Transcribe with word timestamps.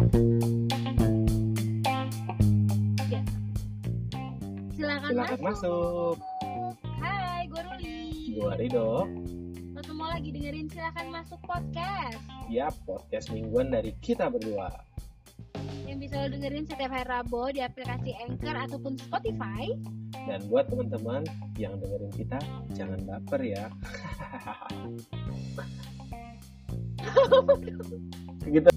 Ya. 0.00 0.08
Silakan 4.72 5.12
Silakan 5.12 5.38
masuk. 5.44 5.44
masuk. 5.44 6.16
Hai, 7.04 7.44
gue 7.44 7.60
Ruli. 7.60 8.00
Gua 8.32 8.56
Rido. 8.56 9.04
Semua 9.84 10.16
lagi 10.16 10.32
dengerin 10.32 10.72
Silakan 10.72 11.12
Masuk 11.12 11.36
Podcast 11.44 12.16
Ya, 12.48 12.72
podcast 12.88 13.28
mingguan 13.28 13.68
dari 13.68 13.92
kita 14.00 14.32
berdua. 14.32 14.72
yang 15.84 16.00
bisa 16.00 16.16
lo 16.22 16.32
dengerin 16.32 16.64
setiap 16.64 16.96
hari 16.96 17.04
Rabu 17.04 17.50
di 17.52 17.60
aplikasi 17.60 18.16
Anchor 18.24 18.56
ataupun 18.56 18.96
Spotify. 18.96 19.68
Dan 20.16 20.48
buat 20.48 20.70
teman-teman 20.72 21.28
yang 21.60 21.76
dengerin 21.76 22.08
kita, 22.16 22.38
jangan 22.72 23.04
baper 23.04 23.40
ya. 23.44 23.68
gitu. 28.48 28.69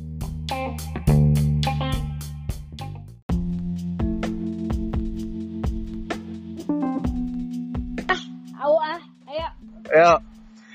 Ayo. 10.04 10.20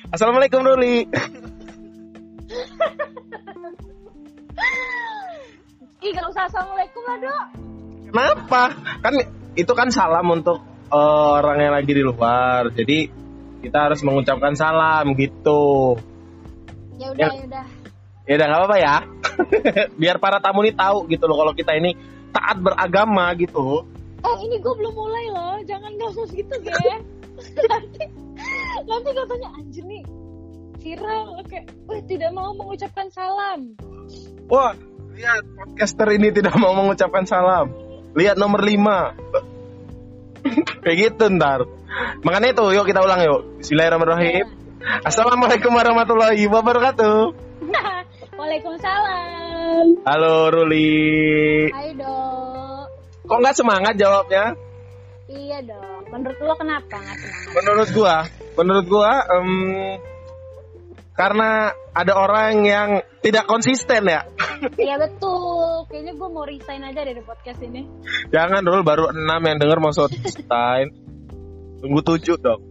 Assalamualaikum 0.09 0.65
Ruli. 0.65 1.05
Ih, 6.01 6.11
gak 6.17 6.33
usah 6.33 6.49
Assalamualaikum 6.49 7.05
lah, 7.05 7.17
Dok. 7.21 7.45
Kenapa? 8.09 8.63
Kan 9.05 9.21
itu 9.53 9.69
kan 9.77 9.93
salam 9.93 10.33
untuk 10.33 10.65
eh, 10.89 11.29
orang 11.45 11.61
yang 11.61 11.77
lagi 11.77 11.93
di 11.93 12.01
luar. 12.01 12.73
Jadi 12.73 13.13
kita 13.61 13.93
harus 13.93 14.01
mengucapkan 14.01 14.57
salam 14.57 15.13
gitu. 15.13 16.01
Ya 16.97 17.13
udah, 17.13 17.29
Ya. 17.29 17.45
udah. 17.45 17.65
Ya 18.25 18.33
udah 18.41 18.47
nggak 18.49 18.61
apa-apa 18.65 18.79
ya. 18.81 18.97
Biar 20.01 20.17
para 20.17 20.41
tamu 20.41 20.65
ini 20.65 20.73
tahu 20.73 21.05
gitu 21.13 21.29
loh 21.29 21.37
kalau 21.37 21.53
kita 21.53 21.77
ini 21.77 21.93
taat 22.33 22.65
beragama 22.65 23.37
gitu. 23.37 23.85
Eh, 24.25 24.37
ini 24.41 24.57
gue 24.57 24.73
belum 24.73 24.97
mulai 24.97 25.29
loh. 25.29 25.61
Jangan 25.69 25.93
ngomong 26.01 26.33
gitu, 26.33 26.57
Ge. 26.65 27.18
Nanti, 27.71 28.03
nanti 28.87 29.11
katanya 29.15 29.49
anjir 29.59 29.85
nih 29.87 30.03
viral. 30.79 31.43
Oke, 31.43 31.59
wah 31.87 32.01
tidak 32.07 32.31
mau 32.33 32.55
mengucapkan 32.55 33.11
salam. 33.11 33.75
Wah, 34.49 34.73
lihat 35.13 35.45
podcaster 35.45 36.09
ini 36.15 36.33
tidak 36.33 36.57
mau 36.57 36.73
mengucapkan 36.73 37.27
salam. 37.29 37.75
Lihat 38.17 38.41
nomor 38.41 38.65
5. 38.65 39.13
Kayak 40.83 40.97
gitu 40.97 41.25
ntar. 41.37 41.69
Makanya 42.25 42.57
itu, 42.57 42.65
yuk 42.73 42.87
kita 42.89 43.05
ulang 43.05 43.21
yuk. 43.27 43.61
Bismillahirrahmanirrahim. 43.61 44.47
Assalamualaikum 45.05 45.75
warahmatullahi 45.75 46.47
wabarakatuh. 46.49 47.17
Waalaikumsalam. 48.39 50.07
Halo 50.07 50.49
Ruli. 50.55 51.69
Ayo 51.75 51.93
dong. 51.99 52.87
Kok 53.29 53.39
nggak 53.43 53.57
semangat 53.59 53.95
jawabnya? 53.99 54.55
Iya 55.29 55.59
dong. 55.67 55.98
Menurut 56.09 56.39
lo 56.41 56.55
kenapa 56.57 56.95
nggak 56.97 57.17
semangat? 57.21 57.53
Menurut 57.53 57.89
gua, 57.93 58.17
menurut 58.57 58.87
gua, 58.89 59.13
em, 59.29 59.51
karena 61.19 61.75
ada 61.99 62.13
orang 62.15 62.63
yang 62.63 62.89
tidak 63.21 63.51
konsisten 63.51 64.07
ya. 64.07 64.23
Iya 64.59 64.99
betul. 64.99 65.87
Kayaknya 65.87 66.19
gue 66.19 66.29
mau 66.35 66.43
resign 66.43 66.83
aja 66.83 67.07
dari 67.07 67.23
podcast 67.23 67.63
ini. 67.63 67.87
Jangan 68.35 68.59
dulu 68.59 68.83
baru 68.83 69.15
6 69.15 69.23
yang 69.23 69.59
denger 69.63 69.79
mau 69.79 69.95
konsisten. 69.95 70.83
Tunggu 71.79 72.01
7 72.03 72.43
dong. 72.43 72.63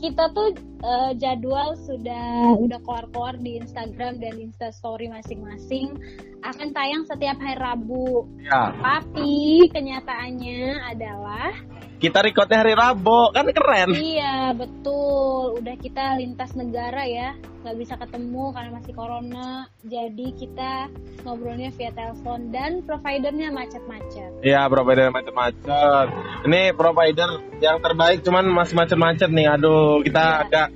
Kita 0.00 0.32
tuh 0.32 0.56
eh, 0.84 1.10
jadwal 1.16 1.72
sudah 1.80 2.52
udah 2.54 2.78
keluar-keluar 2.78 3.34
di 3.36 3.56
Instagram 3.56 4.20
dan 4.20 4.36
Insta 4.36 4.68
Story 4.70 5.08
masing-masing 5.08 5.96
akan 6.40 6.68
tayang 6.70 7.08
setiap 7.08 7.40
hari 7.40 7.56
Rabu. 7.56 8.28
Ya, 8.38 8.76
Tapi 8.76 9.64
kenyataannya 9.72 10.60
adalah 10.86 11.56
kita 11.96 12.20
recordnya 12.20 12.60
hari 12.60 12.76
Rabu, 12.76 13.32
kan 13.32 13.48
keren. 13.48 13.96
iya 13.96 14.52
betul. 14.52 15.56
Udah 15.56 15.72
kita 15.80 16.20
lintas 16.20 16.52
negara 16.52 17.08
ya, 17.08 17.32
nggak 17.64 17.76
bisa 17.80 17.96
ketemu 17.96 18.52
karena 18.52 18.70
masih 18.76 18.92
corona. 18.92 19.50
Jadi 19.80 20.36
kita 20.36 20.92
ngobrolnya 21.24 21.72
via 21.72 21.88
telepon 21.96 22.52
dan 22.52 22.84
providernya 22.84 23.48
macet-macet. 23.48 24.44
Iya, 24.44 24.68
provider 24.68 25.08
macet-macet. 25.08 26.06
Ini 26.44 26.76
provider 26.76 27.30
yang 27.64 27.80
terbaik 27.80 28.20
cuman 28.20 28.52
masih 28.52 28.74
macet-macet 28.76 29.30
nih. 29.32 29.48
Aduh, 29.48 30.04
kita 30.04 30.20
Iya. 30.20 30.40
agak 30.44 30.66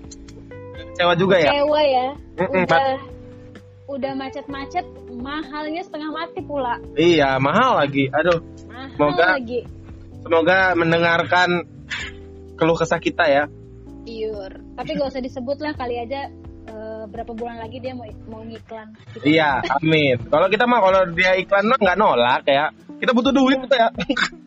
kecewa 0.99 1.15
juga 1.15 1.37
ya. 1.39 1.51
Kecewa 1.55 1.81
ya. 1.81 2.07
Mm-mm, 2.37 2.63
Udah 2.67 2.83
udah 3.89 4.13
macet-macet, 4.13 4.85
mahalnya 5.15 5.81
setengah 5.81 6.11
mati 6.13 6.41
pula. 6.43 6.75
Iya, 6.93 7.39
mahal 7.39 7.79
lagi. 7.79 8.11
Aduh, 8.11 8.43
Mahal 8.67 8.91
Semoga- 8.93 9.33
lagi. 9.33 9.61
semoga 10.21 10.59
mendengarkan 10.75 11.49
keluh 12.55 12.75
kesah 12.75 12.99
kita 12.99 13.25
ya. 13.25 13.47
Iur. 14.05 14.53
Tapi 14.75 14.91
gak 14.93 15.09
usah 15.09 15.23
disebut 15.23 15.57
lah 15.59 15.73
kali 15.73 15.97
aja 15.97 16.27
eh, 16.69 17.03
berapa 17.07 17.33
bulan 17.33 17.57
lagi 17.59 17.79
dia 17.79 17.95
mau 17.95 18.05
mau 18.29 18.43
ngiklan. 18.43 18.93
Gitu. 19.15 19.39
Iya, 19.39 19.63
amin. 19.79 20.21
Kalau 20.27 20.47
kita 20.47 20.67
mah 20.67 20.81
kalau 20.83 21.01
dia 21.15 21.33
iklan 21.35 21.65
mah 21.65 21.79
nggak 21.79 21.97
nolak 21.97 22.43
ya. 22.45 22.69
Kita 22.99 23.15
butuh 23.15 23.31
duit 23.31 23.57
kita 23.63 23.77
ya. 23.79 23.89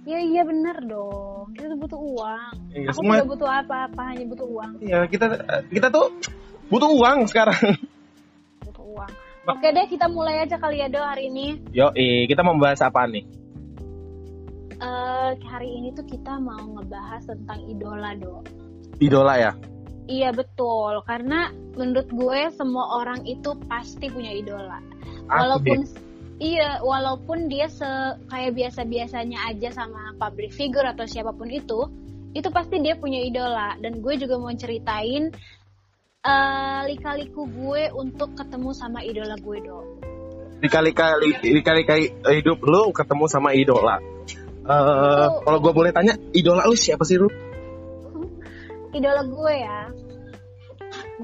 Iya 0.03 0.19
iya 0.22 0.41
bener 0.44 0.75
dong. 0.85 1.50
Kita 1.56 1.72
tuh 1.72 1.79
butuh 1.79 1.97
uang. 1.97 2.53
Iya, 2.69 2.89
Aku 2.91 3.01
semua- 3.01 3.18
tidak 3.18 3.29
butuh 3.31 3.50
apa-apa, 3.50 4.01
hanya 4.13 4.25
butuh 4.28 4.45
uang. 4.45 4.72
Iya, 4.81 5.00
kita 5.07 5.25
kita 5.72 5.88
tuh 5.89 6.13
butuh 6.71 6.87
uang 6.87 7.27
sekarang. 7.27 7.75
Butuh 8.65 8.85
uang. 8.95 9.11
Oke 9.51 9.67
deh, 9.75 9.85
kita 9.91 10.07
mulai 10.07 10.47
aja 10.47 10.55
kali 10.55 10.79
ya 10.79 10.87
do 10.87 11.03
hari 11.03 11.27
ini. 11.27 11.59
Yo, 11.75 11.91
kita 11.97 12.41
mau 12.41 12.55
bahas 12.55 12.79
apa 12.79 13.03
nih? 13.11 13.27
Eh 14.81 15.31
hari 15.45 15.69
ini 15.77 15.93
tuh 15.93 16.07
kita 16.07 16.39
mau 16.41 16.79
ngebahas 16.79 17.27
tentang 17.27 17.59
idola 17.67 18.15
do. 18.15 18.41
Idola 18.97 19.35
ya. 19.37 19.51
Iya 20.09 20.33
betul, 20.33 21.05
karena 21.05 21.53
menurut 21.77 22.09
gue 22.09 22.39
semua 22.57 22.99
orang 23.03 23.21
itu 23.29 23.53
pasti 23.69 24.09
punya 24.09 24.33
idola. 24.33 24.81
Walaupun 25.29 25.85
iya, 26.41 26.81
walaupun 26.81 27.45
dia 27.45 27.69
se 27.69 27.88
kayak 28.27 28.57
biasa-biasanya 28.57 29.53
aja 29.53 29.69
sama 29.71 30.17
public 30.17 30.49
figure 30.51 30.83
atau 30.83 31.05
siapa 31.05 31.29
pun 31.31 31.47
itu, 31.53 31.85
itu 32.33 32.49
pasti 32.49 32.81
dia 32.81 32.97
punya 32.97 33.21
idola. 33.21 33.77
Dan 33.77 34.01
gue 34.01 34.17
juga 34.17 34.41
mau 34.41 34.51
ceritain 34.57 35.29
eh 36.21 36.81
lika-liku 36.85 37.49
gue 37.49 37.89
untuk 37.97 38.37
ketemu 38.37 38.69
sama 38.77 39.01
idola 39.01 39.33
gue 39.41 39.57
do. 39.65 39.79
dikali-kali 40.61 41.41
dikali-kali 41.41 42.13
hidup 42.37 42.61
lu 42.61 42.93
ketemu 42.93 43.25
sama 43.25 43.49
idola. 43.57 43.97
Eh, 44.61 44.69
Oh. 44.69 45.41
kalau 45.41 45.57
gue 45.57 45.73
boleh 45.73 45.89
tanya, 45.89 46.13
idola 46.37 46.69
lu 46.69 46.77
siapa 46.77 47.01
sih 47.01 47.17
lu? 47.17 47.25
Idola 48.97 49.25
gue 49.25 49.53
ya, 49.57 49.79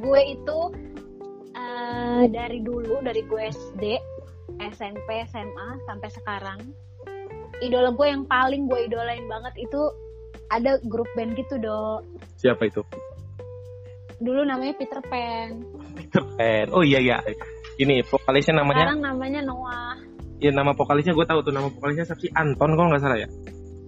gue 0.02 0.22
itu 0.34 0.60
eh 1.54 2.24
dari 2.34 2.66
dulu 2.66 2.98
dari 3.06 3.22
gue 3.22 3.42
SD, 3.54 3.84
SMP, 4.74 5.08
SMA 5.30 5.68
sampai 5.86 6.10
sekarang, 6.10 6.60
idola 7.62 7.94
gue 7.94 8.08
yang 8.10 8.26
paling 8.26 8.66
gue 8.66 8.90
idolain 8.90 9.30
banget 9.30 9.54
itu 9.62 9.82
ada 10.50 10.82
grup 10.90 11.06
band 11.14 11.38
gitu 11.38 11.62
do. 11.62 12.02
Siapa 12.42 12.66
itu? 12.66 12.82
Dulu 14.18 14.42
namanya 14.44 14.74
Peter 14.74 14.98
Pan, 15.06 15.62
Peter 15.94 16.24
Pan. 16.36 16.66
Oh 16.74 16.82
iya 16.82 16.98
iya. 16.98 17.18
Ini 17.78 18.02
vokalisnya 18.02 18.66
namanya, 18.66 18.90
sekarang 18.90 19.02
namanya 19.06 19.40
Noah. 19.46 19.94
ya 20.42 20.50
nama 20.50 20.74
vokalisnya 20.74 21.14
gue 21.14 21.26
tahu 21.26 21.40
tuh 21.46 21.54
nama 21.54 21.70
vokalisnya 21.70 22.06
siapa 22.10 22.22
sih? 22.26 22.32
Anton 22.34 22.74
kalau 22.74 22.90
nggak 22.90 23.02
salah 23.06 23.18
ya? 23.22 23.30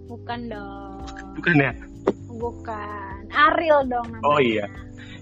Bukan 0.05 0.39
dong, 0.49 1.01
Bukan 1.37 1.55
ya? 1.57 1.71
bukan. 2.39 3.19
Ariel 3.29 3.81
dong 3.89 4.07
namanya. 4.09 4.25
Oh 4.25 4.39
iya. 4.41 4.65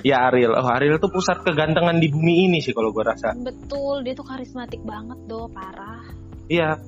Ya 0.03 0.27
Ariel. 0.29 0.53
Oh 0.55 0.67
Ariel 0.67 0.99
tuh 0.99 1.11
pusat 1.11 1.41
kegantengan 1.43 1.97
di 1.97 2.07
bumi 2.07 2.47
ini 2.47 2.59
sih 2.59 2.71
kalau 2.71 2.91
gue 2.91 3.03
rasa. 3.03 3.31
Betul, 3.35 4.03
dia 4.03 4.13
tuh 4.15 4.23
karismatik 4.27 4.79
banget 4.83 5.17
do, 5.27 5.47
parah. 5.51 6.03
Iya. 6.47 6.79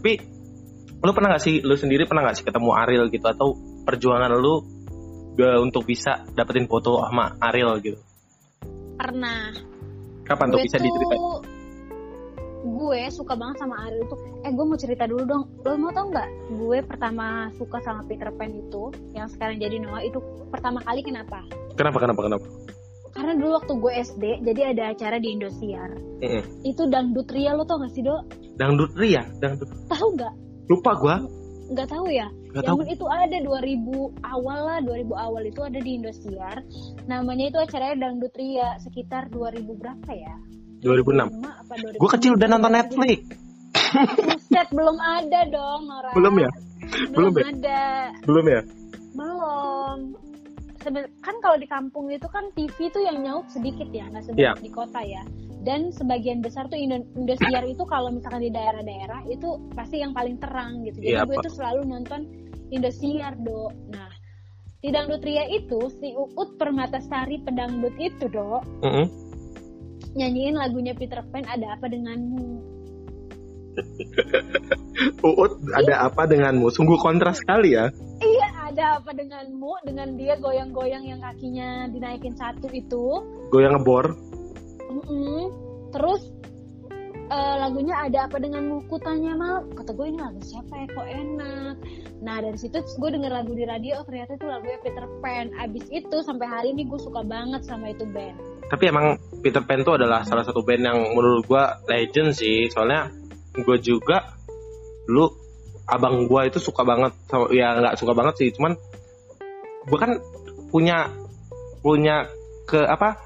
Tapi 0.00 0.12
lu 1.00 1.10
pernah 1.12 1.36
gak 1.36 1.44
sih, 1.44 1.60
lu 1.64 1.76
sendiri 1.76 2.04
pernah 2.04 2.26
gak 2.28 2.36
sih 2.40 2.44
ketemu 2.44 2.68
Ariel 2.76 3.06
gitu 3.08 3.24
atau 3.28 3.56
perjuangan 3.86 4.32
lu 4.36 4.64
gak 5.36 5.60
untuk 5.60 5.84
bisa 5.84 6.24
dapetin 6.32 6.64
foto 6.66 7.04
sama 7.04 7.36
Ariel 7.40 7.76
gitu? 7.84 8.00
Pernah. 8.96 9.52
Kapan 10.24 10.46
tuh 10.50 10.58
gue 10.58 10.66
bisa 10.66 10.78
diceritain? 10.80 11.22
gue 12.66 13.00
suka 13.14 13.38
banget 13.38 13.62
sama 13.62 13.78
Ariel 13.86 14.02
itu 14.02 14.16
eh 14.42 14.50
gue 14.50 14.64
mau 14.66 14.74
cerita 14.74 15.06
dulu 15.06 15.22
dong 15.22 15.44
lo 15.62 15.78
mau 15.78 15.94
tau 15.94 16.10
nggak 16.10 16.28
gue 16.50 16.78
pertama 16.82 17.46
suka 17.54 17.78
sama 17.86 18.02
Peter 18.10 18.26
Pan 18.34 18.50
itu 18.50 18.90
yang 19.14 19.30
sekarang 19.30 19.62
jadi 19.62 19.78
Noah 19.78 20.02
itu 20.02 20.18
pertama 20.50 20.82
kali 20.82 21.06
kenapa 21.06 21.46
Kenapa 21.78 22.02
kenapa 22.02 22.20
kenapa? 22.26 22.46
karena 23.14 23.32
dulu 23.38 23.50
waktu 23.54 23.72
gue 23.78 23.92
SD 24.02 24.24
jadi 24.44 24.60
ada 24.74 24.82
acara 24.92 25.16
di 25.22 25.28
Indosiar 25.30 25.94
Mm-mm. 26.18 26.42
itu 26.66 26.82
dangdut 26.90 27.30
Ria 27.30 27.54
lo 27.54 27.62
tau 27.62 27.78
gak 27.78 27.94
sih 27.94 28.02
do 28.02 28.18
Dangdut 28.58 28.90
Ria, 28.98 29.22
dangdut. 29.38 29.68
tahu 29.86 30.08
nggak 30.18 30.34
Lupa 30.66 30.92
gua. 30.98 31.16
Nggak 31.66 31.88
tahu 31.88 32.06
ya 32.08 32.28
Gak 32.52 32.62
Ya 32.64 32.68
tahu. 32.72 32.78
itu 32.88 33.04
ada 33.04 33.36
2000 33.36 33.84
awal 34.24 34.58
lah 34.64 34.78
2000 34.80 35.12
awal 35.12 35.42
itu 35.44 35.60
ada 35.60 35.76
di 35.76 35.90
Indosiar 35.94 36.56
namanya 37.04 37.44
itu 37.48 37.58
acaranya 37.58 38.08
dangdut 38.08 38.32
Ria 38.32 38.78
sekitar 38.80 39.28
2000 39.28 39.66
berapa 39.76 40.10
ya 40.10 40.34
2006. 40.80 41.42
2005 41.42 41.42
apa 41.42 41.72
2006? 41.74 41.98
Gue 41.98 42.10
kecil 42.12 42.30
udah 42.36 42.48
nonton 42.48 42.72
Netflix. 42.72 43.18
Buset, 43.96 44.68
belum 44.70 44.96
ada 44.98 45.40
dong, 45.48 45.80
Nora. 45.84 46.10
Belum 46.12 46.34
ya? 46.36 46.50
Belum, 47.10 47.32
Belum 47.32 47.34
ya? 47.34 47.44
ada. 47.50 47.82
Belum 48.22 48.44
ya? 48.46 48.60
Belum. 49.16 49.98
Kan 51.20 51.36
kalau 51.42 51.58
di 51.58 51.66
kampung 51.66 52.06
itu 52.08 52.26
kan 52.30 52.54
TV 52.54 52.88
tuh 52.88 53.02
yang 53.02 53.18
nyaut 53.20 53.46
sedikit 53.50 53.90
ya, 53.90 54.06
nggak 54.06 54.22
sebanyak 54.22 54.54
Iya. 54.54 54.62
di 54.62 54.70
kota 54.70 55.00
ya. 55.02 55.22
Dan 55.66 55.90
sebagian 55.90 56.38
besar 56.38 56.70
tuh 56.70 56.78
Indo- 56.78 57.02
Indosiar 57.18 57.66
itu 57.66 57.82
kalau 57.84 58.14
misalkan 58.14 58.38
di 58.38 58.54
daerah-daerah 58.54 59.26
itu 59.26 59.58
pasti 59.74 59.98
yang 59.98 60.14
paling 60.14 60.38
terang 60.38 60.86
gitu. 60.86 61.02
Jadi 61.02 61.10
Iya, 61.10 61.26
gue 61.26 61.36
tuh 61.42 61.52
selalu 61.52 61.82
nonton 61.90 62.20
Indosiar 62.70 63.34
do. 63.42 63.74
Nah, 63.90 64.06
di 64.78 64.94
Dangdut 64.94 65.26
Ria 65.26 65.42
itu 65.50 65.90
si 65.98 66.14
Uut 66.14 66.54
Permatasari 66.54 67.42
pedangdut 67.42 67.98
itu 67.98 68.30
do 68.30 68.62
Mm-mm. 68.86 69.10
nyanyiin 70.14 70.54
lagunya 70.54 70.94
Peter 70.94 71.18
Pan 71.26 71.42
ada 71.50 71.74
apa 71.74 71.90
denganmu. 71.90 72.62
Uut 75.26 75.52
ada 75.74 76.06
apa 76.06 76.24
denganmu? 76.24 76.70
Sungguh 76.70 76.96
kontras 76.96 77.42
sekali 77.42 77.74
ya. 77.74 77.90
Ada 78.76 79.00
apa 79.00 79.16
denganmu 79.16 79.72
dengan 79.88 80.20
dia 80.20 80.36
goyang-goyang 80.36 81.08
yang 81.08 81.16
kakinya 81.24 81.88
dinaikin 81.88 82.36
satu 82.36 82.68
itu. 82.76 83.24
Goyang 83.48 83.80
ngebor. 83.80 84.12
Mm-mm. 84.92 85.48
Terus 85.96 86.28
eh, 87.32 87.56
lagunya 87.56 87.96
ada 88.04 88.28
apa 88.28 88.36
denganmu? 88.36 88.84
Kutanya 88.92 89.32
mal, 89.32 89.64
kata 89.72 89.96
gue 89.96 90.12
ini 90.12 90.20
lagu 90.20 90.44
siapa 90.44 90.76
ya 90.76 90.92
kok 90.92 91.08
enak. 91.08 91.74
Nah 92.20 92.36
dari 92.44 92.58
situ 92.60 92.76
gue 93.00 93.10
denger 93.16 93.32
lagu 93.32 93.56
di 93.56 93.64
radio, 93.64 93.96
oh 93.96 94.04
ternyata 94.04 94.36
itu 94.36 94.44
lagunya 94.44 94.76
Peter 94.84 95.08
Pan. 95.24 95.56
Abis 95.56 95.84
itu 95.88 96.16
sampai 96.20 96.44
hari 96.44 96.68
ini 96.76 96.84
gue 96.84 97.00
suka 97.00 97.24
banget 97.24 97.64
sama 97.64 97.96
itu 97.96 98.04
band. 98.12 98.36
Tapi 98.68 98.92
emang 98.92 99.16
Peter 99.40 99.64
Pan 99.64 99.80
itu 99.80 99.96
adalah 99.96 100.20
salah 100.28 100.44
satu 100.44 100.60
band 100.60 100.84
yang 100.84 101.00
menurut 101.16 101.48
gua 101.48 101.80
legend 101.88 102.36
sih. 102.36 102.68
Soalnya 102.68 103.08
gue 103.56 103.76
juga 103.80 104.36
dulu 105.08 105.45
abang 105.86 106.26
gua 106.26 106.44
itu 106.44 106.58
suka 106.58 106.82
banget 106.82 107.14
sama- 107.26 107.50
ya 107.50 107.78
nggak 107.78 107.94
suka 107.96 108.12
banget 108.12 108.34
sih 108.36 108.48
cuman 108.52 108.74
gua 109.86 109.98
kan 109.98 110.12
punya 110.68 111.06
punya 111.78 112.26
ke 112.64 112.82
apa 112.82 113.22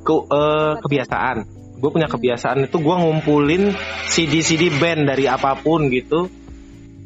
ke 0.00 0.12
eh, 0.12 0.72
kebiasaan 0.80 1.36
gue 1.76 1.90
punya 1.90 2.06
Hmm. 2.06 2.14
kebiasaan 2.16 2.58
itu 2.64 2.76
gua 2.78 2.96
ngumpulin 2.96 3.74
CD 4.06 4.38
CD 4.38 4.70
band 4.72 5.04
dari 5.04 5.26
apa 5.26 5.58
pun 5.58 5.90
gitu 5.90 6.30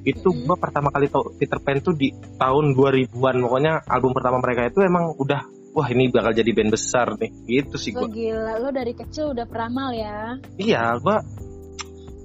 itu 0.02 0.28
Hmm. 0.28 0.44
gua 0.44 0.56
pertama 0.56 0.88
kali 0.88 1.08
tau 1.08 1.26
Peter 1.32 1.58
Pan 1.58 1.80
tuh 1.80 1.92
di 1.92 2.08
tahun 2.36 2.72
2000-an 2.72 3.36
pokoknya 3.40 3.72
album 3.84 4.12
pertama 4.12 4.38
mereka 4.38 4.68
itu 4.68 4.78
emang 4.80 5.16
udah 5.16 5.42
wah 5.72 5.88
ini 5.88 6.08
bakal 6.08 6.30
jadi 6.30 6.50
band 6.52 6.70
besar 6.70 7.16
nih 7.16 7.30
gitu 7.44 7.76
sih 7.76 7.90
gua 7.90 8.06
gila, 8.06 8.60
lo 8.60 8.68
dari 8.70 8.92
kecil 8.92 9.32
udah 9.32 9.44
peramal 9.44 9.90
ya. 9.90 10.38
iya 10.56 10.94
gua 10.96 11.24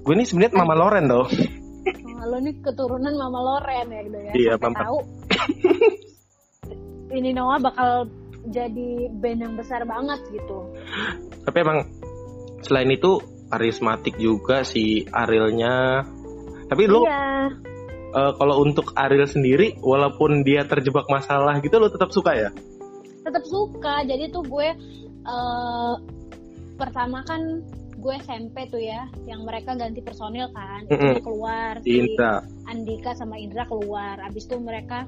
gue 0.02 0.12
ini 0.12 0.24
sebenarnya 0.24 0.54
Mama 0.54 0.74
Loren 0.74 1.06
loh 1.06 1.26
Oh, 1.26 1.28
lo 2.24 2.38
nih 2.38 2.54
keturunan 2.60 3.12
Mama 3.12 3.40
Loren 3.40 3.86
ya 3.88 4.00
gitu 4.02 4.18
ya. 4.18 4.32
Iya, 4.32 4.52
Sampai 4.56 4.80
tahu 4.80 4.98
ini 7.18 7.30
Noah 7.30 7.60
bakal 7.60 7.90
jadi 8.42 8.90
band 9.12 9.38
yang 9.40 9.54
besar 9.54 9.84
banget 9.84 10.18
gitu. 10.28 10.58
tapi 11.42 11.56
emang 11.60 11.86
selain 12.60 12.90
itu 12.90 13.18
karismatik 13.46 14.16
juga 14.16 14.62
si 14.62 15.04
Arilnya 15.06 16.02
tapi 16.66 16.86
lu 16.86 17.04
Iya. 17.04 17.52
eh, 18.10 18.32
kalau 18.34 18.58
untuk 18.60 18.94
Aril 18.94 19.26
sendiri 19.26 19.78
walaupun 19.78 20.42
dia 20.42 20.64
terjebak 20.64 21.06
masalah 21.06 21.58
gitu 21.58 21.76
lu 21.76 21.86
tetap 21.86 22.10
suka 22.10 22.32
ya 22.32 22.50
tetap 23.22 23.44
suka 23.44 24.02
jadi 24.02 24.26
tuh 24.28 24.42
gue 24.42 24.68
eh 25.22 25.94
pertama 26.74 27.22
kan 27.22 27.62
gue 28.02 28.14
SMP 28.18 28.66
tuh 28.66 28.82
ya 28.82 29.06
yang 29.30 29.46
mereka 29.46 29.78
ganti 29.78 30.02
personil 30.02 30.50
kan 30.50 30.82
itu 30.90 30.98
Mm-mm. 30.98 31.22
keluar 31.22 31.78
si 31.86 32.02
Cinta 32.02 32.42
Andika 32.66 33.14
sama 33.14 33.38
Indra 33.38 33.62
keluar 33.70 34.18
abis 34.26 34.50
itu 34.50 34.58
mereka 34.58 35.06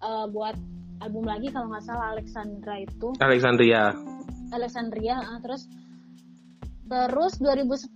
eh, 0.00 0.26
buat 0.32 0.56
album 1.04 1.28
lagi 1.28 1.52
kalau 1.52 1.68
nggak 1.74 1.84
salah 1.84 2.14
Alexandra 2.14 2.78
itu. 2.78 3.10
Alexandria. 3.18 3.90
Alexandria 4.54 5.18
ah, 5.18 5.40
terus 5.42 5.66
terus 6.92 7.40
2010 7.40 7.88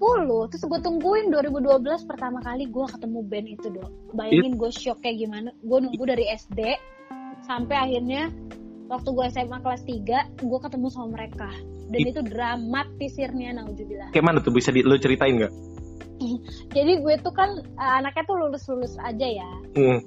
terus 0.48 0.62
gue 0.64 0.80
tungguin 0.80 1.28
2012 1.28 2.08
pertama 2.08 2.40
kali 2.40 2.64
gue 2.64 2.86
ketemu 2.88 3.20
band 3.28 3.48
itu 3.52 3.68
dong 3.68 3.92
bayangin 4.16 4.56
gue 4.56 4.72
shock 4.72 5.04
kayak 5.04 5.20
gimana 5.20 5.52
gue 5.60 5.78
nunggu 5.84 6.00
dari 6.08 6.24
SD 6.32 6.80
sampai 7.44 7.76
akhirnya 7.76 8.32
waktu 8.88 9.08
gue 9.12 9.26
SMA 9.36 9.58
kelas 9.60 9.84
3 9.84 10.48
gue 10.48 10.58
ketemu 10.64 10.86
sama 10.88 11.12
mereka 11.12 11.52
dan 11.86 11.98
It- 11.98 12.08
itu 12.10 12.20
dramatisirnya 12.22 13.50
naujubillah 13.54 14.10
kayak 14.10 14.24
mana 14.24 14.38
tuh 14.38 14.50
bisa 14.50 14.68
di, 14.68 14.80
lu 14.80 14.96
ceritain 14.96 15.36
nggak 15.36 15.52
jadi 16.76 16.92
gue 16.96 17.14
tuh 17.20 17.30
kan 17.30 17.50
eh, 17.58 17.92
anaknya 17.94 18.22
tuh 18.24 18.36
lulus-lulus 18.36 18.96
aja 18.98 19.26
ya 19.26 19.50
Hmm. 19.72 20.00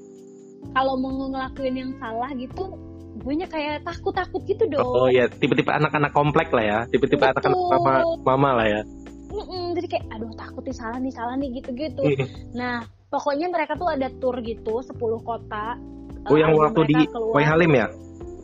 kalau 0.71 0.95
mau 0.95 1.27
ngelakuin 1.27 1.75
yang 1.75 1.91
salah 1.95 2.29
gitu 2.33 2.75
gue 3.19 3.33
nya 3.35 3.45
kayak 3.45 3.83
takut-takut 3.83 4.41
gitu 4.43 4.63
dong 4.65 4.83
oh 4.85 5.07
ya 5.07 5.27
tipe-tipe 5.29 5.67
anak-anak 5.67 6.09
komplek 6.09 6.49
lah 6.49 6.63
ya 6.63 6.77
tipe-tipe 6.85 7.19
Betul. 7.19 7.31
anak-anak 7.33 7.59
mama 7.69 7.93
mama 8.23 8.49
lah 8.55 8.67
ya 8.69 8.81
Mm-mm, 9.29 9.77
jadi 9.77 9.87
kayak 9.87 10.05
aduh 10.09 10.33
takut 10.33 10.63
nih 10.63 10.73
salah 10.73 10.97
nih 10.97 11.13
salah 11.13 11.35
nih 11.35 11.49
gitu-gitu 11.53 12.01
Hmm. 12.01 12.25
Nah, 12.51 12.75
pokoknya 13.07 13.45
mereka 13.47 13.77
tuh 13.77 13.85
ada 13.87 14.09
tour 14.17 14.33
gitu, 14.41 14.81
10 14.81 14.89
kota. 15.21 15.77
oh 16.25 16.33
Eh, 16.33 16.39
yang 16.39 16.49
album 16.51 16.65
waktu 16.65 16.81
di 16.87 16.95
keluar. 17.05 17.33
Wai 17.33 17.45
Halim 17.45 17.71
ya 17.71 17.87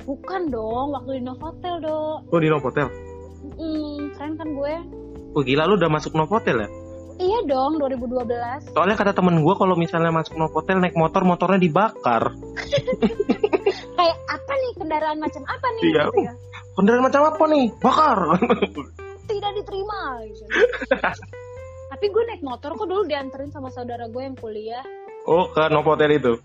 Bukan 0.05 0.41
dong, 0.47 0.93
waktu 0.93 1.17
di 1.17 1.21
Novotel 1.23 1.75
dong. 1.81 2.17
oh 2.23 2.37
di 2.37 2.47
Novotel 2.47 2.85
Hmm, 3.55 3.99
keren 4.17 4.33
kan 4.35 4.49
gue? 4.49 4.73
oh 5.35 5.41
gila 5.43 5.67
lu 5.67 5.75
udah 5.77 5.91
masuk 5.91 6.15
Novotel 6.15 6.65
ya 6.65 6.69
Iya 7.15 7.47
dong, 7.47 7.79
2012. 7.79 8.75
soalnya 8.75 8.99
kata 8.99 9.15
temen 9.15 9.39
gua 9.39 9.55
kalau 9.55 9.79
misalnya 9.79 10.11
masuk 10.11 10.35
Novotel 10.35 10.83
naik 10.83 10.99
motor 10.99 11.23
motornya 11.23 11.63
dibakar 11.63 12.35
Kayak 13.95 14.17
apa 14.27 14.51
nih 14.51 14.71
kendaraan 14.75 15.19
macam 15.23 15.43
apa 15.47 15.67
nih? 15.79 15.83
Iya. 15.95 16.03
Gitu 16.11 16.19
ya. 16.27 16.33
kendaraan 16.75 17.03
macam 17.07 17.21
apa 17.23 17.43
nih 17.47 17.65
bakar 17.79 18.19
Tidak 19.25 19.51
diterima. 19.57 19.99
Gitu. 20.27 20.43
Tapi 21.95 22.05
gue 22.11 22.23
naik 22.27 22.43
motor 22.43 22.75
kok 22.75 22.83
dulu 22.83 23.07
dianterin 23.07 23.49
sama 23.49 23.71
saudara 23.71 24.11
gue 24.11 24.19
yang 24.19 24.35
kuliah. 24.35 24.83
oh 25.25 25.47
ke 25.55 25.71
Novotel 25.71 26.19
itu 26.19 26.35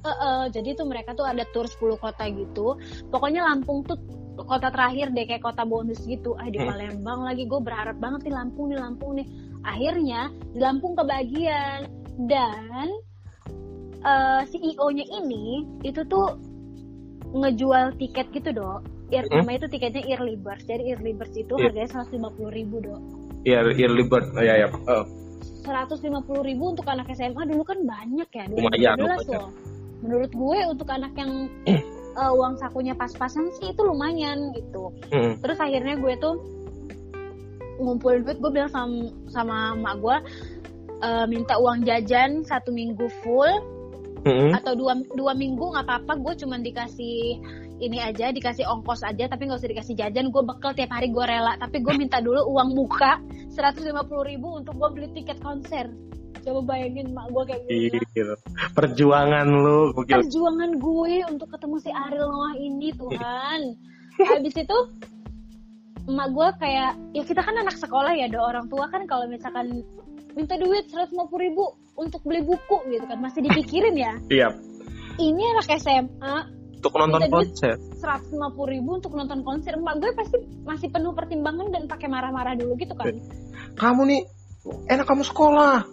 Eh, 0.00 0.08
eh, 0.08 0.44
jadi 0.48 0.72
tuh 0.72 0.88
mereka 0.88 1.12
tuh 1.12 1.28
ada 1.28 1.44
tour 1.52 1.68
10 1.68 1.76
kota 2.00 2.24
gitu. 2.32 2.80
Pokoknya 3.12 3.44
Lampung 3.44 3.84
tuh 3.84 4.00
kota 4.44 4.68
terakhir 4.68 5.10
deh 5.10 5.24
kayak 5.24 5.42
kota 5.42 5.62
bonus 5.62 6.02
gitu. 6.04 6.36
Ah 6.36 6.46
di 6.46 6.56
Hmm. 6.56 6.68
Palembang 6.68 7.20
lagi 7.24 7.44
gue 7.44 7.60
berharap 7.60 7.96
banget 7.96 8.28
nih 8.28 8.34
Lampung 8.34 8.66
nih 8.68 8.78
Lampung 8.78 9.12
nih. 9.16 9.26
Akhirnya 9.62 10.20
di 10.50 10.58
Lampung 10.58 10.94
kebagian 10.94 11.88
dan 12.24 12.88
eh, 14.00 14.42
CEO-nya 14.48 15.04
ini 15.04 15.68
itu 15.84 16.00
tuh 16.04 16.40
ngejual 17.30 17.94
tiket 17.96 18.32
gitu 18.32 18.50
dok. 18.50 18.80
Ir, 19.10 19.26
Hmm. 19.26 19.42
namanya 19.42 19.66
itu 19.66 19.76
tiketnya 19.76 20.06
Early 20.06 20.38
Birds. 20.38 20.64
Jadi 20.64 20.94
Early 20.94 21.12
Birds 21.12 21.34
itu 21.34 21.54
Iya. 21.54 21.68
harganya 21.68 21.90
150 21.98 22.48
ribu 22.48 22.80
dok. 22.80 23.00
Iya, 23.40 23.64
early 23.64 24.04
bird. 24.04 24.36
Oh, 24.36 24.44
ya, 24.44 24.54
ya. 24.56 24.68
Oh, 24.68 25.04
150 25.64 26.44
ribu 26.44 26.76
untuk 26.76 26.84
anak 26.84 27.08
SMA 27.10 27.40
dulu 27.44 27.64
kan 27.64 27.80
banyak 27.80 28.28
ya. 28.28 28.44
2012 28.48 29.00
lumayan. 29.00 29.32
loh. 29.32 29.48
Menurut 30.00 30.30
gue 30.32 30.58
untuk 30.68 30.88
anak 30.88 31.12
yang 31.16 31.48
eh, 32.16 32.32
uang 32.32 32.58
sakunya 32.58 32.94
pas-pasan 32.96 33.50
sih 33.58 33.70
itu 33.70 33.80
lumayan 33.82 34.50
gitu. 34.56 34.90
hmm. 35.10 35.38
Terus 35.42 35.58
akhirnya 35.58 35.94
gue 35.98 36.14
tuh 36.18 36.34
ngumpulin 37.80 38.28
duit, 38.28 38.38
gue 38.38 38.50
bilang 38.52 38.68
sama, 38.68 39.08
sama 39.32 39.56
emak 39.78 39.96
gue 40.02 40.16
eh, 41.00 41.26
minta 41.26 41.56
uang 41.56 41.86
jajan 41.86 42.44
satu 42.44 42.70
minggu 42.74 43.08
full 43.24 43.80
Hmm. 44.20 44.52
atau 44.52 44.76
dua 44.76 45.00
dua 45.16 45.32
minggu 45.32 45.72
nggak 45.72 45.88
apa-apa 45.88 46.12
gue 46.20 46.44
cuman 46.44 46.60
dikasih 46.60 47.40
ini 47.80 47.98
aja 48.04 48.28
dikasih 48.28 48.68
ongkos 48.68 49.00
aja 49.00 49.24
tapi 49.32 49.48
nggak 49.48 49.64
usah 49.64 49.72
dikasih 49.72 49.96
jajan 49.96 50.28
gue 50.28 50.42
bekal 50.44 50.76
tiap 50.76 50.92
hari 50.92 51.08
gue 51.08 51.24
rela 51.24 51.56
tapi 51.56 51.80
gue 51.80 51.94
minta 51.96 52.20
dulu 52.20 52.44
uang 52.52 52.76
muka 52.76 53.16
150 53.48 53.96
ribu 54.28 54.60
untuk 54.60 54.76
gue 54.76 54.88
beli 54.92 55.08
tiket 55.16 55.40
konser 55.40 55.88
coba 56.40 56.60
bayangin 56.66 57.10
mak 57.10 57.28
gue 57.28 57.42
kayak 57.46 57.62
gitu. 57.66 58.34
Perjuangan 58.72 59.46
lu, 59.46 59.92
gokil. 59.92 60.20
perjuangan 60.20 60.70
gue 60.76 61.14
untuk 61.28 61.48
ketemu 61.50 61.76
si 61.78 61.90
Ariel 61.90 62.26
Noah 62.26 62.54
ini 62.54 62.88
Tuhan 62.92 63.60
habis 64.32 64.54
itu 64.54 64.78
emak 66.06 66.28
gue 66.30 66.48
kayak 66.58 66.90
ya 67.12 67.22
kita 67.22 67.40
kan 67.40 67.54
anak 67.54 67.76
sekolah 67.76 68.12
ya 68.12 68.26
ada 68.26 68.40
orang 68.40 68.66
tua 68.66 68.88
kan 68.88 69.04
kalau 69.04 69.26
misalkan 69.26 69.84
minta 70.32 70.56
duit 70.56 70.88
150 70.88 71.12
ribu 71.36 71.64
untuk 71.94 72.22
beli 72.22 72.40
buku 72.40 72.76
gitu 72.88 73.04
kan 73.04 73.18
masih 73.18 73.42
dipikirin 73.42 73.94
ya 73.94 74.12
Siap. 74.26 74.52
ini 75.20 75.42
anak 75.50 75.68
SMA 75.76 76.34
Untuk 76.80 76.96
nonton 76.96 77.20
Minta 77.20 77.36
duit. 77.36 77.52
konser. 77.52 77.76
150 78.00 78.40
ribu 78.72 78.90
untuk 78.96 79.12
nonton 79.12 79.44
konser 79.44 79.76
emak 79.76 80.00
gue 80.00 80.10
pasti 80.16 80.36
masih 80.64 80.88
penuh 80.88 81.12
pertimbangan 81.12 81.68
dan 81.68 81.84
pakai 81.84 82.08
marah-marah 82.08 82.56
dulu 82.56 82.72
gitu 82.74 82.96
kan 82.96 83.12
Kamu 83.76 84.08
nih 84.08 84.24
enak 84.64 85.06
kamu 85.08 85.24
sekolah. 85.24 85.88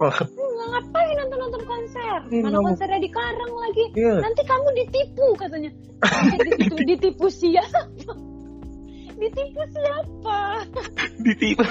ngapain 0.67 1.15
nonton 1.15 1.39
nonton 1.39 1.63
konser? 1.63 2.19
Iya, 2.27 2.43
mana 2.43 2.59
kamu- 2.59 2.67
konsernya 2.75 3.00
di 3.00 3.12
Karang 3.12 3.53
lagi. 3.55 3.86
Iya. 3.95 4.13
nanti 4.19 4.41
kamu 4.43 4.67
ditipu 4.75 5.27
katanya. 5.39 5.71
Ditipu, 6.36 6.75
ditipu 6.91 7.25
siapa? 7.31 7.81
Ditipu 9.15 9.62
siapa? 9.71 10.39
Ditipu. 11.24 11.63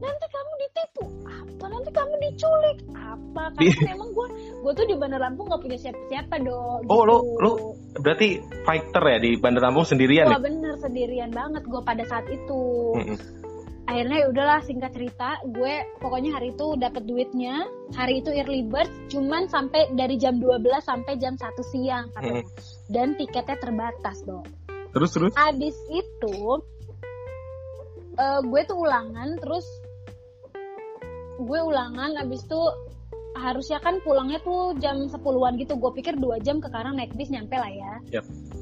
nanti 0.00 0.26
kamu 0.30 0.52
ditipu. 0.62 1.02
Apa? 1.26 1.64
Nanti 1.66 1.90
kamu 1.90 2.14
diculik. 2.22 2.78
Apa? 2.94 3.42
Karena 3.58 3.90
memang 3.90 4.08
gue 4.14 4.26
gue 4.60 4.72
tuh 4.76 4.86
di 4.86 4.94
Bandar 4.94 5.20
Lampung 5.20 5.48
nggak 5.50 5.60
punya 5.64 5.78
siapa-siapa 5.80 6.36
dong 6.44 6.84
oh 6.86 7.02
lo 7.08 7.16
lo 7.40 7.50
berarti 7.96 8.38
fighter 8.62 9.02
ya 9.02 9.18
di 9.18 9.30
Bandar 9.40 9.66
Lampung 9.66 9.88
sendirian 9.88 10.28
Wah, 10.28 10.36
ya 10.36 10.40
bener 10.40 10.74
sendirian 10.78 11.30
banget 11.32 11.64
gue 11.64 11.80
pada 11.82 12.04
saat 12.06 12.28
itu. 12.28 12.62
Mm 12.94 13.04
-mm. 13.16 13.39
Akhirnya 13.88 14.16
ya 14.22 14.26
udahlah 14.30 14.60
singkat 14.64 14.92
cerita 14.92 15.40
gue 15.46 15.74
pokoknya 16.00 16.36
hari 16.36 16.52
itu 16.52 16.76
dapat 16.76 17.02
duitnya. 17.06 17.64
Hari 17.96 18.22
itu 18.22 18.30
early 18.32 18.66
bird 18.66 18.90
cuman 19.08 19.48
sampai 19.48 19.90
dari 19.96 20.20
jam 20.20 20.38
12 20.38 20.62
sampai 20.82 21.16
jam 21.16 21.34
1 21.34 21.72
siang 21.72 22.06
mm. 22.14 22.44
dan 22.92 23.16
tiketnya 23.16 23.56
terbatas 23.58 24.22
dong. 24.26 24.46
Terus 24.90 25.10
terus? 25.14 25.32
Abis 25.38 25.76
itu 25.90 26.36
uh, 28.18 28.40
gue 28.42 28.60
tuh 28.66 28.78
ulangan 28.78 29.38
terus 29.38 29.66
gue 31.40 31.60
ulangan 31.60 32.20
abis 32.20 32.44
itu 32.44 32.62
harusnya 33.38 33.78
kan 33.80 34.02
pulangnya 34.02 34.42
tuh 34.42 34.76
jam 34.82 35.08
10-an 35.08 35.54
gitu. 35.56 35.78
Gue 35.78 35.90
pikir 35.96 36.18
dua 36.18 36.36
jam 36.42 36.60
ke 36.60 36.68
Karang 36.68 36.98
naik 36.98 37.14
bis 37.16 37.30
nyampe 37.30 37.56
lah 37.56 37.70
ya. 37.70 38.20
Yep. 38.20 38.59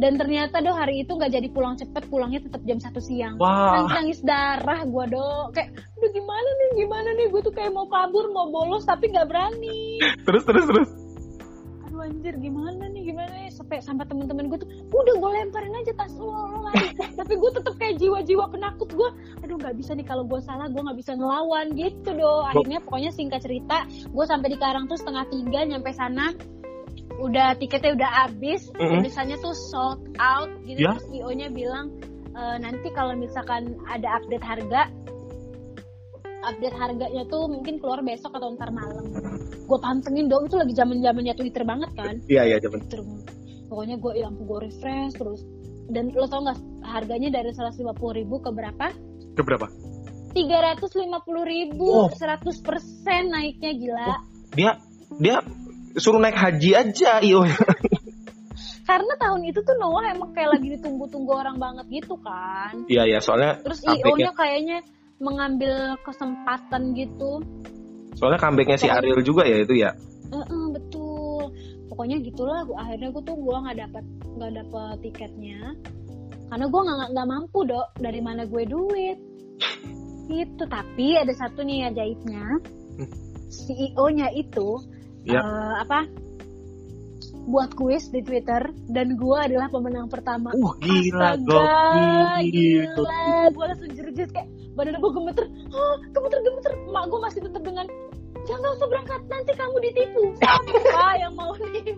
Dan 0.00 0.16
ternyata 0.16 0.64
doh 0.64 0.72
hari 0.72 1.04
itu 1.04 1.12
nggak 1.12 1.28
jadi 1.28 1.48
pulang 1.52 1.76
cepet 1.76 2.08
pulangnya 2.08 2.40
tetap 2.40 2.64
jam 2.64 2.80
satu 2.80 3.04
siang. 3.04 3.36
Wow. 3.36 3.84
nangis, 3.84 3.92
nangis 3.92 4.20
darah 4.24 4.80
gue 4.88 5.04
doh 5.12 5.52
kayak 5.52 5.76
udah 6.00 6.10
gimana 6.16 6.48
nih 6.48 6.68
gimana 6.80 7.08
nih? 7.20 7.26
Gue 7.28 7.40
tuh 7.44 7.52
kayak 7.52 7.76
mau 7.76 7.84
kabur 7.84 8.32
mau 8.32 8.48
bolos 8.48 8.88
tapi 8.88 9.12
nggak 9.12 9.28
berani. 9.28 10.00
Terus 10.24 10.42
terus 10.48 10.64
terus. 10.64 10.88
Aduh 11.84 12.00
anjir 12.00 12.32
gimana 12.40 12.88
nih 12.88 13.12
gimana 13.12 13.28
nih? 13.44 13.52
Sampai 13.52 13.84
sampai 13.84 14.08
temen-temen 14.08 14.48
gue 14.48 14.58
tuh 14.64 14.68
udah 14.88 15.14
gue 15.20 15.30
lemparin 15.36 15.76
aja 15.76 15.92
tas 15.92 16.16
lo, 16.16 16.32
lo 16.32 16.58
lari. 16.64 16.96
Tapi 17.20 17.32
gue 17.36 17.50
tetap 17.52 17.74
kayak 17.76 18.00
jiwa-jiwa 18.00 18.48
penakut 18.48 18.88
gue 18.88 19.10
aduh 19.44 19.56
nggak 19.60 19.76
bisa 19.76 19.92
nih 19.92 20.06
kalau 20.08 20.24
gue 20.24 20.40
salah 20.40 20.68
gue 20.72 20.80
nggak 20.80 20.96
bisa 21.00 21.12
ngelawan 21.16 21.76
gitu 21.76 22.12
doh 22.16 22.44
akhirnya 22.44 22.80
pokoknya 22.84 23.10
singkat 23.12 23.40
cerita 23.40 23.88
gue 23.88 24.24
sampai 24.28 24.48
di 24.52 24.58
Karang 24.60 24.84
tuh 24.84 25.00
setengah 25.00 25.24
tiga 25.32 25.64
nyampe 25.64 25.90
sana 25.96 26.32
udah 27.20 27.54
tiketnya 27.60 27.92
udah 27.94 28.10
habis 28.24 28.72
mm 28.72 28.80
-hmm. 28.80 29.00
misalnya 29.04 29.36
tuh 29.38 29.52
sold 29.52 30.00
out 30.16 30.50
gitu 30.64 30.80
yeah. 30.80 30.96
terus 30.96 31.06
nya 31.36 31.48
bilang 31.52 31.92
e, 32.32 32.42
nanti 32.58 32.88
kalau 32.96 33.12
misalkan 33.14 33.76
ada 33.86 34.18
update 34.18 34.44
harga 34.44 34.88
update 36.40 36.76
harganya 36.76 37.22
tuh 37.28 37.44
mungkin 37.52 37.76
keluar 37.76 38.00
besok 38.00 38.32
atau 38.32 38.56
ntar 38.56 38.72
malam. 38.72 39.04
Gue 39.68 39.76
pantengin 39.76 40.32
dong 40.32 40.48
itu 40.48 40.56
lagi 40.56 40.72
zaman 40.72 41.04
zamannya 41.04 41.36
Twitter 41.36 41.68
banget 41.68 41.90
kan? 41.92 42.16
Iya 42.32 42.48
iya 42.48 42.56
zaman 42.64 42.80
Twitter. 42.88 43.04
Pokoknya 43.68 44.00
gue 44.00 44.12
yang 44.16 44.34
gue 44.40 44.58
refresh 44.64 45.20
terus. 45.20 45.44
Dan 45.92 46.08
lo 46.16 46.24
tau 46.32 46.40
nggak 46.40 46.58
harganya 46.80 47.28
dari 47.28 47.52
puluh 47.92 48.14
ribu 48.16 48.40
ke 48.40 48.48
berapa? 48.48 48.88
Ke 49.36 49.42
berapa? 49.44 49.68
tiga 50.30 50.62
ratus 50.62 50.94
lima 50.94 51.18
puluh 51.26 51.42
ribu 51.42 52.06
oh. 52.06 52.10
seratus 52.14 52.62
persen 52.62 53.34
naiknya 53.34 53.72
gila. 53.74 54.06
Oh, 54.14 54.20
dia 54.54 54.78
dia 55.18 55.36
suruh 55.98 56.22
naik 56.22 56.38
haji 56.38 56.70
aja 56.76 57.18
iyo 57.24 57.42
karena 58.90 59.14
tahun 59.22 59.46
itu 59.46 59.62
tuh 59.62 59.76
Noah 59.78 60.10
emang 60.10 60.34
kayak 60.34 60.58
lagi 60.58 60.74
ditunggu-tunggu 60.74 61.30
orang 61.30 61.62
banget 61.62 61.86
gitu 62.02 62.18
kan. 62.18 62.74
Iya 62.90 63.06
iya 63.06 63.18
soalnya 63.22 63.62
terus 63.62 63.86
IO 63.86 64.18
nya 64.18 64.34
kayaknya 64.34 64.82
mengambil 65.22 65.94
kesempatan 66.02 66.90
gitu. 66.98 67.38
Soalnya 68.18 68.42
comebacknya 68.42 68.78
si 68.82 68.90
Ariel 68.90 69.22
juga 69.22 69.46
ya 69.46 69.62
itu 69.62 69.78
ya? 69.78 69.94
Uh 70.34 70.42
-uh, 70.42 70.64
betul. 70.74 71.54
Pokoknya 71.86 72.18
gitulah 72.18 72.66
akhirnya 72.74 73.14
gue 73.14 73.22
tuh 73.22 73.36
gue 73.38 73.56
nggak 73.62 73.78
dapat 73.78 74.04
nggak 74.34 74.52
dapat 74.58 74.96
tiketnya. 75.06 75.60
Karena 76.50 76.66
gue 76.66 76.80
nggak 76.82 77.08
nggak 77.14 77.28
mampu 77.30 77.58
dok. 77.62 77.86
Dari 77.94 78.18
mana 78.18 78.42
gue 78.42 78.62
duit? 78.66 79.18
Itu 80.26 80.66
tapi 80.66 81.14
ada 81.14 81.30
satu 81.30 81.62
nih 81.62 81.94
ajaibnya 81.94 82.58
hmm. 82.98 83.10
CEO-nya 83.50 84.34
itu 84.34 84.82
ya. 85.26 85.40
uh, 85.40 85.74
apa? 85.82 86.06
Buat 87.50 87.74
kuis 87.74 88.12
di 88.12 88.20
Twitter 88.22 88.70
dan 88.86 89.16
gue 89.16 89.38
adalah 89.38 89.66
pemenang 89.72 90.06
pertama. 90.06 90.52
Uh 90.54 90.72
gila, 90.78 91.34
Astaga, 91.34 92.38
gila, 92.44 93.50
gue 93.50 93.64
langsung 93.64 93.90
jerit 93.96 94.30
kayak 94.30 94.48
badan 94.76 94.96
gue 95.00 95.10
gemeter. 95.12 95.44
Oh 95.72 95.94
gemeter 96.14 96.38
gemeter. 96.44 96.72
Mak 96.92 97.04
gue 97.10 97.20
masih 97.20 97.40
tetap 97.44 97.62
dengan 97.64 97.86
jangan 98.48 98.70
usah 98.76 98.88
berangkat 98.88 99.20
nanti 99.28 99.52
kamu 99.56 99.76
ditipu. 99.84 100.22
Siapa 100.40 101.08
yang 101.20 101.32
mau 101.36 101.52
nih 101.54 101.96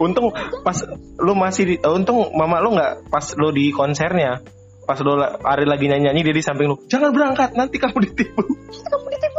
untung 0.00 0.32
pas 0.64 0.78
lu 1.20 1.32
masih 1.36 1.62
di, 1.68 1.74
untung 1.84 2.32
mama 2.34 2.58
lu 2.62 2.74
nggak 2.74 3.08
pas 3.12 3.26
lu 3.36 3.50
di 3.52 3.70
konsernya. 3.70 4.40
Pas 4.84 5.00
lu 5.00 5.16
hari 5.16 5.64
lagi 5.64 5.88
nyanyi 5.88 6.12
nyanyi 6.12 6.20
dia 6.28 6.34
di 6.36 6.44
samping 6.44 6.68
lu 6.68 6.76
jangan 6.88 7.10
berangkat 7.12 7.56
nanti 7.56 7.76
kamu 7.80 8.04
ditipu. 8.04 8.44
Kamu 8.84 9.06
ditipu 9.08 9.33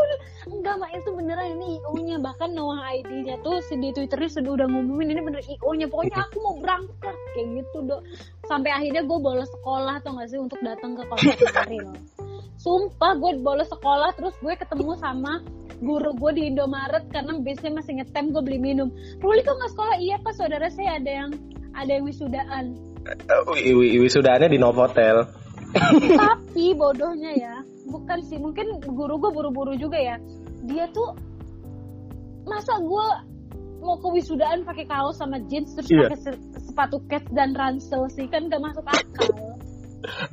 mak 0.78 0.92
itu 0.96 1.10
beneran 1.16 1.48
ini 1.60 1.80
io 1.80 1.92
nya 2.04 2.18
bahkan 2.20 2.52
Noah 2.52 2.84
ID-nya 3.00 3.40
tuh 3.42 3.60
di 3.72 3.90
twitternya 3.96 4.30
sudah 4.30 4.52
udah 4.62 4.68
ngumumin 4.68 5.16
ini 5.16 5.22
bener 5.24 5.42
io 5.44 5.72
nya 5.76 5.88
pokoknya 5.88 6.28
aku 6.28 6.38
mau 6.44 6.56
berangkat 6.60 7.16
kayak 7.36 7.48
gitu 7.64 7.78
dok. 7.88 8.02
Sampai 8.46 8.72
akhirnya 8.72 9.04
gue 9.04 9.20
bolos 9.20 9.50
sekolah 9.50 10.04
tuh 10.06 10.16
gak 10.20 10.30
sih 10.30 10.40
untuk 10.40 10.60
datang 10.62 10.94
ke 10.94 11.04
konser 11.10 11.38
Ariel 11.66 11.96
sumpah 12.66 13.14
gue 13.20 13.38
bolos 13.46 13.70
sekolah 13.70 14.16
terus 14.18 14.34
gue 14.42 14.54
ketemu 14.58 14.98
sama 14.98 15.44
guru 15.84 16.16
gue 16.16 16.32
di 16.40 16.44
Indomaret 16.50 17.06
karena 17.12 17.36
biasanya 17.38 17.84
masih 17.84 17.94
ngetem 18.02 18.32
gue 18.32 18.42
beli 18.42 18.60
minum. 18.60 18.90
Ruli 19.20 19.44
kok 19.44 19.60
nggak 19.60 19.72
sekolah? 19.76 19.96
Iya 20.00 20.16
pak. 20.24 20.34
Saudara 20.40 20.72
saya 20.72 20.98
ada 20.98 21.12
yang 21.12 21.32
ada 21.76 21.92
yang 21.92 22.08
wisudaan. 22.08 22.74
Uh, 23.06 23.54
wisudaannya 24.02 24.50
di 24.50 24.58
Novotel 24.58 25.30
tapi 26.18 26.74
bodohnya 26.74 27.38
ya 27.38 27.56
bukan 27.86 28.24
sih. 28.26 28.40
Mungkin 28.40 28.82
guru 28.82 29.20
gue 29.20 29.32
buru-buru 29.36 29.76
juga 29.78 30.00
ya 30.00 30.16
dia 30.66 30.86
tuh 30.92 31.16
masa 32.46 32.78
gue 32.82 33.08
mau 33.82 33.98
ke 34.02 34.08
wisudaan 34.18 34.66
pakai 34.66 34.86
kaos 34.90 35.22
sama 35.22 35.38
jeans 35.46 35.74
terus 35.78 35.90
yeah. 35.90 36.10
pakai 36.10 36.38
sepatu 36.62 36.98
kets 37.06 37.30
dan 37.34 37.54
ransel 37.54 38.10
sih 38.10 38.26
kan 38.30 38.50
gak 38.50 38.62
masuk 38.62 38.86
akal 38.86 39.30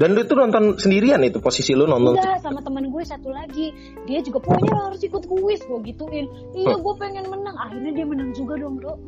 dan 0.00 0.12
lu 0.12 0.20
itu 0.24 0.34
nonton 0.36 0.76
sendirian 0.76 1.20
itu 1.24 1.40
posisi 1.40 1.72
lu 1.72 1.88
nonton? 1.88 2.16
Enggak, 2.16 2.44
sama 2.44 2.60
teman 2.60 2.92
gue 2.92 3.04
satu 3.04 3.32
lagi. 3.32 3.72
Dia 4.04 4.20
juga 4.20 4.44
pokoknya 4.44 4.92
harus 4.92 5.00
ikut 5.00 5.24
kuis, 5.24 5.60
gue 5.64 5.80
gituin. 5.88 6.26
Iya, 6.52 6.76
gue 6.76 6.94
pengen 7.00 7.24
menang. 7.28 7.56
Akhirnya 7.56 7.92
dia 7.96 8.06
menang 8.06 8.30
juga 8.36 8.60
dong, 8.60 8.76
Bro. 8.76 9.00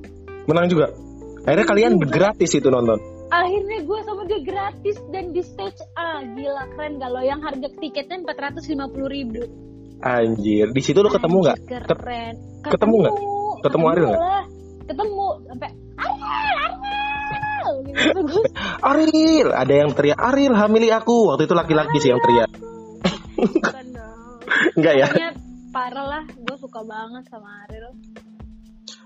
Menang 0.49 0.66
juga. 0.73 0.93
Akhirnya 1.45 1.66
kalian 1.69 1.93
gratis 2.00 2.50
itu 2.57 2.69
nonton. 2.73 2.97
Akhirnya 3.28 3.83
gue 3.83 3.99
sama 4.04 4.23
dia 4.25 4.40
gratis 4.40 4.97
dan 5.12 5.35
di 5.37 5.43
stage 5.45 5.81
A. 5.99 6.23
Gila 6.23 6.64
keren 6.76 6.97
gak 6.97 7.11
lo 7.12 7.21
yang 7.21 7.40
harga 7.45 7.69
tiketnya 7.81 8.25
empat 8.25 8.38
ratus 8.40 8.64
lima 8.73 8.88
puluh 8.88 9.11
ribu. 9.11 9.43
Anjir, 10.03 10.67
di 10.75 10.83
situ 10.83 10.99
lo 11.01 11.11
ketemu 11.13 11.37
nggak? 11.45 11.59
Keren. 11.69 12.35
Ketemu 12.67 12.95
nggak? 13.05 13.15
Ketemu 13.65 13.85
Ariel 13.91 14.07
nggak? 14.11 14.23
Ketemu 14.85 15.27
sampai 15.49 15.71
Ariel, 15.95 16.33
Ariel 16.45 16.75
Aril, 18.91 19.49
ada 19.55 19.75
yang 19.75 19.91
teriak 19.97 20.19
Aril 20.21 20.53
hamili 20.53 20.89
aku. 20.91 21.33
Waktu 21.33 21.49
itu 21.49 21.55
laki-laki 21.57 21.97
sih 22.03 22.11
yang 22.13 22.21
teriak. 22.21 22.51
Enggak 24.77 24.95
ya? 25.01 25.09
parah 25.75 26.07
lah, 26.07 26.23
gue 26.31 26.57
suka 26.61 26.87
banget 26.87 27.27
sama 27.27 27.67
Aril. 27.67 27.91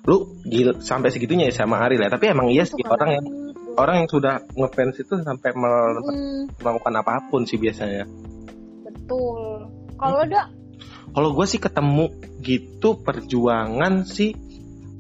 Lu 0.05 0.37
gila 0.45 0.81
sampai 0.81 1.09
segitunya 1.13 1.49
ya 1.49 1.65
sama 1.65 1.81
Aril 1.85 2.01
ya. 2.01 2.13
Tapi 2.13 2.33
emang 2.33 2.49
iya 2.53 2.65
sih 2.69 2.81
orang 2.85 3.11
yang 3.21 3.27
orang 3.79 4.05
yang 4.05 4.09
sudah 4.11 4.43
ngefans 4.53 5.01
itu 5.01 5.15
sampai 5.23 5.51
hmm. 5.55 6.61
melakukan 6.61 6.95
apa 6.99 7.29
pun 7.33 7.49
sih 7.49 7.57
biasanya. 7.57 8.05
Betul. 8.85 9.71
Kalau 9.97 10.23
hmm. 10.25 10.58
Kalau 11.19 11.35
gue 11.35 11.47
sih 11.51 11.59
ketemu 11.59 12.15
gitu 12.47 13.03
perjuangan 13.03 14.07
sih 14.07 14.39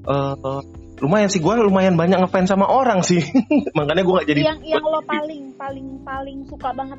uh, 0.02 0.58
lumayan 0.98 1.30
sih. 1.30 1.38
Gue 1.38 1.54
lumayan 1.62 1.94
banyak 1.94 2.18
ngefans 2.18 2.50
sama 2.50 2.66
orang 2.66 3.06
sih. 3.06 3.22
Makanya 3.78 4.02
gue 4.02 4.14
gak 4.18 4.26
jadi 4.26 4.40
yang 4.50 4.58
yang 4.66 4.82
lo 4.82 4.98
paling 5.14 5.54
paling 5.54 6.02
paling 6.02 6.42
suka 6.50 6.74
banget? 6.74 6.98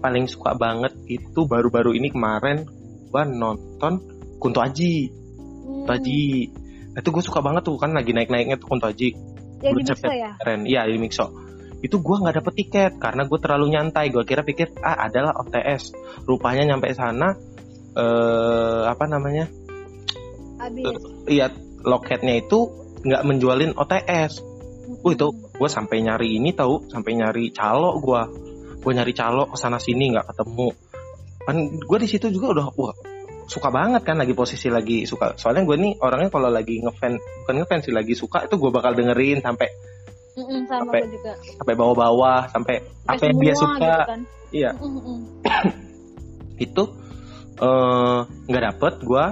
Paling 0.00 0.24
suka 0.24 0.56
banget 0.56 0.96
itu 1.04 1.44
baru-baru 1.44 1.92
ini 1.92 2.08
kemarin 2.08 2.64
gue 3.12 3.22
nonton 3.28 4.00
Kunto 4.40 4.64
Aji. 4.64 5.12
Hmm. 5.12 5.84
Kunto 5.84 5.92
Aji. 6.00 6.48
Itu 6.96 7.08
gue 7.12 7.20
suka 7.20 7.44
banget 7.44 7.68
tuh 7.68 7.76
kan 7.76 7.92
lagi 7.92 8.16
naik-naiknya 8.16 8.56
tuh 8.56 8.72
Kunto 8.72 8.88
Aji. 8.88 9.12
Yang 9.60 9.72
di 9.76 9.82
Mixo 9.84 10.08
ya? 10.08 10.32
keren. 10.40 10.64
Iya 10.64 10.88
di 10.88 10.96
Mixo. 10.96 11.28
Itu 11.84 12.00
gue 12.00 12.16
nggak 12.16 12.40
dapet 12.40 12.54
tiket 12.56 12.92
karena 12.96 13.28
gue 13.28 13.36
terlalu 13.36 13.76
nyantai. 13.76 14.08
Gue 14.08 14.24
kira 14.24 14.40
pikir 14.40 14.72
ah 14.80 14.96
adalah 15.04 15.36
OTS 15.44 15.92
rupanya 16.24 16.72
nyampe 16.72 16.88
sana 16.96 17.36
eh 17.90 18.82
apa 18.86 19.04
namanya 19.10 19.50
Abis. 20.60 20.84
iya 21.26 21.50
loketnya 21.84 22.36
itu 22.40 22.80
nggak 23.00 23.22
menjualin 23.24 23.72
OTS. 23.76 24.44
Uh 25.00 25.10
itu 25.14 25.28
gue 25.32 25.68
sampai 25.70 26.04
nyari 26.04 26.36
ini 26.36 26.52
tahu, 26.52 26.90
sampai 26.90 27.16
nyari 27.16 27.54
calo 27.54 27.96
gue, 28.02 28.22
gue 28.82 28.92
nyari 28.92 29.12
calo 29.16 29.48
ke 29.48 29.56
sana 29.56 29.80
sini 29.80 30.12
nggak 30.12 30.28
ketemu. 30.34 30.68
Kan 31.46 31.56
gue 31.80 31.98
di 32.02 32.08
situ 32.10 32.28
juga 32.28 32.46
udah 32.58 32.66
wah 32.76 32.94
suka 33.50 33.66
banget 33.72 34.06
kan 34.06 34.20
lagi 34.20 34.36
posisi 34.36 34.68
lagi 34.68 35.08
suka. 35.08 35.38
Soalnya 35.40 35.64
gue 35.64 35.76
nih 35.78 35.92
orangnya 36.02 36.30
kalau 36.30 36.50
lagi 36.52 36.84
ngefans 36.84 37.18
bukan 37.46 37.54
ngefans 37.64 37.82
sih 37.88 37.94
lagi 37.94 38.14
suka 38.14 38.44
itu 38.46 38.54
gue 38.60 38.70
bakal 38.70 38.92
dengerin 38.94 39.40
sampai 39.40 39.68
mm 40.36 40.44
-mm, 40.44 40.60
sampai 40.68 41.00
juga. 41.10 41.32
sampai 41.58 41.74
sampai, 41.74 42.46
sampai 42.52 42.76
apa 43.08 43.22
yang 43.24 43.38
dia 43.40 43.54
suka. 43.56 43.94
Gitu 43.96 44.10
kan? 44.10 44.20
Iya. 44.50 44.70
-mm. 44.76 45.18
itu 46.66 46.82
eh, 47.60 48.18
nggak 48.48 48.62
dapet 48.72 48.94
gue 49.04 49.24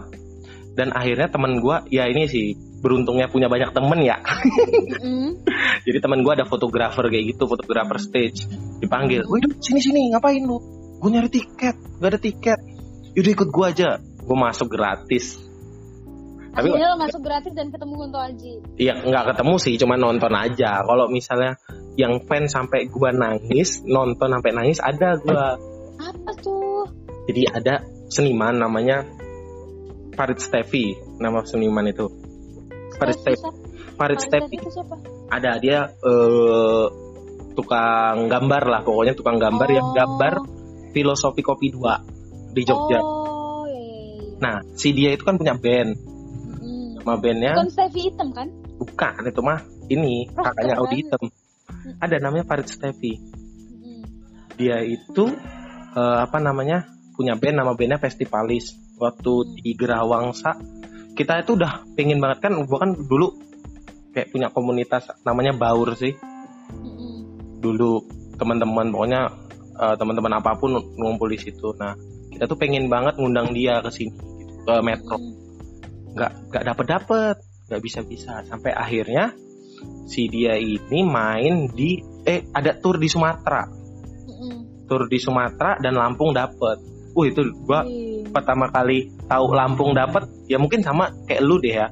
dan 0.77 0.95
akhirnya 0.95 1.27
teman 1.27 1.59
gue 1.59 1.77
ya 1.91 2.07
ini 2.07 2.29
sih 2.31 2.55
beruntungnya 2.79 3.27
punya 3.27 3.51
banyak 3.51 3.75
temen 3.75 3.99
ya. 4.07 4.23
Mm-mm. 4.23 5.43
jadi 5.87 5.99
teman 5.99 6.23
gue 6.23 6.33
ada 6.33 6.47
fotografer 6.47 7.11
kayak 7.11 7.35
gitu 7.35 7.51
fotografer 7.51 7.99
stage 7.99 8.47
dipanggil 8.79 9.27
wih 9.27 9.43
sini 9.59 9.81
sini 9.83 10.01
ngapain 10.15 10.45
lu? 10.47 10.63
Gue 10.99 11.11
nyari 11.11 11.31
tiket 11.31 11.75
nggak 11.99 12.11
ada 12.15 12.21
tiket. 12.23 12.59
Yaudah 13.19 13.33
ikut 13.35 13.49
gue 13.51 13.65
aja. 13.67 13.89
Gue 13.99 14.37
masuk 14.39 14.69
gratis. 14.71 15.41
Tapi 16.49 16.75
Akhirnya 16.75 16.91
lo 16.91 16.99
masuk 16.99 17.23
gratis 17.23 17.53
dan 17.55 17.71
ketemu 17.71 17.95
Kunto 18.03 18.19
Aji. 18.19 18.53
ya 18.83 18.95
nggak 18.99 19.25
ketemu 19.35 19.55
sih 19.63 19.75
cuma 19.79 19.95
nonton 19.95 20.33
aja. 20.35 20.83
Kalau 20.83 21.07
misalnya 21.11 21.55
yang 21.99 22.23
fans 22.27 22.55
sampai 22.55 22.87
gue 22.87 23.11
nangis 23.11 23.83
nonton 23.83 24.31
sampai 24.31 24.51
nangis 24.55 24.79
ada 24.79 25.19
gue 25.19 25.35
Apa 25.99 26.31
tuh? 26.39 26.87
jadi 27.27 27.43
ada 27.59 27.75
seniman 28.09 28.57
namanya 28.57 29.05
Farid 30.13 30.41
Stevi 30.41 30.97
nama 31.21 31.45
seniman 31.45 31.87
itu 31.87 32.09
Farid 32.99 33.17
Stevi? 33.21 33.39
Farid 33.95 34.21
Stevi 34.21 34.57
ada 35.29 35.61
dia 35.61 35.93
eh, 35.93 36.87
tukang 37.53 38.31
gambar 38.31 38.63
lah 38.71 38.81
pokoknya 38.83 39.15
tukang 39.15 39.37
gambar 39.37 39.69
yang 39.69 39.91
Oh. 39.91 39.95
gambar 39.95 40.35
filosofi 40.95 41.43
kopi 41.43 41.75
2 41.75 42.55
di 42.55 42.63
Jogja. 42.65 42.99
Oh, 43.03 43.67
iya, 43.67 43.77
iya, 43.77 43.99
iya. 44.15 44.39
Nah, 44.41 44.57
si 44.73 44.95
dia 44.95 45.13
itu 45.13 45.27
kan 45.27 45.37
punya 45.37 45.53
band. 45.59 45.91
Mm. 46.59 47.03
Nama 47.03 47.15
bandnya 47.19 47.53
Bukan 47.59 47.71
Stevie 47.71 48.03
hitam 48.09 48.29
kan? 48.33 48.49
bukan 48.79 49.13
itu 49.27 49.41
mah 49.43 49.59
ini 49.91 50.31
Oh, 50.33 50.43
kakaknya 50.47 50.75
Audi 50.79 50.97
Hitam. 51.03 51.23
Ada 51.99 52.17
namanya 52.23 52.45
Farid 52.47 52.71
Stevi. 52.71 53.13
Mm. 53.19 54.03
Dia 54.55 54.79
itu 54.87 55.25
eh, 55.93 56.19
apa 56.25 56.39
namanya? 56.39 56.87
Punya 57.19 57.35
band 57.35 57.59
nama 57.59 57.75
bandnya 57.75 57.99
Festivalis. 57.99 58.79
Waktu 58.95 59.59
di 59.59 59.75
Gerawangsa 59.75 60.55
kita 61.19 61.43
itu 61.43 61.59
udah 61.59 61.83
pengen 61.99 62.23
banget 62.23 62.47
kan 62.47 62.55
gua 62.63 62.79
kan 62.79 62.95
dulu 62.95 63.35
kayak 64.15 64.31
punya 64.31 64.55
komunitas 64.55 65.11
namanya 65.27 65.51
Baur 65.59 65.99
sih. 65.99 66.15
Dulu 67.59 68.07
teman-teman 68.39 68.95
pokoknya 68.95 69.27
eh, 69.83 69.95
teman-teman 69.99 70.39
apa 70.39 70.55
pun 70.55 70.79
ngumpul 70.79 71.27
di 71.35 71.43
situ. 71.43 71.75
Nah 71.75 71.99
kita 72.31 72.47
tuh 72.47 72.55
pengen 72.55 72.87
banget 72.87 73.19
ngundang 73.19 73.51
dia 73.51 73.83
ke 73.83 73.91
sini 73.91 74.15
gitu, 74.15 74.63
ke 74.63 74.75
Metro. 74.79 75.19
Nggak 76.15 76.33
nggak 76.55 76.65
dapet 76.71 76.87
dapet, 76.87 77.37
nggak 77.67 77.83
bisa 77.83 78.01
bisa. 78.07 78.47
Sampai 78.47 78.71
akhirnya 78.71 79.35
si 80.07 80.31
dia 80.31 80.55
ini 80.55 81.03
main 81.03 81.67
di 81.75 81.99
eh 82.23 82.47
ada 82.55 82.79
tour 82.79 82.99
di 83.03 83.11
Sumatera, 83.11 83.67
tour 84.87 85.11
di 85.11 85.19
Sumatera 85.19 85.83
dan 85.83 85.99
Lampung 85.99 86.31
dapet. 86.31 86.98
Uh 87.19 87.27
itu 87.27 87.43
gua 87.67 87.83
Wih. 87.83 88.31
pertama 88.31 88.71
kali 88.71 89.11
tahu 89.27 89.51
Lampung 89.51 89.91
dapet, 89.91 90.23
ya 90.47 90.63
mungkin 90.63 90.87
sama 90.87 91.11
kayak 91.27 91.43
lu 91.43 91.59
deh 91.59 91.75
ya. 91.75 91.91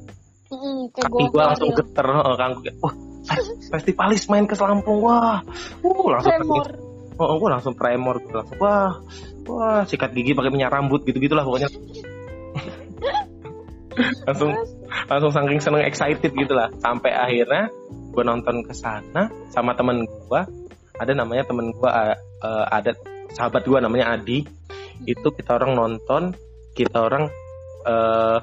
Kayak 0.94 1.10
Kaki 1.10 1.10
gua 1.10 1.26
gua 1.34 1.42
langsung 1.50 1.70
Ariel. 1.74 1.82
geter, 1.82 2.06
heeh, 2.06 2.34
kan 2.38 2.50
wah 2.78 2.94
festivalis 3.74 4.22
main 4.30 4.46
ke 4.46 4.54
Lampung, 4.54 5.02
wah, 5.02 5.42
uh, 5.82 6.06
langsung 6.14 6.30
Tremor. 6.30 6.86
Oh, 7.16 7.40
gue 7.40 7.48
langsung 7.48 7.72
tremor, 7.72 8.20
gue 8.20 8.36
langsung 8.36 8.60
wah, 8.60 9.00
wah, 9.48 9.80
sikat 9.88 10.12
gigi 10.12 10.36
pakai 10.36 10.52
minyak 10.52 10.68
rambut 10.68 11.00
gitu-gitulah 11.08 11.48
pokoknya. 11.48 11.72
langsung 14.28 14.52
langsung 15.08 15.32
saking 15.32 15.60
seneng 15.64 15.88
excited 15.88 16.36
gitu 16.36 16.52
lah. 16.52 16.68
Sampai 16.76 17.16
akhirnya 17.16 17.72
gue 18.12 18.20
nonton 18.20 18.60
ke 18.60 18.76
sana 18.76 19.32
sama 19.48 19.72
temen 19.72 20.04
gue. 20.04 20.40
Ada 21.00 21.16
namanya 21.16 21.48
temen 21.48 21.72
gue 21.72 21.90
ada 22.44 22.92
sahabat 23.32 23.64
gue 23.64 23.80
namanya 23.80 24.12
Adi. 24.12 24.44
Itu 25.04 25.34
kita 25.36 25.60
orang 25.60 25.76
nonton, 25.76 26.32
kita 26.72 26.98
orang 27.04 27.28
eh, 27.84 28.38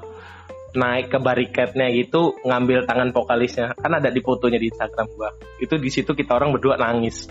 naik 0.74 1.10
ke 1.10 1.18
barikadnya 1.18 1.90
gitu 1.90 2.38
ngambil 2.46 2.86
tangan 2.86 3.10
vokalisnya. 3.10 3.74
Kan 3.74 3.98
ada 3.98 4.12
di 4.12 4.20
fotonya 4.22 4.62
di 4.62 4.70
Instagram 4.70 5.06
gua. 5.18 5.34
Itu 5.58 5.80
di 5.80 5.90
situ 5.90 6.14
kita 6.14 6.38
orang 6.38 6.54
berdua 6.54 6.78
nangis. 6.78 7.26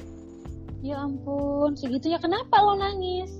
Ya 0.83 0.99
ampun, 0.99 1.71
segitunya 1.79 2.19
kenapa 2.19 2.59
lo 2.59 2.75
nangis? 2.75 3.31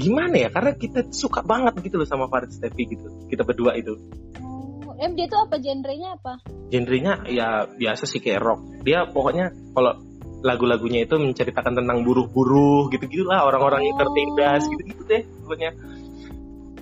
gimana 0.00 0.32
ya? 0.32 0.48
Karena 0.48 0.72
kita 0.72 1.12
suka 1.12 1.44
banget 1.44 1.76
gitu 1.84 2.00
loh 2.00 2.08
sama 2.08 2.24
Farid 2.28 2.56
Stevi 2.56 2.88
gitu. 2.88 3.08
Kita 3.28 3.44
berdua 3.44 3.76
itu. 3.76 4.00
Oh, 4.40 4.96
em 4.96 5.12
dia 5.12 5.28
tuh 5.28 5.44
apa? 5.44 5.60
Genrenya 5.60 6.16
apa? 6.16 6.40
genrenya 6.70 7.26
ya 7.26 7.66
biasa 7.66 8.06
sih 8.06 8.22
kayak 8.22 8.40
rock. 8.40 8.60
Dia 8.86 9.10
pokoknya 9.10 9.50
kalau 9.74 9.98
lagu-lagunya 10.40 11.04
itu 11.04 11.20
menceritakan 11.20 11.76
tentang 11.76 12.00
buruh-buruh 12.00 12.88
gitu 12.90 13.04
gitulah 13.06 13.44
orang-orang 13.44 13.84
yang 13.84 13.96
Oh. 13.96 14.00
tertindas 14.02 14.62
gitu-gitu 14.66 15.02
deh 15.04 15.22
pokoknya 15.44 15.70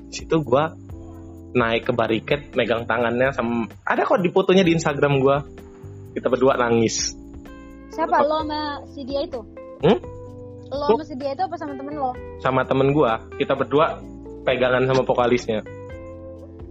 situ 0.09 0.37
gua 0.41 0.73
naik 1.49 1.89
ke 1.89 1.93
bariket 1.93 2.41
megang 2.55 2.85
tangannya 2.85 3.33
sama 3.33 3.67
ada 3.83 4.05
kok 4.05 4.21
di 4.21 4.31
fotonya 4.31 4.63
di 4.63 4.73
Instagram 4.73 5.19
gua 5.19 5.43
kita 6.15 6.29
berdua 6.29 6.55
nangis 6.57 7.15
Siapa 7.89 8.21
lo 8.23 8.45
sama 8.47 8.79
si 8.95 9.03
dia 9.03 9.27
itu? 9.27 9.41
Hmm? 9.83 9.99
Lo 10.71 10.87
sama 10.95 11.03
si 11.03 11.15
dia 11.19 11.35
itu 11.35 11.43
apa 11.43 11.57
sama 11.57 11.75
temen 11.75 11.95
lo? 11.99 12.13
sama 12.39 12.63
temen 12.63 12.95
gua 12.95 13.19
kita 13.37 13.53
berdua 13.53 13.99
pegangan 14.47 14.87
sama 14.87 15.03
vokalisnya 15.03 15.61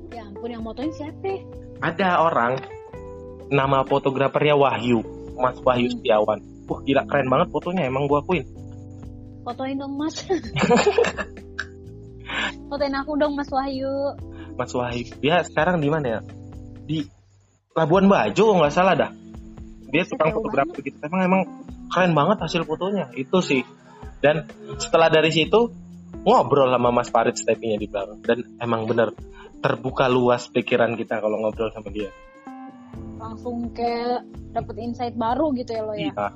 Ya 0.10 0.24
ampun 0.24 0.50
yang 0.50 0.64
motoin 0.64 0.90
siapa? 0.96 1.44
ada 1.78 2.24
orang 2.24 2.58
nama 3.50 3.84
fotografernya 3.84 4.56
Wahyu 4.56 5.04
Mas 5.36 5.60
Wahyu 5.62 5.92
Setiawan 5.92 6.42
wah 6.68 6.80
gila 6.84 7.08
keren 7.08 7.32
banget 7.32 7.48
fotonya 7.50 7.88
emang 7.88 8.12
gua 8.12 8.22
akuin. 8.22 8.46
Fotoin 9.48 9.80
dong 9.80 9.96
mas. 9.96 10.16
Fotoin 12.68 12.96
aku 13.00 13.12
dong 13.16 13.34
mas 13.40 13.48
Wahyu. 13.48 14.20
Mas 14.60 14.76
Wahyu. 14.76 15.08
Dia 15.24 15.40
sekarang 15.48 15.80
di 15.80 15.88
mana 15.88 16.08
ya? 16.08 16.20
Di 16.84 17.08
Labuan 17.72 18.12
Bajo 18.12 18.60
nggak 18.60 18.74
salah 18.76 18.96
dah. 18.98 19.12
Dia 19.88 20.04
tukang 20.04 20.36
fotografer 20.36 20.84
gitu 20.84 21.00
emang 21.00 21.22
emang 21.24 21.42
keren 21.88 22.12
banget 22.12 22.44
hasil 22.44 22.68
fotonya. 22.68 23.08
Itu 23.16 23.40
sih. 23.40 23.64
Dan 24.20 24.44
setelah 24.82 25.08
dari 25.08 25.32
situ 25.32 25.72
ngobrol 26.28 26.74
sama 26.74 26.92
Mas 26.92 27.08
Farid 27.08 27.40
stepinya 27.40 27.80
di 27.80 27.88
belakang. 27.88 28.20
Dan 28.20 28.60
emang 28.60 28.84
bener 28.84 29.16
terbuka 29.64 30.12
luas 30.12 30.52
pikiran 30.52 31.00
kita 31.00 31.24
kalau 31.24 31.40
ngobrol 31.40 31.72
sama 31.72 31.88
dia. 31.88 32.12
Langsung 33.16 33.72
kayak 33.72 34.28
dapet 34.52 34.76
insight 34.84 35.16
baru 35.16 35.56
gitu 35.56 35.72
ya 35.72 35.84
lo 35.88 35.96
ya. 35.96 36.12
Iya. 36.12 36.28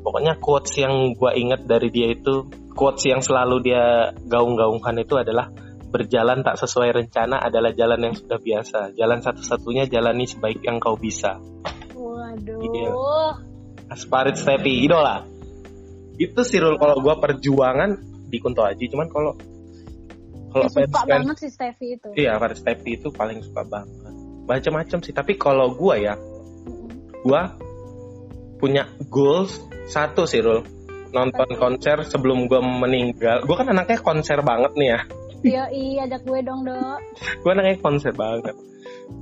Pokoknya 0.00 0.40
quotes 0.40 0.74
yang 0.80 1.12
gua 1.16 1.36
inget 1.36 1.68
dari 1.68 1.92
dia 1.92 2.12
itu 2.12 2.48
quotes 2.72 3.04
yang 3.04 3.20
selalu 3.20 3.60
dia 3.60 4.14
gaung-gaungkan 4.24 4.96
itu 5.00 5.20
adalah 5.20 5.52
berjalan 5.90 6.40
tak 6.46 6.56
sesuai 6.56 6.94
rencana 6.94 7.42
adalah 7.42 7.74
jalan 7.74 8.10
yang 8.10 8.14
sudah 8.16 8.38
biasa. 8.40 8.96
Jalan 8.96 9.20
satu-satunya 9.20 9.90
jalani 9.90 10.24
sebaik 10.24 10.62
yang 10.64 10.78
kau 10.78 10.96
bisa. 10.96 11.36
Waduh. 11.92 12.62
Iya. 12.64 12.92
Asparit 13.90 14.38
Stepi, 14.38 14.86
idola. 14.86 15.26
Itu 16.14 16.46
sih 16.46 16.62
Rul, 16.62 16.78
kalau 16.78 17.02
gua 17.02 17.18
perjuangan 17.18 17.98
di 18.30 18.38
Kunto 18.38 18.62
Aji, 18.62 18.86
cuman 18.86 19.10
kalau 19.10 19.34
kalau 20.50 20.66
suka 20.66 20.82
fans 20.82 21.06
banget 21.06 21.36
si 21.38 21.48
Steffi 21.48 21.86
itu. 21.94 22.08
iya 22.18 22.34
Farid 22.34 22.58
Stepi 22.58 22.98
itu 22.98 23.08
paling 23.14 23.38
suka 23.38 23.62
banget. 23.62 24.10
Macam-macam 24.50 24.98
sih, 24.98 25.14
tapi 25.14 25.38
kalau 25.38 25.70
gua 25.78 25.94
ya, 25.94 26.14
gua 27.22 27.54
punya 28.58 28.90
goals 29.06 29.62
satu 29.90 30.22
sih 30.24 30.38
Rul. 30.38 30.62
Nonton 31.10 31.58
konser 31.58 32.06
sebelum 32.06 32.46
gua 32.46 32.62
meninggal. 32.62 33.42
Gua 33.42 33.58
kan 33.58 33.74
anaknya 33.74 33.98
konser 33.98 34.38
banget 34.46 34.72
nih 34.78 34.88
ya. 34.94 35.00
Iya, 35.40 35.64
iya, 35.72 36.00
ajak 36.04 36.22
gue 36.28 36.40
dong, 36.44 36.62
Dok. 36.62 37.00
gua 37.42 37.50
anaknya 37.58 37.76
konser 37.82 38.14
banget. 38.14 38.54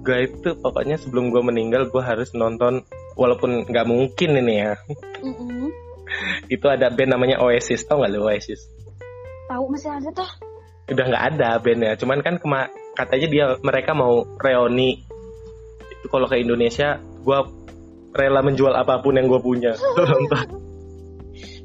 Gua 0.04 0.18
itu 0.20 0.48
pokoknya 0.60 1.00
sebelum 1.00 1.32
gua 1.32 1.40
meninggal 1.40 1.88
gua 1.88 2.04
harus 2.04 2.36
nonton 2.36 2.84
walaupun 3.16 3.64
nggak 3.64 3.86
mungkin 3.88 4.36
ini 4.44 4.54
ya. 4.68 4.76
Itu 6.54 6.68
ada 6.68 6.92
band 6.92 7.16
namanya 7.16 7.40
Oasis. 7.40 7.84
Tau 7.88 8.00
nggak 8.00 8.12
lu 8.12 8.28
Oasis? 8.28 8.68
Tahu 9.48 9.64
masih 9.72 9.92
ada 9.92 10.12
tuh. 10.12 10.30
udah 10.88 11.04
nggak 11.04 11.24
ada 11.36 11.48
bandnya. 11.60 11.92
Cuman 12.00 12.24
kan 12.24 12.40
kema 12.40 12.72
katanya 12.96 13.26
dia 13.28 13.44
mereka 13.60 13.92
mau 13.92 14.24
reuni. 14.40 15.04
Itu 15.92 16.08
kalau 16.08 16.24
ke 16.24 16.40
Indonesia 16.40 16.96
gua 17.20 17.44
rela 18.16 18.40
menjual 18.40 18.72
apa 18.72 19.00
pun 19.04 19.16
yang 19.16 19.28
gue 19.28 19.40
punya 19.40 19.72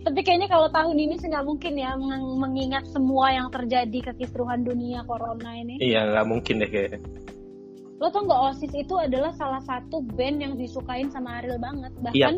Tapi 0.04 0.20
kayaknya 0.20 0.52
kalau 0.52 0.68
tahun 0.68 1.00
ini 1.00 1.16
sih 1.16 1.32
nggak 1.32 1.48
mungkin 1.48 1.80
ya 1.80 1.96
meng- 1.96 2.36
mengingat 2.36 2.84
semua 2.92 3.32
yang 3.32 3.48
terjadi 3.48 4.12
kekisruhan 4.12 4.68
dunia 4.68 5.00
corona 5.08 5.56
ini. 5.56 5.80
iya 5.80 6.04
nggak 6.12 6.28
mungkin 6.28 6.60
deh 6.60 6.68
kayaknya 6.68 7.00
Lo 8.04 8.12
tau 8.12 8.28
nggak 8.28 8.42
Oasis 8.52 8.74
itu 8.76 9.00
adalah 9.00 9.32
salah 9.40 9.64
satu 9.64 10.04
band 10.20 10.44
yang 10.44 10.54
disukain 10.60 11.08
sama 11.08 11.40
Ariel 11.40 11.56
banget. 11.56 11.96
Bahkan 12.04 12.36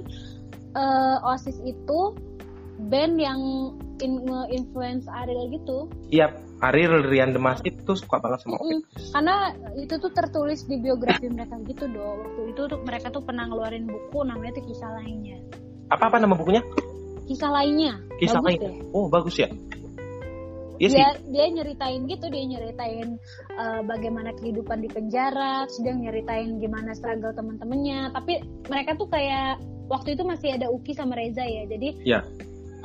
eh, 0.78 1.18
Oasis 1.26 1.58
itu 1.66 2.00
band 2.78 3.16
yang 3.20 3.40
in- 4.04 4.24
nge-influence 4.28 5.08
Ariel 5.08 5.48
gitu. 5.52 5.88
Iya, 6.12 6.32
Ariel 6.64 7.08
Rian 7.08 7.32
Demas 7.32 7.60
itu 7.64 7.96
suka 7.96 8.20
banget 8.20 8.44
sama 8.44 8.60
Mm-mm. 8.60 8.84
Oasis. 8.84 9.12
Karena 9.12 9.36
itu 9.80 9.96
tuh 10.00 10.12
tertulis 10.12 10.64
di 10.68 10.76
biografi 10.80 11.28
mereka 11.32 11.56
gitu 11.68 11.88
dong. 11.92 12.28
Waktu 12.28 12.42
itu 12.52 12.62
tuh 12.68 12.80
mereka 12.84 13.08
tuh 13.12 13.24
pernah 13.24 13.48
ngeluarin 13.48 13.88
buku 13.88 14.20
namanya 14.28 14.60
tuh 14.60 14.66
kisah 14.68 14.92
lainnya. 15.00 15.40
Apa 15.92 16.12
apa 16.12 16.18
nama 16.20 16.36
bukunya? 16.36 16.64
Kisah 17.26 17.50
lainnya. 17.52 17.98
Kisah 18.22 18.40
Bagus 18.44 18.50
lain. 18.54 18.60
deh. 18.62 18.74
Oh 18.94 19.08
bagus 19.10 19.36
ya. 19.40 19.50
Iya 20.76 20.92
dia 20.92 21.10
dia 21.32 21.46
nyeritain 21.56 22.04
gitu 22.04 22.28
dia 22.28 22.44
nyeritain 22.52 23.16
uh, 23.56 23.80
bagaimana 23.88 24.36
kehidupan 24.36 24.84
di 24.84 24.92
penjara 24.92 25.64
terus 25.72 25.80
dia 25.80 25.96
nyeritain 25.96 26.60
gimana 26.60 26.92
struggle 26.92 27.32
teman-temannya 27.32 28.12
tapi 28.12 28.44
mereka 28.68 29.00
tuh 29.00 29.08
kayak 29.08 29.56
waktu 29.88 30.20
itu 30.20 30.28
masih 30.28 30.60
ada 30.60 30.68
Uki 30.68 30.92
sama 30.92 31.16
Reza 31.16 31.48
ya 31.48 31.64
jadi 31.72 31.90
ya 32.04 32.20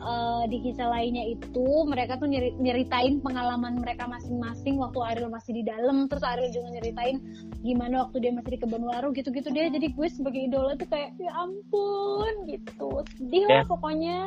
uh, 0.00 0.44
di 0.48 0.58
kisah 0.64 0.88
lainnya 0.88 1.24
itu 1.28 1.66
mereka 1.86 2.16
tuh 2.16 2.26
nyeri, 2.26 2.56
nyeritain 2.56 3.20
pengalaman 3.20 3.78
mereka 3.78 4.08
masing-masing 4.08 4.80
waktu 4.80 4.98
Ariel 5.04 5.30
masih 5.30 5.52
di 5.54 5.62
dalam 5.62 6.08
terus 6.08 6.24
Ariel 6.24 6.50
juga 6.50 6.68
nyeritain 6.74 7.20
gimana 7.60 8.08
waktu 8.08 8.16
dia 8.24 8.32
masih 8.32 8.50
di 8.56 8.58
kebun 8.58 8.82
waru 8.84 9.12
gitu-gitu 9.12 9.48
dia 9.52 9.68
jadi 9.68 9.86
gue 9.92 10.08
sebagai 10.08 10.40
idola 10.40 10.72
tuh 10.74 10.88
kayak 10.88 11.14
ya 11.20 11.32
ampun 11.36 12.34
gitu. 12.48 12.88
Sedih 13.20 13.44
lah 13.46 13.60
Ya. 13.60 13.64
pokoknya. 13.68 14.18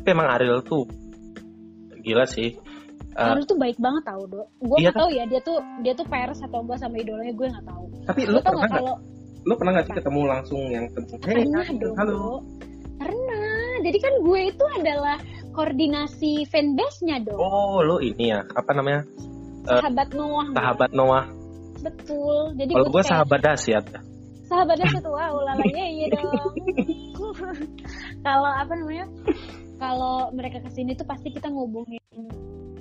Tapi 0.00 0.08
emang 0.10 0.28
Ariel 0.30 0.60
tuh 0.62 0.86
gila 2.00 2.24
sih. 2.28 2.54
Eh, 3.14 3.22
Ariel 3.22 3.46
tuh 3.46 3.58
baik 3.58 3.78
banget 3.78 4.02
tau 4.06 4.22
dok 4.26 4.46
gue 4.58 4.76
Iya, 4.78 4.90
nggak 4.90 4.96
tahu 4.98 5.10
ya 5.14 5.24
dia 5.30 5.40
tuh 5.42 5.58
dia 5.82 5.92
tuh 5.94 6.06
pers 6.06 6.38
atau 6.42 6.62
enggak 6.62 6.78
sama 6.82 6.98
idolanya 6.98 7.34
gue 7.34 7.46
nggak 7.46 7.66
tahu. 7.66 7.84
Tapi 8.06 8.20
Lo 8.26 8.32
lu 8.36 8.38
tau 8.42 8.54
nggak 8.58 8.70
kalau 8.70 8.94
lu 9.44 9.52
pernah 9.60 9.72
nggak 9.76 9.86
sih 9.86 9.94
ketemu 10.00 10.20
langsung 10.24 10.60
yang 10.72 10.84
ketemu 10.88 11.20
hey 11.20 11.36
pernah 11.44 11.66
dong 11.76 11.96
halo 12.00 12.20
jadi 13.84 13.98
kan 14.00 14.14
gue 14.24 14.40
itu 14.48 14.64
adalah 14.80 15.16
koordinasi 15.52 16.48
fanbase-nya 16.48 17.20
dong. 17.22 17.36
Oh 17.36 17.84
lu 17.84 18.00
ini 18.00 18.32
ya 18.32 18.40
apa 18.56 18.70
namanya? 18.72 19.04
Eh, 19.68 19.80
sahabat 19.80 20.08
Noah. 20.16 20.48
sahabat 20.56 20.90
Noah. 20.96 21.24
Betul. 21.84 22.56
Jadi 22.56 22.72
kalau 22.72 22.88
gue 22.88 22.92
gue 22.92 23.02
tuh 23.04 23.08
kayak 23.08 23.20
sahabat 24.44 24.76
dasyat 24.80 25.04
wow 25.04 25.34
lalanya 25.40 25.84
iya 25.88 26.06
dong. 26.12 26.52
Kalau 28.26 28.50
apa 28.52 28.72
namanya? 28.76 29.06
Kalau 29.76 30.32
mereka 30.32 30.64
ke 30.64 30.70
sini 30.72 30.96
tuh 30.96 31.04
pasti 31.04 31.28
kita 31.28 31.50
ngubungin 31.52 32.00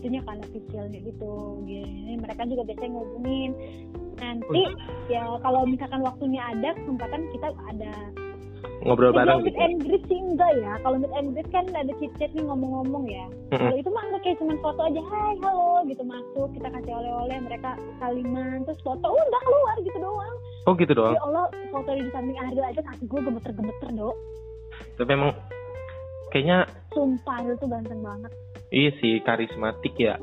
itunya 0.04 0.20
kan 0.28 0.36
officialnya 0.44 1.00
gitu. 1.00 1.64
Gini 1.64 2.20
mereka 2.20 2.44
juga 2.44 2.68
biasanya 2.68 2.92
ngubungin. 2.92 3.52
Nanti 4.20 4.62
ya 5.08 5.24
kalau 5.40 5.64
misalkan 5.64 6.04
waktunya 6.04 6.44
ada 6.44 6.76
kesempatan 6.76 7.24
kita 7.32 7.48
ada 7.72 7.94
ngobrol 8.84 9.12
bareng 9.12 9.40
meet 9.42 9.52
gitu 9.52 9.60
and 9.60 9.76
greet 9.80 10.04
sih 10.08 10.20
enggak 10.20 10.52
ya 10.60 10.74
kalau 10.82 10.98
meet 11.00 11.14
and 11.16 11.30
greet 11.32 11.50
kan 11.50 11.66
ada 11.72 11.94
chit 11.98 12.12
chat 12.20 12.32
nih 12.32 12.44
ngomong-ngomong 12.44 13.06
ya 13.08 13.26
kalau 13.50 13.76
itu 13.76 13.90
mah 13.90 14.04
enggak 14.08 14.22
kayak 14.24 14.38
cuma 14.40 14.54
foto 14.60 14.82
aja 14.84 15.02
hai 15.02 15.34
halo 15.40 15.70
gitu 15.88 16.04
masuk 16.04 16.48
kita 16.52 16.68
kasih 16.70 16.94
oleh-oleh 16.94 17.38
mereka 17.40 17.70
saliman 17.98 18.58
terus 18.64 18.80
foto 18.84 19.08
udah 19.08 19.42
keluar 19.42 19.76
gitu 19.80 19.98
doang 19.98 20.36
oh 20.64 20.74
gitu 20.76 20.94
doang 20.94 21.16
Ya 21.16 21.24
Allah, 21.24 21.46
foto 21.70 21.90
di 21.92 22.12
samping 22.12 22.38
Ariel 22.38 22.66
aja 22.66 22.82
kaki 22.82 23.04
gue 23.04 23.20
gemeter-gemeter, 23.20 23.90
Dok. 23.92 24.16
tapi 24.96 25.10
emang 25.12 25.32
kayaknya 26.30 26.58
Sumpah, 26.92 27.40
Ariel 27.40 27.56
tuh 27.58 27.68
ganteng 27.68 28.00
banget. 28.00 28.32
iya 28.70 28.92
sih 29.00 29.20
karismatik 29.22 29.96
ya 29.96 30.16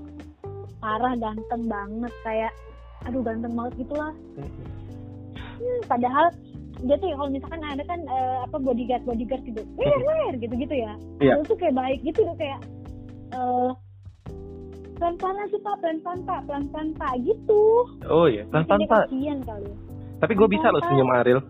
Parah 0.81 1.13
ganteng 1.13 1.69
banget. 1.69 2.09
Kayak, 2.25 2.57
aduh 3.05 3.21
ganteng 3.21 3.53
banget 3.53 3.85
gitu 3.85 3.93
lah. 3.93 4.17
Hmm, 5.61 5.81
padahal 5.85 6.33
dia 6.81 6.97
tuh 6.97 7.09
kalau 7.13 7.31
misalkan 7.31 7.61
ada 7.61 7.83
kan 7.85 8.01
eh, 8.05 8.39
apa 8.45 8.57
bodyguard 8.57 9.05
bodyguard 9.05 9.43
gitu, 9.45 9.63
wer 9.77 9.99
wer 10.01 10.35
gitu 10.41 10.55
gitu 10.57 10.75
ya. 10.75 10.93
Iya. 11.21 11.37
Ariel 11.37 11.45
tuh 11.49 11.59
kayak 11.61 11.77
baik 11.77 12.01
gitu 12.05 12.21
tuh 12.25 12.37
kayak 12.41 12.61
eh 13.31 13.71
pelan 15.01 15.17
pelan 15.17 15.49
sih 15.49 15.61
pak, 15.65 15.75
pelan 15.81 15.99
pelan 16.05 16.21
pak, 16.29 16.41
pelan 16.45 16.65
pelan 16.69 16.89
pak 17.01 17.13
gitu. 17.25 17.89
oh 18.05 18.29
iya 18.29 18.45
pelan 18.53 18.69
pelan 18.69 18.85
pak 18.85 19.09
kali. 19.49 19.73
tapi 20.21 20.33
gue 20.37 20.49
bisa 20.53 20.69
loh 20.69 20.85
senyum 20.85 21.09
Ariel 21.09 21.41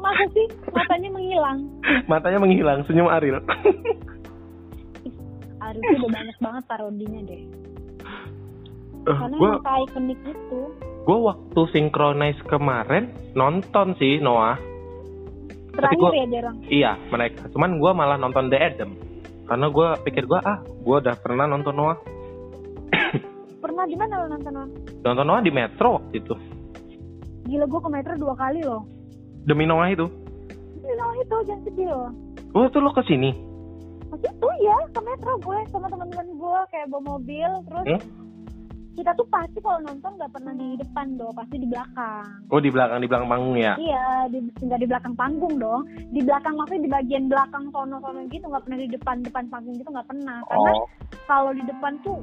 Masa 0.00 0.24
sih 0.32 0.48
matanya 0.72 1.08
menghilang? 1.12 1.58
matanya 2.10 2.38
menghilang 2.40 2.80
senyum 2.88 3.12
Ariel 3.12 3.44
Ariel 5.60 5.82
tuh 5.84 5.96
udah 6.00 6.10
banyak 6.16 6.38
banget 6.40 6.62
parodinya 6.64 7.20
deh. 7.28 7.42
Karena 9.04 9.36
gue 9.36 9.48
emang 9.48 9.60
kayak 9.60 9.84
ikonik 9.92 10.18
gitu. 10.24 10.60
Gue 11.00 11.18
waktu 11.18 11.60
synchronize 11.70 12.40
kemarin 12.44 13.04
nonton 13.32 13.96
sih 13.96 14.18
Noah 14.18 14.56
Terakhir 15.70 15.96
gua- 15.98 16.12
ya 16.12 16.24
dia 16.26 16.40
orang. 16.40 16.56
iya 16.66 16.92
mereka 17.08 17.46
cuman 17.48 17.70
gue 17.76 17.90
malah 17.92 18.16
nonton 18.16 18.46
The 18.46 18.58
Adam 18.58 18.90
karena 19.44 19.66
gue 19.66 19.86
pikir 20.04 20.24
gue 20.24 20.38
ah 20.38 20.58
gue 20.60 20.96
udah 20.98 21.16
pernah 21.16 21.46
nonton 21.46 21.72
Noah 21.72 21.98
Pernah 23.60 23.84
di 23.84 23.94
mana 23.94 24.14
lo 24.18 24.26
nonton 24.28 24.52
lo? 24.52 24.64
nonton 25.00 25.24
Noah 25.24 25.40
di 25.40 25.50
Metro 25.50 25.88
waktu 25.96 26.14
itu 26.16 26.34
Gila 27.42 27.66
gue 27.66 27.80
ke 27.80 27.90
Metro 27.90 28.14
dua 28.16 28.34
kali 28.34 28.60
loh. 28.60 28.84
demi 29.42 29.64
Noah 29.64 29.88
itu 29.88 30.06
Gila 30.76 31.06
itu 31.16 31.36
jangan 31.44 31.62
sedih 31.64 31.86
loh. 31.88 32.10
oh 32.52 32.66
tuh 32.68 32.78
lo 32.78 32.90
ke 32.90 33.02
sini 33.04 33.30
Pas 34.06 34.18
itu 34.20 34.48
ya 34.60 34.76
ke 34.86 35.00
Metro 35.00 35.32
gue 35.38 35.58
sama 35.68 35.86
teman-teman 35.86 36.26
gue 36.28 36.58
kayak 36.68 36.86
bawa 36.88 37.02
mobil 37.08 37.50
terus 37.64 37.84
Hmm? 37.86 38.00
Kita 38.96 39.10
tuh 39.14 39.26
pasti 39.30 39.58
kalau 39.62 39.80
nonton 39.86 40.12
nggak 40.18 40.32
pernah 40.34 40.54
di 40.54 40.68
depan 40.76 41.06
dong, 41.16 41.32
pasti 41.32 41.56
di 41.56 41.66
belakang. 41.70 42.26
oh 42.50 42.60
di 42.60 42.70
belakang 42.70 42.98
di 43.00 43.08
belakang 43.08 43.30
panggung 43.30 43.56
ya 43.56 43.74
Iya, 43.78 44.06
di, 44.28 44.38
nggak 44.60 44.80
di 44.82 44.86
belakang 44.90 45.14
panggung 45.16 45.54
dong. 45.56 45.82
Di 46.10 46.20
belakang 46.20 46.54
maksudnya 46.58 46.82
di 46.84 46.90
bagian 46.90 47.24
belakang 47.30 47.64
sono-sono 47.70 48.20
gitu 48.28 48.44
nggak 48.44 48.62
pernah 48.66 48.78
di 48.78 48.88
depan 48.90 49.16
depan 49.22 49.44
panggung 49.48 49.74
gitu 49.78 49.90
nggak 49.90 50.08
pernah. 50.10 50.38
Karena 50.50 50.72
oh 50.74 50.84
kalau 51.26 51.50
di 51.54 51.62
depan 51.62 51.92
tuh 52.02 52.18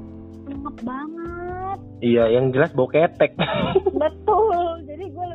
lengkap 0.48 0.76
banget. 0.84 1.78
iya 2.00 2.24
yang 2.32 2.48
jelas 2.52 2.72
bau 2.72 2.88
ketek 2.88 3.36
Betul. 4.02 4.84
Jadi 4.88 5.04
gue 5.12 5.26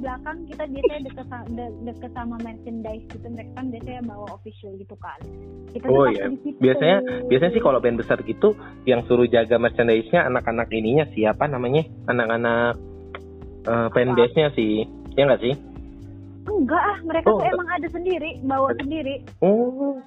belakang 0.00 0.36
kita 0.44 0.64
biasanya 0.66 1.00
deket 1.06 1.26
de- 1.50 1.76
deket 1.84 2.10
sama 2.10 2.36
merchandise 2.40 3.04
gitu. 3.06 3.26
Mereka 3.26 3.52
kan 3.52 3.66
biasanya 3.68 4.00
bawa 4.02 4.26
official 4.32 4.72
gitu 4.74 4.96
kan. 4.96 5.20
Kita 5.70 5.84
Oh 5.86 6.08
iya. 6.08 6.26
biasanya 6.56 6.96
biasanya 7.28 7.52
sih 7.52 7.62
kalau 7.62 7.78
band 7.78 7.96
besar 7.96 8.18
gitu 8.22 8.56
yang 8.84 9.04
suruh 9.04 9.24
jaga 9.24 9.56
merchandise-nya 9.56 10.26
anak-anak 10.26 10.68
ininya 10.70 11.04
siapa 11.12 11.44
namanya 11.44 11.84
anak-anak 12.06 12.74
uh, 13.64 13.88
fanbase-nya 13.92 14.50
sih 14.52 14.82
ya 15.14 15.28
nggak 15.28 15.40
sih 15.40 15.54
enggak 16.50 16.82
ah, 16.82 16.98
mereka 17.04 17.26
Oh, 17.30 17.38
tuh 17.38 17.44
enggak. 17.44 17.54
emang 17.54 17.68
ada 17.70 17.88
sendiri, 17.88 18.30
bawa 18.42 18.70
sendiri. 18.74 19.14
oh 19.40 20.00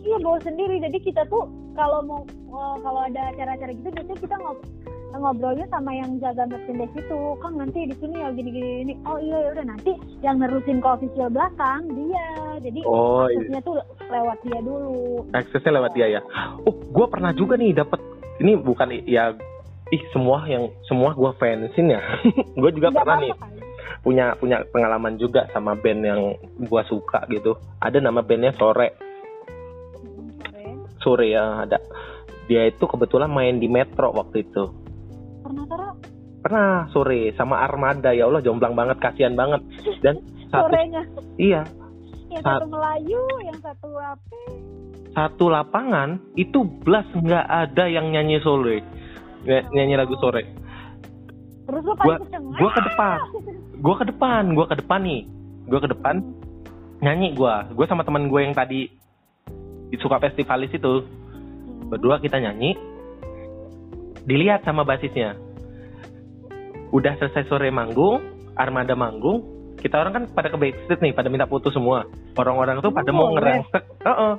Iya 0.00 0.16
bawa 0.22 0.38
sendiri. 0.38 0.78
Jadi 0.78 0.98
kita 1.02 1.26
tuh 1.26 1.44
kalau 1.74 1.98
mau 2.00 2.22
eh, 2.24 2.76
kalau 2.80 3.00
ada 3.02 3.34
acara-acara 3.34 3.74
gitu 3.74 3.90
biasanya 3.90 4.16
kita 4.16 4.34
ngob 4.38 4.58
ngobrolnya 5.18 5.66
sama 5.68 5.90
yang 5.90 6.16
jaga 6.18 6.44
merchandise 6.44 6.94
itu. 6.94 7.20
Kan 7.38 7.52
nanti 7.56 7.78
di 7.84 7.94
sini 7.96 8.16
ya 8.16 8.28
gini 8.30 8.50
gini 8.50 8.68
gini 8.80 8.94
oh 9.04 9.18
iya 9.18 9.36
ya 9.40 9.48
udah 9.52 9.66
nanti 9.66 9.92
yang 10.20 10.36
nerusin 10.38 10.78
ke 10.78 10.88
official 10.88 11.28
belakang 11.28 11.82
dia. 11.92 12.28
Jadi 12.56 12.80
Oh, 12.84 13.28
iya. 13.28 13.36
aksesnya 13.36 13.60
tuh 13.60 13.74
lewat 14.06 14.38
dia 14.42 14.58
dulu. 14.60 15.24
Aksesnya 15.30 15.72
lewat 15.74 15.92
dia 15.92 16.06
ya. 16.08 16.20
Oh 16.62 16.72
gue 16.72 17.06
pernah 17.06 17.30
juga 17.30 17.54
nih 17.54 17.72
dapat 17.72 18.00
ini 18.38 18.56
bukan 18.56 18.88
ya 19.04 19.32
ih 19.86 20.02
semua 20.10 20.42
yang 20.44 20.66
semua 20.84 21.12
gue 21.12 21.30
fansin 21.36 21.94
ya. 21.94 22.02
Gue 22.60 22.74
juga 22.74 22.90
Nggak 22.90 23.04
pernah 23.06 23.20
nih 23.22 23.30
kan? 23.38 23.50
punya 24.02 24.26
punya 24.34 24.56
pengalaman 24.70 25.14
juga 25.14 25.46
sama 25.50 25.74
band 25.74 26.02
yang 26.02 26.20
gue 26.58 26.82
suka 26.86 27.22
gitu. 27.26 27.54
Ada 27.78 27.98
nama 27.98 28.18
bandnya 28.18 28.50
sore. 28.54 28.94
Mm, 30.02 30.30
sore. 30.42 30.64
sore 30.98 31.26
ya 31.30 31.62
ada. 31.62 31.78
Dia 32.46 32.66
itu 32.66 32.82
kebetulan 32.82 33.26
main 33.26 33.58
di 33.58 33.66
Metro 33.66 34.10
waktu 34.10 34.46
itu 34.46 34.70
pernah 35.46 35.64
Tara? 35.64 35.88
Pernah 36.42 36.70
sore 36.90 37.20
sama 37.34 37.58
Armada. 37.58 38.10
Ya 38.10 38.26
Allah 38.26 38.38
jomplang 38.38 38.74
banget 38.74 38.98
kasihan 38.98 39.34
banget. 39.34 39.62
Dan 39.98 40.18
satu 40.50 40.66
sorenya. 40.66 41.02
Iya. 41.36 41.62
Yang 42.28 42.42
Saat- 42.42 42.60
satu 42.60 42.68
Melayu 42.68 43.20
yang 43.42 43.58
satu 43.58 43.88
apa? 43.94 44.38
Satu 45.10 45.44
lapangan 45.48 46.08
itu 46.34 46.60
belas 46.82 47.08
nggak 47.08 47.46
ada 47.46 47.84
yang 47.86 48.10
nyanyi 48.10 48.36
sore. 48.38 48.84
Ny- 49.42 49.66
nyanyi 49.72 49.94
lagu 49.96 50.12
sore. 50.18 50.44
Terus 51.66 51.82
lo 51.82 51.94
Gua- 51.96 52.20
gua 52.52 52.70
ke 52.70 52.82
depan. 52.84 53.16
gue 53.76 53.94
ke 53.96 54.04
depan 54.06 54.42
gue 54.52 54.66
ke 54.66 54.76
depan 54.76 55.00
nih. 55.02 55.22
Gue 55.66 55.80
ke 55.80 55.88
depan. 55.88 56.14
Nyanyi 56.96 57.32
gue 57.32 57.54
gue 57.72 57.86
sama 57.86 58.02
teman 58.02 58.26
gue 58.26 58.40
yang 58.40 58.52
tadi 58.52 58.86
suka 59.96 60.18
festivalis 60.18 60.70
itu. 60.70 61.02
Hmm. 61.02 61.88
berdua 61.88 62.18
kita 62.18 62.36
nyanyi 62.36 62.74
dilihat 64.26 64.66
sama 64.66 64.82
basisnya. 64.82 65.38
Udah 66.90 67.14
selesai 67.18 67.46
sore 67.50 67.70
manggung 67.70 68.22
armada 68.58 68.94
manggung 68.98 69.42
kita 69.76 70.00
orang 70.00 70.12
kan 70.12 70.24
pada 70.32 70.48
ke 70.50 70.58
backstage 70.58 71.02
nih 71.04 71.12
pada 71.14 71.28
minta 71.30 71.46
foto 71.46 71.70
semua. 71.70 72.08
Orang-orang 72.34 72.80
tuh 72.82 72.90
pada 72.90 73.10
mau 73.12 73.30
ngerangsek 73.32 73.84
Heeh. 74.02 74.34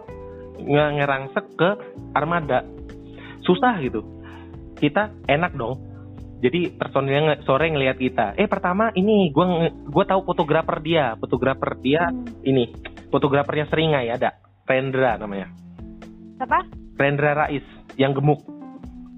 nge- 0.65 0.93
ngerangsek 0.99 1.45
ke 1.55 1.69
armada. 2.11 2.65
Susah 3.45 3.77
gitu. 3.79 4.03
Kita 4.75 5.13
enak 5.29 5.55
dong. 5.55 5.79
Jadi 6.37 6.69
personilnya 6.69 7.41
sore 7.49 7.65
ngelihat 7.73 7.97
kita 7.97 8.37
eh 8.37 8.45
pertama 8.45 8.93
ini 8.93 9.33
gue 9.33 9.45
gue 9.89 10.05
tahu 10.05 10.21
fotografer 10.21 10.77
dia 10.85 11.17
fotografer 11.17 11.73
dia 11.81 12.13
Hmm. 12.13 12.29
ini 12.45 12.69
fotografernya 13.09 13.65
Seringai 13.73 14.11
ada 14.13 14.37
Rendra 14.67 15.17
namanya. 15.17 15.49
Apa 16.37 16.61
Rendra 16.97 17.33
Rais 17.33 17.65
yang 17.97 18.13
gemuk 18.13 18.45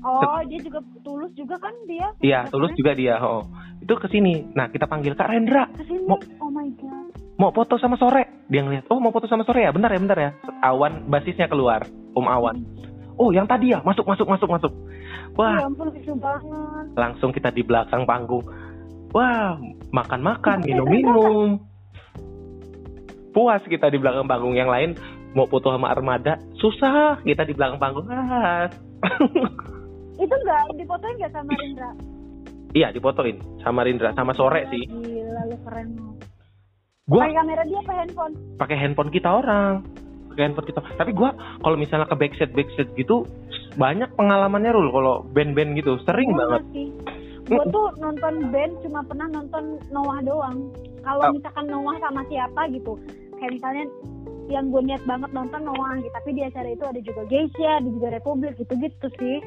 oh 0.01 0.39
dia 0.43 0.59
juga 0.59 0.79
tulus 0.99 1.31
juga 1.33 1.55
kan 1.57 1.73
dia 1.85 2.07
Iya, 2.19 2.47
tulus 2.47 2.71
juga 2.73 2.91
dia. 2.93 3.17
Oh, 3.17 3.43
itu 3.77 3.93
ke 3.93 4.07
sini. 4.07 4.47
Nah, 4.51 4.67
kita 4.67 4.85
panggil 4.85 5.13
Kak 5.13 5.27
Rendra. 5.27 5.67
ke 5.71 5.83
sini 5.83 6.03
Mau- 6.03 6.19
oh 6.39 6.49
my 6.49 6.67
god 6.75 7.11
Mau 7.35 7.51
foto 7.51 7.75
sama 7.75 7.95
sore. 7.95 8.43
Dia 8.47 8.61
ngeliat, 8.61 8.87
oh 8.87 8.99
mau 8.99 9.09
foto 9.09 9.23
sama 9.23 9.43
sore 9.43 9.63
ya? 9.63 9.71
Bentar 9.71 9.87
ya, 9.89 9.99
bentar 9.99 10.17
ya. 10.17 10.31
Awan 10.59 11.07
basisnya 11.07 11.47
keluar. 11.47 11.83
Om 12.11 12.25
Awan. 12.25 12.57
oh 13.15 13.29
yang 13.29 13.43
tadi 13.43 13.69
ya 13.69 13.83
masuk 13.83 14.07
masuk 14.07 14.23
masuk 14.25 14.47
masuk 14.47 14.71
wah 15.35 15.51
Ya 15.53 15.67
ampun 15.67 15.91
lucu 15.91 16.15
banget. 16.15 16.85
langsung 16.95 17.35
kita 17.35 17.51
di 17.51 17.61
belakang 17.61 18.07
panggung 18.07 18.47
wah 19.11 19.59
makan 19.91 20.23
makan 20.23 20.63
minum 20.63 20.87
minum 20.87 21.59
puas 23.29 23.59
kita 23.61 23.91
di 23.91 23.99
belakang 23.99 24.23
panggung 24.23 24.55
yang 24.55 24.71
lain 24.71 24.95
mau 25.31 25.45
foto 25.45 25.67
sama 25.69 25.91
armada 25.91 26.39
susah 26.55 27.19
kita 27.21 27.43
di 27.43 27.51
belakang 27.51 27.75
panggung 27.75 28.07
ah. 28.07 28.71
Itu 30.19 30.33
enggak 30.35 30.61
dipotoin 30.75 31.15
enggak 31.15 31.31
sama 31.31 31.51
Rindra? 31.55 31.91
iya 32.69 32.93
dipotoin 32.93 33.37
sama 33.59 33.81
Rindra 33.81 34.13
sama 34.13 34.29
sore 34.31 34.69
sih 34.69 34.85
Gila 34.85 35.41
lu 35.47 35.57
keren 35.63 35.89
gua 37.07 37.25
Pakai 37.25 37.33
kamera 37.33 37.63
dia 37.65 37.79
apa 37.79 37.93
handphone? 37.95 38.33
pakai 38.55 38.77
handphone 38.77 39.09
kita 39.09 39.29
orang 39.31 39.73
pakai 40.29 40.43
handphone 40.45 40.67
kita 40.67 40.79
tapi 40.93 41.11
gua 41.11 41.33
kalau 41.59 41.73
misalnya 41.73 42.05
ke 42.05 42.15
backstage 42.15 42.53
backstage 42.53 42.91
gitu 42.93 43.25
banyak 43.73 44.05
pengalamannya 44.13 44.69
Rul 44.69 44.89
kalau 44.89 45.25
band-band 45.27 45.73
gitu 45.75 45.97
sering 46.03 46.29
Gua 46.29 46.39
banget 46.45 46.61
masih. 46.67 46.87
Gue 47.49 47.65
tuh 47.73 47.89
nonton 47.97 48.33
band 48.53 48.73
cuma 48.79 49.01
pernah 49.01 49.25
nonton 49.27 49.81
Noah 49.89 50.21
doang. 50.21 50.69
Kalau 51.01 51.23
Oh. 51.23 51.33
misalkan 51.33 51.65
Noah 51.65 51.97
sama 51.97 52.21
siapa 52.29 52.69
gitu, 52.69 52.93
kayak 53.33 53.57
misalnya 53.57 53.89
yang 54.49 54.73
gue 54.73 54.81
niat 54.81 55.03
banget 55.05 55.29
nonton 55.29 55.61
Noah 55.61 56.01
gitu. 56.01 56.09
Tapi 56.11 56.29
di 56.33 56.41
acara 56.41 56.67
itu 56.73 56.83
ada 56.83 56.99
juga 56.99 57.21
Geisha, 57.29 57.79
ada 57.79 57.89
juga 57.89 58.07
Republik 58.09 58.57
gitu-gitu 58.57 59.07
sih. 59.21 59.37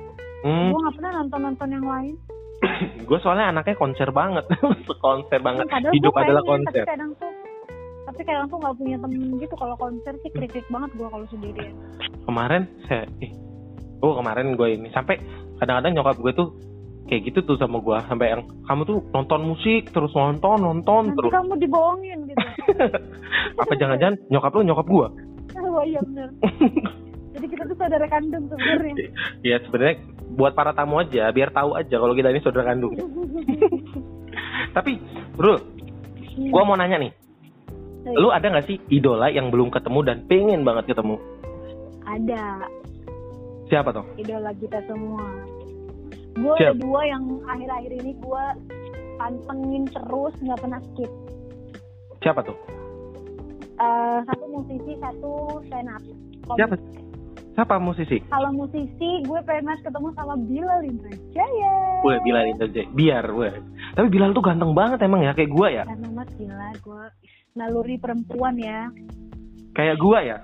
hmm, 0.46 0.70
Gue 0.70 0.78
nggak 0.78 0.96
pernah 0.96 1.12
nonton-nonton 1.22 1.68
yang 1.74 1.86
lain. 1.86 2.14
gue 3.10 3.18
soalnya 3.20 3.50
anaknya 3.50 3.74
konser 3.74 4.08
banget 4.14 4.46
konser 5.04 5.42
banget 5.42 5.66
Padahal 5.66 5.92
hidup 5.98 6.14
adalah 6.14 6.42
pengen, 6.46 6.62
konser 6.62 6.84
Tapi 6.86 6.92
kadang 6.94 7.10
tuh 7.18 7.32
tapi 8.02 8.20
kadang 8.26 8.46
tuh 8.50 8.58
nggak 8.58 8.76
punya 8.76 8.96
temen 8.98 9.22
gitu 9.38 9.54
kalau 9.54 9.76
konser 9.78 10.14
sih 10.26 10.30
kritik 10.34 10.66
banget 10.68 10.90
gue 10.98 11.08
kalau 11.08 11.26
sendirian. 11.30 11.74
kemarin 12.26 12.62
saya 12.90 13.06
eh, 13.22 13.32
oh 14.02 14.18
kemarin 14.18 14.58
gue 14.58 14.68
ini 14.74 14.88
sampai 14.90 15.16
kadang-kadang 15.62 15.92
nyokap 15.96 16.16
gue 16.18 16.32
tuh 16.34 16.48
kayak 17.10 17.22
gitu 17.28 17.38
tuh 17.44 17.56
sama 17.58 17.82
gue 17.82 17.98
sampai 18.06 18.26
yang 18.32 18.42
kamu 18.64 18.82
tuh 18.86 18.98
nonton 19.10 19.40
musik 19.42 19.90
terus 19.90 20.12
nonton 20.14 20.58
nonton 20.62 21.12
Nanti 21.12 21.18
terus. 21.18 21.32
kamu 21.34 21.52
dibohongin 21.58 22.18
gitu. 22.30 22.38
apa 23.62 23.72
jangan-jangan 23.76 24.16
nyokap 24.30 24.52
lu 24.54 24.62
nyokap 24.64 24.86
gue 24.86 25.08
Wah 25.52 25.84
iya 25.90 26.00
bener. 26.04 26.28
Jadi 27.32 27.46
kita 27.48 27.62
tuh 27.64 27.76
saudara 27.80 28.06
kandung 28.08 28.44
sebenarnya. 28.48 28.94
ya 29.48 29.56
sebenarnya 29.64 29.96
buat 30.32 30.52
para 30.56 30.72
tamu 30.72 31.00
aja 31.00 31.28
biar 31.32 31.52
tahu 31.52 31.76
aja 31.76 31.96
kalau 31.96 32.14
kita 32.16 32.28
ini 32.32 32.40
saudara 32.40 32.72
kandung. 32.72 32.92
Tapi 34.76 34.92
bro 35.36 35.56
gue 36.32 36.62
mau 36.64 36.76
nanya 36.76 37.00
nih. 37.00 37.12
Hey, 38.02 38.18
lu 38.18 38.34
ada 38.34 38.50
nggak 38.50 38.66
sih 38.66 38.76
idola 38.90 39.30
yang 39.30 39.52
belum 39.54 39.70
ketemu 39.70 40.00
dan 40.02 40.18
pengen 40.26 40.60
banget 40.66 40.90
ketemu? 40.90 41.16
Ada. 42.02 42.66
Siapa 43.70 43.94
tuh? 43.94 44.04
Idola 44.18 44.50
kita 44.58 44.82
semua. 44.90 45.22
Gue 46.32 46.54
ada 46.56 46.74
dua 46.76 47.00
yang 47.04 47.24
akhir-akhir 47.44 47.92
ini 48.02 48.12
gue 48.16 48.44
pantengin 49.20 49.84
terus 49.90 50.34
nggak 50.40 50.60
pernah 50.60 50.80
skip. 50.92 51.10
siapa 52.22 52.38
tuh 52.46 52.54
Eh, 53.82 54.18
satu 54.30 54.44
musisi, 54.46 54.92
satu 55.02 55.58
stand 55.66 55.90
up. 55.90 56.02
Siapa 56.54 56.74
siapa 57.52 57.76
musisi 57.82 58.22
Kalau 58.30 58.54
musisi, 58.54 59.10
gue 59.26 59.40
pengen 59.44 59.68
banget 59.68 59.90
ketemu 59.90 60.08
sama 60.14 60.34
Bilal 60.38 60.80
Indrajaya. 60.86 61.76
Gue 62.06 62.14
Bilal 62.22 62.44
aja. 62.54 62.82
Biar 62.94 63.24
gue. 63.26 63.50
Tapi 63.98 64.08
Bilal 64.08 64.30
tuh 64.36 64.44
ganteng 64.44 64.72
banget 64.72 65.02
emang 65.02 65.26
ya 65.26 65.34
kayak 65.34 65.50
gue 65.50 65.68
ya. 65.68 65.84
Karena 65.84 66.08
mas 66.14 66.30
gila, 66.38 66.70
gue 66.78 67.04
naluri 67.58 67.96
perempuan 67.98 68.54
ya. 68.56 68.86
Kayak 69.74 69.96
gue 69.98 70.18
ya. 70.30 70.38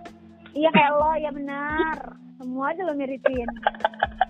Iya 0.58 0.70
kayak 0.74 0.92
lo, 0.98 1.10
ya 1.14 1.30
benar. 1.30 1.96
Semua 2.42 2.64
aja 2.74 2.82
lo 2.82 2.94
miripin. 2.98 3.46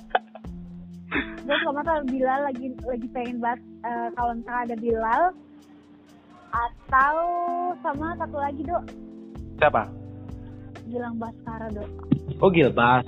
gue 1.10 1.56
sama 1.62 1.80
tau 1.80 2.00
Bilal 2.04 2.40
lagi 2.44 2.66
lagi 2.82 3.06
pengen 3.08 3.38
banget 3.38 3.60
eh, 3.82 4.08
kalau 4.12 4.32
misalnya 4.34 4.62
ada 4.64 4.76
Bilal 4.76 5.22
atau 6.48 7.16
sama 7.80 8.16
satu 8.16 8.36
lagi 8.36 8.62
dok 8.62 8.84
Siapa? 9.58 9.82
Gilang 10.86 11.16
Baskara 11.16 11.68
dok 11.70 11.88
Oh 12.38 12.48
Gilbas. 12.48 13.04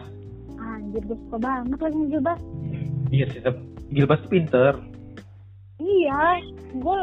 anjir 0.57 1.03
gue 1.03 1.19
suka 1.19 1.39
banget 1.39 1.79
lagi 1.79 1.99
Gilbas 2.09 2.41
Iya 3.11 3.27
sih. 3.29 3.41
Gilbas 3.91 4.23
tuh 4.23 4.31
pinter. 4.31 4.73
iya 5.79 6.39
gue 6.71 6.97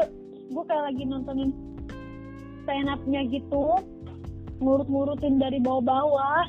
gue 0.48 0.64
kayak 0.64 0.84
lagi 0.88 1.04
nontonin 1.04 1.52
stand 2.64 2.88
up-nya 2.88 3.22
gitu 3.28 3.76
ngurut-ngurutin 4.58 5.38
dari 5.38 5.60
bawah-bawah 5.60 6.46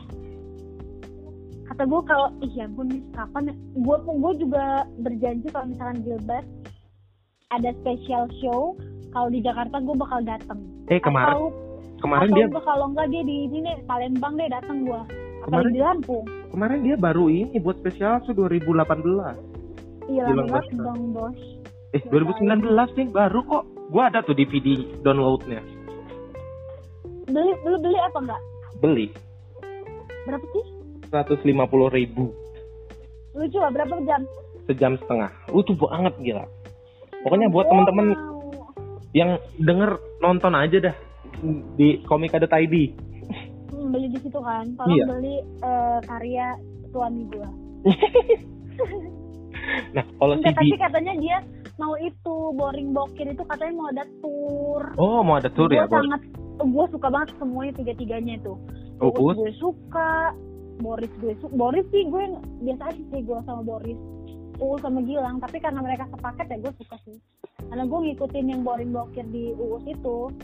kata 1.78 1.86
gue 1.86 2.02
kalau 2.10 2.28
ih 2.42 2.52
ya 2.58 2.66
nih 2.66 2.98
kapan 3.14 3.54
gue 3.54 3.96
gue 4.02 4.32
juga 4.42 4.82
berjanji 4.98 5.46
kalau 5.46 5.70
misalkan 5.70 6.02
Gilbert 6.02 6.42
ada 7.54 7.70
special 7.78 8.26
show 8.42 8.74
kalau 9.14 9.30
di 9.30 9.38
Jakarta 9.38 9.78
gue 9.78 9.94
bakal 9.94 10.26
datang 10.26 10.58
Eh 10.90 10.98
kemarin 10.98 11.38
atau, 11.38 11.54
kemarin 12.02 12.26
atau 12.26 12.36
dia 12.50 12.60
kalau 12.66 12.90
enggak 12.90 13.06
dia 13.14 13.22
di 13.22 13.46
sini 13.46 13.78
Palembang 13.86 14.34
deh 14.34 14.50
datang 14.50 14.82
gue 14.82 15.00
Kemarin- 15.46 15.70
di 15.70 15.78
Lampung? 15.78 16.26
kemarin 16.50 16.78
dia 16.82 16.96
baru 16.98 17.30
ini 17.30 17.62
buat 17.62 17.78
spesial 17.78 18.26
tuh 18.26 18.34
2018. 18.34 19.38
iya 20.10 20.26
lama 20.26 20.58
dong 20.74 21.14
bos. 21.14 21.38
Eh 21.94 22.02
2019 22.02 22.74
nih 22.98 23.06
baru 23.06 23.38
kok. 23.46 23.64
Gue 23.88 24.02
ada 24.02 24.18
tuh 24.20 24.34
DVD 24.34 24.82
downloadnya. 24.98 25.62
beli 27.24 27.54
beli 27.62 27.78
beli 27.78 27.98
apa 28.02 28.18
enggak? 28.18 28.40
Beli. 28.82 29.06
Berapa 30.26 30.42
sih 30.50 30.64
150 31.08 31.44
ribu 31.90 32.30
lucu 33.32 33.56
lah 33.56 33.70
berapa 33.70 33.94
jam 34.02 34.22
sejam 34.64 34.92
setengah. 34.98 35.30
Lucu 35.48 35.72
banget 35.74 36.12
gila. 36.20 36.44
Pokoknya 37.22 37.48
buat 37.48 37.64
Gua 37.64 37.70
temen-temen 37.72 38.06
yang 39.10 39.30
denger 39.56 39.90
nonton 40.18 40.52
aja 40.52 40.78
dah 40.82 40.96
di 41.74 42.02
komika.id. 42.04 42.74
Hmm, 43.70 43.88
beli 43.88 44.10
di 44.10 44.18
situ 44.18 44.36
kan 44.36 44.68
tolong 44.74 44.92
Iya. 44.92 45.04
beli 45.06 45.36
eh, 45.40 45.98
karya 46.02 46.46
suami 46.88 47.22
gue 47.26 47.48
Nah 49.92 50.04
kalau 50.18 50.34
CD 50.36 50.50
tapi 50.50 50.74
katanya 50.74 51.14
dia 51.16 51.36
mau 51.76 51.94
itu 51.96 52.34
boring 52.52 52.90
bokir 52.90 53.28
itu 53.28 53.44
katanya 53.44 53.72
mau 53.72 53.88
ada 53.88 54.04
tour 54.18 54.82
Oh 54.96 55.20
mau 55.20 55.38
ada 55.38 55.46
tour 55.48 55.70
ya 55.70 55.84
bos? 55.84 55.94
sangat 55.94 56.20
gue 56.58 56.84
suka 56.90 57.06
banget 57.06 57.28
semuanya 57.38 57.72
tiga 57.76 57.92
tiganya 57.94 58.34
itu 58.36 58.54
Oh, 58.98 59.14
Uus 59.14 59.20
Uus? 59.22 59.36
gue 59.38 59.52
suka 59.56 60.34
Boris 60.78 61.10
gue 61.16 61.34
Boris 61.50 61.86
sih 61.88 62.02
gue 62.04 62.22
biasa 62.62 62.82
aja 62.86 63.02
sih 63.04 63.20
gue 63.20 63.38
sama 63.42 63.62
Boris 63.62 63.98
Uus 64.58 64.82
sama 64.82 64.98
Gilang. 65.00 65.38
Tapi 65.38 65.58
karena 65.58 65.78
mereka 65.78 66.02
sepaket 66.08 66.46
ya 66.48 66.58
gue 66.58 66.72
suka 66.76 66.98
sih. 67.04 67.14
Karena 67.64 67.84
gue 67.84 67.98
ngikutin 68.04 68.46
yang 68.48 68.62
boring 68.62 68.90
bokir 68.90 69.22
di 69.24 69.54
Uus 69.54 69.86
itu. 69.86 70.34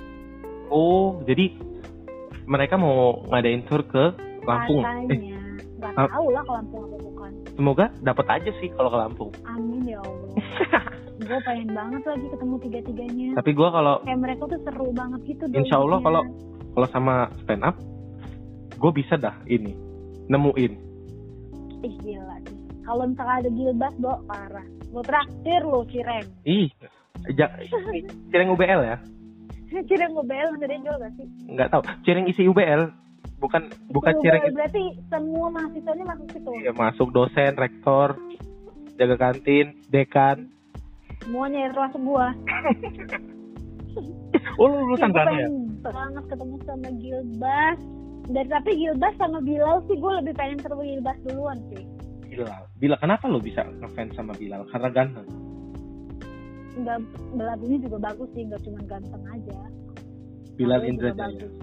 Oh, 0.69 1.19
jadi 1.25 1.51
mereka 2.45 2.75
mau 2.75 3.27
ngadain 3.27 3.65
tour 3.65 3.83
ke 3.83 4.15
Lampung. 4.45 4.81
Eh, 4.81 5.09
katanya 5.09 5.39
nggak 5.77 5.93
Ah. 5.97 6.07
tahu 6.09 6.27
lah 6.31 6.43
ke 6.43 6.53
Lampung 6.53 6.81
apa 6.85 6.97
bukan. 7.01 7.31
Semoga 7.55 7.87
dapat 8.01 8.27
aja 8.31 8.51
sih 8.55 8.69
kalau 8.71 8.87
ke 8.89 8.99
Lampung. 8.99 9.31
amin 9.45 9.83
ya 9.85 9.99
Allah. 9.99 10.31
Gue 11.15 11.39
pengen 11.43 11.71
banget 11.71 12.03
lagi 12.05 12.27
ketemu 12.27 12.55
tiga 12.61 12.79
tiganya 12.83 13.29
Tapi 13.35 13.51
gua 13.51 13.71
kalau 13.71 13.95
kayak 14.03 14.19
mereka 14.19 14.43
tuh 14.45 14.59
seru 14.61 14.91
banget 14.91 15.21
gitu 15.25 15.47
Insya 15.49 15.79
Allah 15.79 15.99
kalau- 16.01 16.27
kalau 16.71 16.89
sama 16.91 17.15
stand 17.41 17.63
up, 17.63 17.79
gue 18.75 18.91
bisa 18.93 19.15
dah 19.15 19.39
ini 19.47 19.73
nemuin. 20.27 20.73
ih 21.83 21.95
gila 22.01 22.37
sih 22.43 22.57
kalau 22.85 23.05
misalnya 23.05 23.37
ada 23.41 23.51
Gilbas 23.51 23.95
do 23.97 24.13
parah 24.25 24.67
gue 24.85 25.03
traktir 25.03 25.61
lo 25.63 25.83
Cireng 25.89 26.27
Ih, 26.45 26.69
ja, 27.35 27.49
cireng 28.31 28.49
UBL 28.51 28.81
ya? 28.85 28.97
Cireng 29.75 30.13
masih 30.15 30.55
ada 30.55 30.71
yang 30.71 30.85
jual 30.85 30.97
gak 30.97 31.13
sih 31.19 31.27
Nggak 31.51 31.69
tahu. 31.69 31.83
Cireng 32.07 32.27
isi 32.31 32.47
UBL, 32.47 32.95
bukan 33.43 33.63
bukan 33.91 34.13
Itu 34.15 34.23
cireng 34.23 34.43
berarti 34.55 34.85
semua 35.09 35.47
mahasiswanya 35.51 36.05
masuk 36.09 36.27
situ 36.31 36.51
ya, 36.63 36.73
masuk 36.73 37.09
dosen, 37.11 37.53
rektor, 37.59 38.15
jaga 38.95 39.17
kantin, 39.19 39.75
dekan. 39.91 40.47
semuanya 41.21 41.73
termasuk 41.73 42.01
gua 42.01 42.31
Oh, 44.55 44.67
lu 44.67 44.87
lulusan 44.87 45.11
Gue 45.11 45.19
ya? 45.19 45.27
pengen 45.27 45.55
banget 45.83 46.25
ketemu 46.27 46.57
sama 46.63 46.89
Gilbas 46.99 47.79
dan 48.27 48.45
tapi 48.47 48.71
Gilbas 48.75 49.15
sama 49.15 49.39
Bilal 49.39 49.85
sih 49.85 49.95
gue 49.95 50.13
lebih 50.17 50.33
pengen 50.33 50.59
ketemu 50.59 50.83
Gilbas 50.87 51.19
duluan 51.23 51.59
sih 51.69 51.85
Bilal. 52.27 52.63
Bilal, 52.75 52.99
kenapa 52.99 53.25
lo 53.25 53.39
bisa 53.39 53.63
ngefans 53.63 54.11
sama 54.13 54.35
Bilal? 54.35 54.67
Karena 54.67 54.89
ganteng. 54.91 55.29
nggak 56.75 56.99
lagunya 57.47 57.79
juga 57.79 58.03
bagus 58.03 58.27
sih 58.29 58.43
nggak 58.43 58.59
cuma 58.61 58.83
ganteng 58.85 59.23
aja 59.29 59.59
Bilal 60.53 60.83
Indrajaya. 60.83 61.31
bagus. 61.31 61.55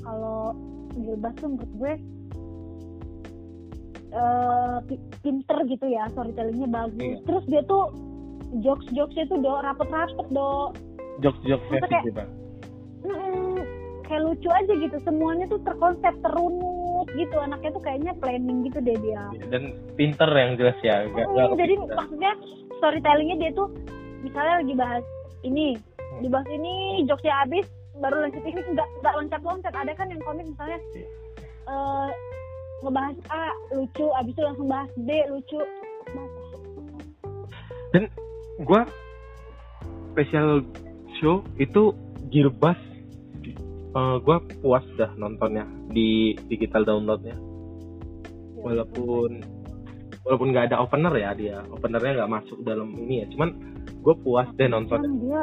kalau 0.00 0.56
Gilbas 0.94 1.34
tuh 1.36 1.48
menurut 1.50 1.72
gue 1.74 1.92
eh 4.10 4.76
pi- 4.84 5.04
pinter 5.20 5.58
gitu 5.66 5.86
ya 5.86 6.08
storytellingnya 6.08 6.68
bagus 6.68 6.98
Iya. 6.98 7.18
terus 7.22 7.44
dia 7.46 7.62
tuh 7.62 7.92
jokes 8.58 8.88
jokesnya 8.90 9.28
tuh 9.28 9.38
do 9.38 9.52
rapet-rapet 9.56 10.26
do 10.30 10.72
Jokes-jokes 11.20 11.60
Masa 11.62 11.74
versi 11.76 11.90
kayak- 11.90 12.06
juga. 12.06 12.24
Mm-mm, 12.24 12.49
kayak 14.10 14.26
lucu 14.26 14.48
aja 14.50 14.72
gitu. 14.74 14.96
Semuanya 15.00 15.46
tuh 15.46 15.62
terkonsep 15.62 16.14
terunut 16.20 17.06
gitu. 17.14 17.36
Anaknya 17.38 17.70
tuh 17.70 17.82
kayaknya 17.82 18.12
planning 18.18 18.66
gitu 18.66 18.82
deh 18.82 18.98
dia. 18.98 19.22
Dan 19.48 19.78
pinter 19.94 20.26
yang 20.28 20.58
jelas 20.58 20.74
ya 20.82 21.06
gak, 21.06 21.24
Hmm, 21.24 21.54
gak 21.54 21.56
jadi 21.56 21.74
pinter. 21.78 21.94
maksudnya 21.94 22.32
storytellingnya 22.76 23.36
dia 23.38 23.50
tuh 23.54 23.68
misalnya 24.20 24.54
lagi 24.60 24.74
bahas 24.74 25.04
ini 25.40 25.66
dibahas 26.18 26.48
ini 26.50 26.74
jokesnya 27.06 27.34
habis 27.38 27.66
baru 27.96 28.26
loncat 28.26 28.42
ini 28.42 28.60
nggak 28.72 28.88
nggak 29.00 29.14
loncat 29.14 29.40
loncat 29.40 29.72
ada 29.72 29.92
kan 29.94 30.08
yang 30.08 30.20
komik 30.20 30.44
misalnya 30.44 30.78
Iya. 30.92 31.08
eh 31.68 32.08
ngebahas 32.80 33.16
A 33.28 33.44
lucu 33.72 34.06
abis 34.16 34.32
itu 34.32 34.42
langsung 34.42 34.66
bahas 34.66 34.90
B 34.96 35.08
lucu. 35.28 35.60
Dan 37.90 38.06
gue 38.58 38.80
special 40.12 40.48
show 41.18 41.42
itu 41.56 41.92
Gearbus 42.30 42.78
eh 43.90 44.16
gue 44.22 44.36
puas 44.62 44.84
dah 44.94 45.10
nontonnya 45.18 45.66
di 45.90 46.38
digital 46.46 46.86
downloadnya. 46.86 47.34
Walaupun 48.60 49.42
walaupun 50.22 50.48
nggak 50.52 50.70
ada 50.70 50.84
opener 50.84 51.10
ya 51.16 51.30
dia 51.34 51.56
openernya 51.72 52.22
nggak 52.22 52.32
masuk 52.32 52.58
dalam 52.62 52.94
ini 52.94 53.24
ya. 53.24 53.26
Cuman 53.34 53.48
gue 54.00 54.14
puas 54.22 54.46
deh 54.54 54.70
nonton. 54.70 55.02
Dia 55.02 55.42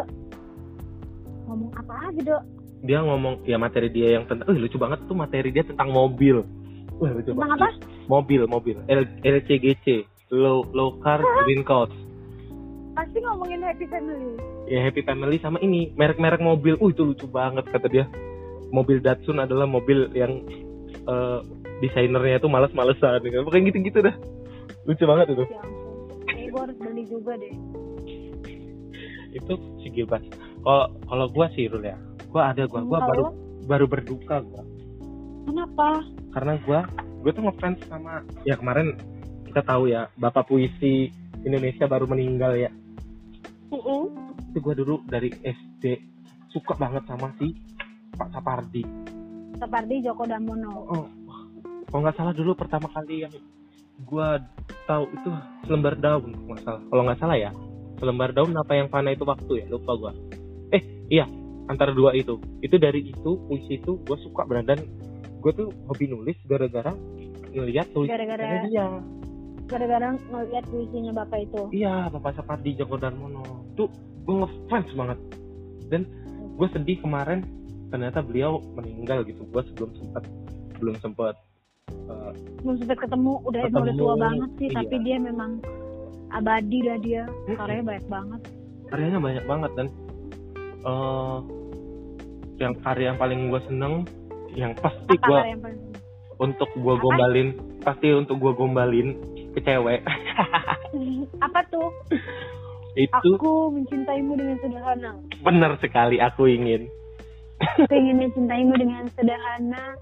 ngomong 1.47 1.71
apa 1.75 1.93
aja 2.07 2.21
dok? 2.23 2.43
Dia 2.85 2.99
ngomong 3.03 3.43
ya 3.43 3.57
materi 3.59 3.89
dia 3.91 4.15
yang 4.15 4.29
tentang 4.29 4.47
eh 4.53 4.57
lucu 4.59 4.77
banget 4.79 5.03
tuh 5.09 5.17
materi 5.17 5.49
dia 5.51 5.65
tentang 5.67 5.91
mobil. 5.91 6.45
Wah, 6.97 7.11
lucu 7.11 7.35
tentang 7.35 7.51
banget. 7.57 7.59
apa? 7.59 7.69
Mobil 8.07 8.41
mobil. 8.47 8.75
L 8.87 9.03
LCGC 9.25 10.07
low 10.31 10.63
low 10.75 10.99
car 11.03 11.23
green 11.43 11.63
cost 11.63 11.95
pasti 12.97 13.21
ngomongin 13.21 13.61
happy 13.61 13.85
family. 13.85 14.33
Ya 14.65 14.81
happy 14.81 15.05
family 15.05 15.37
sama 15.37 15.61
ini 15.61 15.93
merek-merek 15.93 16.41
mobil. 16.41 16.81
Uh 16.81 16.89
itu 16.89 17.05
lucu 17.05 17.29
banget 17.29 17.69
kata 17.69 17.87
dia 17.93 18.09
mobil 18.73 18.99
Datsun 18.99 19.39
adalah 19.39 19.65
mobil 19.67 20.11
yang 20.15 20.43
eh, 21.07 21.39
desainernya 21.79 22.41
itu 22.41 22.49
males-malesan 22.49 23.21
gitu. 23.23 23.43
pokoknya 23.45 23.63
gitu-gitu 23.73 23.99
dah. 24.03 24.15
Lucu 24.87 25.03
banget 25.03 25.27
itu. 25.35 25.45
Ya 25.47 25.59
ampun. 25.63 25.95
Gue 26.47 26.61
harus 26.63 26.77
beli 26.79 27.03
juga 27.05 27.33
deh. 27.37 27.53
Itu 29.35 29.53
si 29.83 29.87
Gilbas 29.91 30.23
kalau 30.67 30.87
kalau 31.07 31.25
gua 31.31 31.47
sih 31.55 31.71
Rul 31.71 31.87
ya. 31.87 31.95
Gua 32.27 32.51
ada 32.51 32.67
gua 32.67 32.83
gua 32.83 32.99
Kalau 32.99 33.07
baru 33.07 33.23
baru 33.71 33.85
berduka 33.87 34.43
gua. 34.43 34.63
Kenapa? 35.47 36.03
Karena 36.35 36.53
gua 36.67 36.79
gua 37.23 37.31
tuh 37.31 37.43
ngefans 37.47 37.79
sama 37.87 38.19
ya 38.43 38.59
kemarin 38.59 38.99
kita 39.47 39.61
tahu 39.63 39.87
ya 39.87 40.11
bapak 40.19 40.51
puisi 40.51 41.07
Indonesia 41.47 41.87
baru 41.87 42.03
meninggal 42.09 42.59
ya. 42.59 42.71
Itu 43.71 44.59
gua 44.59 44.75
dulu 44.75 45.07
dari 45.07 45.31
SD 45.39 46.03
suka 46.51 46.75
banget 46.75 47.07
sama 47.07 47.31
si 47.39 47.55
Pak 48.17 48.33
Sapardi. 48.33 48.83
Seperti 49.57 49.95
Joko 50.01 50.25
Damono. 50.25 50.73
Oh 50.89 51.05
kalau 51.87 52.03
nggak 52.03 52.17
salah 52.19 52.33
dulu 52.35 52.51
pertama 52.51 52.91
kali 52.91 53.23
yang 53.23 53.31
gua 54.03 54.43
tahu 54.85 55.07
itu 55.07 55.29
selembar 55.63 55.95
daun 55.95 56.35
kalau 56.35 56.51
nggak 56.51 56.63
salah. 56.65 56.81
Kalau 56.89 57.03
nggak 57.07 57.19
salah 57.21 57.37
ya 57.39 57.51
selembar 57.97 58.29
daun 58.35 58.53
apa 58.53 58.73
yang 58.75 58.87
fana 58.91 59.13
itu 59.13 59.23
waktu 59.23 59.63
ya? 59.63 59.65
Lupa 59.71 59.93
gua. 59.95 60.11
Eh 60.73 60.81
iya 61.07 61.25
antara 61.69 61.93
dua 61.95 62.11
itu. 62.11 62.41
Itu 62.59 62.75
dari 62.75 63.07
itu 63.07 63.37
puisi 63.47 63.79
itu 63.79 64.01
gua 64.03 64.17
suka 64.19 64.43
dan 64.65 64.81
gua 65.39 65.51
tuh 65.53 65.69
hobi 65.87 66.11
nulis 66.11 66.35
gara-gara 66.43 66.91
ngeliat 67.53 67.87
tulisannya 67.95 68.27
Gara-gara- 68.27 68.65
dia. 68.67 68.87
gara-gara 69.67 70.07
ngeliat 70.15 70.63
puisinya 70.67 71.11
bapak 71.23 71.39
itu. 71.47 71.61
Iya 71.71 72.11
bapak 72.11 72.35
Sapardi 72.35 72.75
Djoko 72.75 72.99
Darmono 72.99 73.43
tuh 73.73 73.87
gua 74.27 74.43
ngefans 74.45 74.91
banget. 74.91 75.19
Dan 75.87 76.03
gue 76.57 76.67
sedih 76.73 76.99
kemarin 76.99 77.45
ternyata 77.89 78.19
beliau 78.23 78.59
meninggal 78.75 79.23
gitu. 79.23 79.43
Gua 79.49 79.63
sebelum 79.67 79.91
sempat 79.97 80.23
belum 80.77 80.95
sempat 81.01 81.35
eh, 81.91 82.31
belum 82.63 82.75
sempat 82.83 82.97
ketemu. 83.01 83.33
Udah 83.47 83.61
emang 83.65 83.83
udah 83.83 83.93
Ketemu, 83.93 84.01
tua 84.03 84.15
banget 84.15 84.49
sih 84.59 84.67
iya. 84.69 84.77
tapi 84.77 84.95
dia 85.03 85.17
memang 85.19 85.51
abadi 86.31 86.77
dah 86.83 86.97
dia. 86.99 87.23
Mm-mm. 87.25 87.57
karyanya 87.57 87.85
banyak 87.85 88.05
banget. 88.07 88.41
Karyanya 88.87 89.19
banyak 89.19 89.45
banget 89.45 89.71
dan 89.75 89.87
eh 90.87 91.37
yang 92.57 92.73
karya 92.81 93.05
yang 93.13 93.19
paling 93.21 93.39
gue 93.53 93.61
seneng 93.69 93.93
yang 94.57 94.73
pasti 94.81 95.13
gue 95.13 95.39
untuk 96.41 96.69
gue 96.73 96.95
gombalin 96.97 97.53
pasti 97.85 98.09
untuk 98.13 98.41
gue 98.41 98.53
gombalin 98.57 99.13
ke 99.53 99.59
cewek. 99.61 100.01
Apa 101.45 101.59
tuh? 101.69 101.89
Itu 102.97 103.13
aku 103.13 103.69
mencintaimu 103.77 104.33
dengan 104.33 104.57
sederhana. 104.57 105.11
Benar 105.45 105.77
sekali 105.77 106.17
aku 106.17 106.49
ingin 106.49 106.89
pengen 107.91 108.21
mencintaimu 108.21 108.73
dengan 108.77 109.03
sederhana 109.17 109.97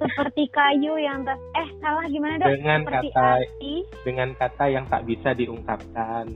seperti 0.00 0.48
kayu 0.48 0.96
yang 0.96 1.20
tak 1.28 1.36
eh 1.60 1.68
salah 1.84 2.06
gimana 2.08 2.40
dong 2.40 2.56
dengan 2.56 2.80
seperti 2.88 3.08
kata 3.12 3.28
api. 3.36 3.74
dengan 4.08 4.28
kata 4.32 4.64
yang 4.72 4.84
tak 4.88 5.02
bisa 5.04 5.30
diungkapkan. 5.36 6.26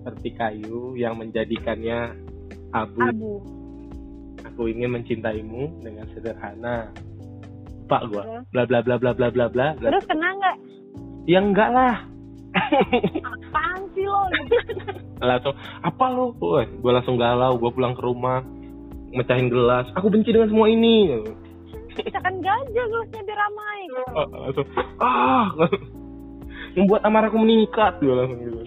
Seperti 0.00 0.28
kayu 0.38 0.94
yang 0.94 1.18
menjadikannya 1.18 2.14
abu. 2.72 3.00
abu. 3.02 3.34
Aku 4.46 4.70
ingin 4.70 4.94
mencintaimu 4.96 5.82
dengan 5.82 6.06
sederhana. 6.14 6.94
Pak 7.90 8.02
gua. 8.08 8.46
Bla 8.54 8.64
bla 8.64 8.80
bla 8.80 8.96
bla 8.96 9.12
bla 9.12 9.28
bla 9.28 9.46
bla. 9.50 9.74
Terus 9.76 10.06
kena 10.06 10.30
nggak? 10.30 10.56
Ya 11.26 11.38
enggak 11.42 11.70
lah. 11.74 11.96
Apaan 13.20 13.80
sih 13.92 14.06
lo? 14.06 14.24
Langsung 15.28 15.58
apa 15.82 16.04
lo? 16.08 16.32
Gue 16.64 16.92
langsung 16.94 17.18
galau. 17.18 17.58
Gue 17.58 17.74
pulang 17.74 17.98
ke 17.98 18.02
rumah 18.04 18.46
mecahin 19.16 19.48
gelas. 19.48 19.88
Aku 19.96 20.12
benci 20.12 20.30
dengan 20.30 20.52
semua 20.52 20.68
ini. 20.68 21.24
Misalkan 21.96 22.44
gajah 22.44 22.86
gelasnya 22.92 23.22
biar 23.24 23.38
ramai. 23.40 23.80
Ah, 24.12 24.28
langsung 24.44 24.66
ah. 25.00 25.46
Membuat 26.76 27.02
amarahku 27.08 27.40
meningkat 27.40 27.96
gue 28.04 28.12
langsung 28.12 28.40
gitu. 28.44 28.60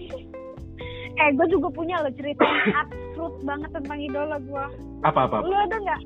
Eh 1.20 1.28
gue 1.36 1.46
juga 1.52 1.68
punya 1.70 2.02
lo 2.02 2.10
cerita 2.16 2.42
yang 2.42 2.74
absurd 2.74 3.34
banget 3.46 3.70
tentang 3.76 3.98
idola 4.00 4.36
gue 4.40 4.64
apa 5.04 5.20
apa 5.28 5.36
Lu 5.44 5.52
ada 5.54 5.76
nggak? 5.78 6.00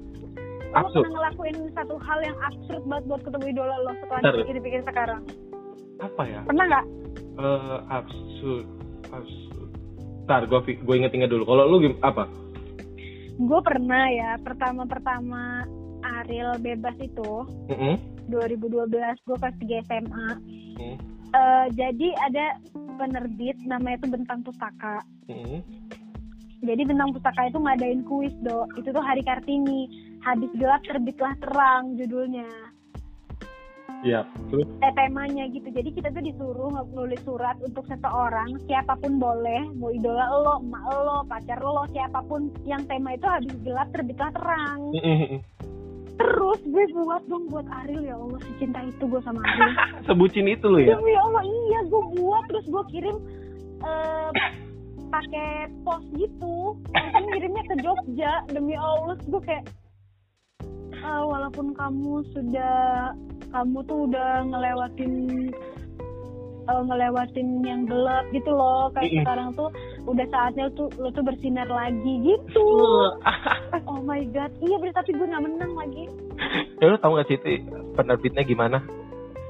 Absurd. 0.75 1.07
pernah 1.07 1.13
ngelakuin 1.23 1.57
satu 1.71 1.95
hal 2.03 2.19
yang 2.27 2.39
absurd 2.43 2.83
banget 2.91 3.05
buat 3.07 3.21
ketemu 3.23 3.45
idola 3.55 3.77
lo 3.79 3.93
setelah 4.03 4.21
dipikir-pikir 4.35 4.81
sekarang? 4.85 5.23
apa 6.03 6.23
ya? 6.27 6.41
Pernah 6.45 6.65
nggak? 6.67 6.87
eh 7.35 7.79
absurd 7.89 8.67
absurd. 9.15 9.71
Ntar 10.27 10.43
gue 10.51 10.61
gue 10.83 10.95
inget-inget 10.99 11.31
dulu. 11.31 11.47
Kalau 11.47 11.65
lu 11.71 11.77
apa 12.03 12.27
Gue 13.35 13.61
pernah 13.67 14.07
ya, 14.11 14.39
pertama-pertama 14.43 15.67
Ariel 16.23 16.55
bebas 16.63 16.95
itu, 17.03 17.33
Mm-mm. 17.73 17.99
2012, 18.31 18.91
gue 19.27 19.37
kelas 19.37 19.57
3 19.59 19.87
SMA. 19.91 20.29
Mm. 20.79 20.97
Eh, 21.35 21.67
jadi 21.75 22.09
ada 22.31 22.47
penerbit 22.95 23.59
namanya 23.67 23.99
itu 23.99 24.09
Bentang 24.15 24.41
Pustaka. 24.47 25.03
Mm-mm. 25.27 25.67
Jadi 26.63 26.83
Bentang 26.87 27.11
Pustaka 27.11 27.51
itu 27.51 27.59
ngadain 27.59 28.07
kuis, 28.07 28.33
do. 28.41 28.71
Itu 28.79 28.95
tuh 28.95 29.03
hari 29.03 29.27
Kartini. 29.27 29.91
Habis 30.23 30.49
gelap 30.57 30.81
terbitlah 30.87 31.37
terang 31.43 31.99
judulnya. 32.01 32.49
Iya, 34.05 34.21
terus 34.53 34.69
eh, 34.85 34.93
temanya 34.93 35.49
gitu. 35.49 35.65
Jadi 35.73 35.89
kita 35.97 36.13
tuh 36.13 36.21
disuruh 36.21 36.69
nulis 36.93 37.21
surat 37.25 37.57
untuk 37.65 37.89
seseorang, 37.89 38.61
siapa 38.69 39.01
pun 39.01 39.17
boleh, 39.17 39.65
mau 39.81 39.89
idola 39.89 40.29
lo, 40.29 40.55
emak 40.61 40.85
lo, 40.93 41.19
pacar 41.25 41.57
lo, 41.65 41.89
siapa 41.89 42.21
pun 42.29 42.53
yang 42.69 42.85
tema 42.85 43.17
itu 43.17 43.25
habis 43.25 43.57
gelap 43.65 43.89
terbitlah 43.97 44.29
terang. 44.37 44.93
Terus 46.15 46.61
gue 46.63 46.85
buat 46.95 47.25
dong 47.27 47.51
buat 47.51 47.67
Ariel 47.67 48.07
ya 48.07 48.15
Allah 48.15 48.39
secinta 48.47 48.79
itu 48.87 49.03
gue 49.09 49.21
sama 49.25 49.41
Ariel. 49.43 49.73
sebutin 50.07 50.47
itu 50.47 50.67
lu 50.71 50.79
ya 50.79 50.95
Demi 50.95 51.17
Allah 51.19 51.43
iya 51.43 51.81
gue 51.91 52.03
buat 52.15 52.45
terus 52.47 52.67
gue 52.71 52.85
kirim 52.95 53.17
eh, 53.83 54.31
pakai 55.11 55.75
pos 55.83 56.05
gitu. 56.15 56.79
Langsung 56.95 57.31
kirimnya 57.35 57.65
ke 57.67 57.75
Jogja 57.83 58.33
demi 58.47 58.79
Allah 58.79 59.19
gue 59.27 59.43
kayak 59.43 59.67
"Ah, 61.03 61.27
walaupun 61.27 61.75
kamu 61.75 62.23
sudah 62.31 63.11
kamu 63.55 63.79
tuh 63.87 63.99
udah 64.11 64.31
ngelewatin 64.51 65.13
eh, 66.65 66.83
ngelewatin 66.91 67.49
yang 67.63 67.87
gelap 67.87 68.27
gitu 68.35 68.51
loh. 68.51 68.91
Kayak 68.91 69.07
Mm-mm. 69.07 69.23
sekarang 69.23 69.49
tuh 69.55 69.69
udah 70.05 70.27
saatnya 70.29 70.67
tuh 70.75 70.91
lo 70.99 71.09
tuh 71.15 71.23
bersinar 71.23 71.71
lagi 71.71 72.15
gitu. 72.27 72.67
Oh 73.87 74.01
my 74.03 74.27
god. 74.35 74.51
Iya 74.59 74.77
bener 74.83 74.95
tapi 74.99 75.15
gue 75.15 75.27
nggak 75.31 75.45
menang 75.47 75.73
lagi. 75.79 76.05
Ya 76.83 76.91
lu 76.91 76.99
tau 76.99 77.15
gak 77.15 77.31
sih 77.31 77.39
itu 77.39 77.63
penerbitnya 77.95 78.43
gimana? 78.43 78.83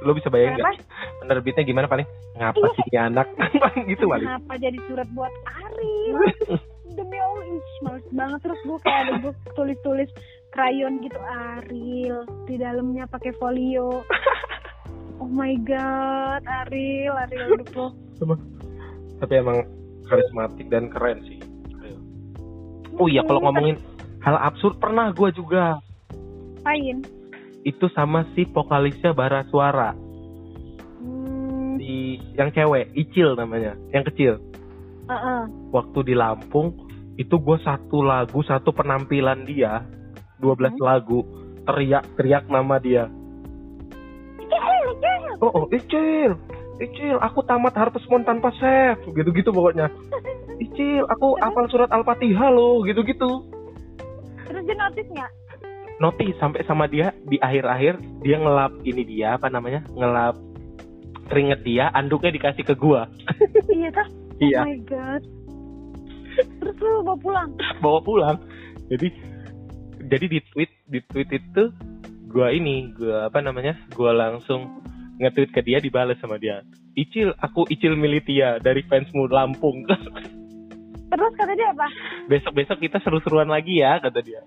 Lu 0.05 0.13
bisa 0.13 0.29
bayangin 0.29 0.61
Kenapa? 0.61 0.77
gak 0.77 0.85
penerbitnya 1.25 1.65
gimana 1.65 1.87
paling 1.89 2.07
ngapa 2.37 2.67
sih 2.77 2.85
ini 2.93 2.99
anak? 3.01 3.27
Paling 3.41 3.85
gitu 3.97 4.05
paling 4.05 4.29
kenapa 4.29 4.53
jadi 4.61 4.79
surat 4.85 5.09
buat 5.17 5.33
Ariel 5.49 6.17
demi 6.95 7.19
Allah 7.19 7.45
ih, 7.51 7.63
males 7.83 8.07
banget. 8.15 8.39
Terus 8.45 8.61
gue 8.63 8.79
kayak 8.85 9.01
ada 9.03 9.13
gue 9.19 9.33
tulis-tulis 9.57 10.11
krayon 10.55 11.03
gitu 11.03 11.19
Ariel 11.19 12.23
di 12.47 12.55
dalamnya 12.57 13.05
pakai 13.11 13.35
folio. 13.37 14.01
Oh 15.15 15.31
my 15.31 15.55
god 15.63 16.43
Ariel 16.43 17.15
Ariel 17.15 17.55
hidup 17.55 17.71
lo 17.79 17.87
Emang. 18.19 18.41
tapi 19.23 19.33
emang 19.39 19.63
karismatik 20.11 20.67
dan 20.75 20.91
keren 20.91 21.23
sih 21.23 21.39
Ayo. 21.87 21.97
oh 22.99 23.07
iya 23.07 23.23
kalau 23.23 23.47
ngomongin 23.47 23.79
hal 24.27 24.35
absurd 24.43 24.83
pernah 24.83 25.15
gue 25.15 25.31
juga. 25.31 25.79
Ngapain? 26.67 27.07
Itu 27.63 27.87
sama 27.95 28.27
si 28.35 28.43
vokalisnya 28.51 29.15
Bara 29.15 29.47
Suara. 29.49 29.95
Hmm, 30.99 31.79
di 31.79 32.19
yang 32.35 32.51
cewek 32.51 32.91
Icil 32.99 33.39
namanya 33.39 33.79
yang 33.95 34.03
kecil. 34.03 34.43
Uh-uh. 35.05 35.45
waktu 35.71 36.11
di 36.11 36.15
Lampung 36.19 36.73
itu 37.21 37.37
gue 37.39 37.59
satu 37.63 38.03
lagu 38.03 38.43
satu 38.43 38.73
penampilan 38.75 39.45
dia 39.47 39.85
12 40.45 40.77
Hmm. 40.77 40.85
lagu 40.85 41.25
teriak-teriak 41.65 42.45
nama 42.47 42.77
dia 42.77 43.09
oh, 45.41 45.51
oh 45.51 45.67
Icil 45.71 46.37
Icil 46.77 47.17
aku 47.19 47.41
tamat 47.43 47.73
Harvest 47.73 48.05
Moon 48.07 48.23
tanpa 48.23 48.53
save 48.55 49.01
gitu-gitu 49.09 49.49
pokoknya 49.49 49.89
Icil 50.57 51.09
aku 51.09 51.39
hafal 51.39 51.67
surat 51.67 51.89
Al-Fatihah 51.89 52.51
loh 52.51 52.85
gitu-gitu 52.85 53.49
Terus 54.45 54.63
dia 54.63 54.77
notice 54.77 55.09
nggak? 55.09 55.33
notice 55.95 56.35
sampai 56.37 56.61
sama 56.65 56.85
dia 56.85 57.15
di 57.25 57.39
akhir-akhir 57.39 57.95
dia 58.21 58.37
ngelap 58.37 58.75
ini 58.83 59.03
dia 59.03 59.39
apa 59.39 59.47
namanya 59.47 59.87
ngelap 59.89 60.35
keringet 61.25 61.63
dia 61.63 61.87
anduknya 61.89 62.29
dikasih 62.31 62.61
ke 62.61 62.75
gua 62.75 63.07
iya 63.73 63.89
kah? 63.89 64.09
iya 64.37 64.61
Oh 64.61 64.67
my 64.67 64.79
god. 64.85 65.23
Terus 66.35 66.77
lu 66.77 66.99
bawa 67.01 67.15
pulang? 67.17 67.51
bawa 67.79 68.01
pulang 68.03 68.37
jadi 68.91 69.07
jadi 70.05 70.27
di 70.29 70.41
tweet 70.53 70.71
di 70.87 71.01
tweet 71.03 71.29
itu 71.33 71.73
gua 72.29 72.51
ini 72.51 72.93
gua 72.93 73.29
apa 73.29 73.41
namanya 73.41 73.75
gua 73.93 74.13
langsung 74.13 74.81
nge-tweet 75.17 75.51
ke 75.51 75.61
dia 75.63 75.79
dibalas 75.79 76.19
sama 76.19 76.37
dia. 76.37 76.61
Icil 76.95 77.35
aku 77.39 77.67
Icil 77.67 77.95
Militia 77.95 78.59
dari 78.59 78.83
fansmu 78.83 79.27
Lampung. 79.27 79.87
Terus 81.11 81.33
kata 81.39 81.53
dia 81.55 81.71
apa? 81.71 81.87
besok-besok 82.27 82.79
kita 82.81 82.99
seru-seruan 82.99 83.47
lagi 83.47 83.79
ya 83.79 83.99
kata 83.99 84.19
dia. 84.19 84.43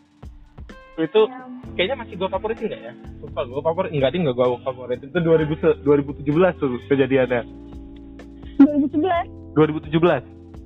Itu 0.97 1.29
Ya, 1.29 1.45
kayaknya 1.77 1.95
masih 2.03 2.13
gua 2.17 2.27
favoritin 2.27 2.67
nggak 2.67 2.81
ya? 2.83 2.93
Lupa 3.21 3.41
gua 3.45 3.61
favorit 3.63 3.91
enggak 3.93 4.11
ding 4.11 4.23
nggak 4.25 4.35
gua 4.35 4.59
favorit. 4.61 4.99
Itu 4.99 5.17
2000 5.17 5.55
se- 5.57 5.77
2017 5.85 6.59
tuh 6.59 6.75
kejadiannya. 6.89 7.41
2011 8.57 9.55
2017 9.55 10.21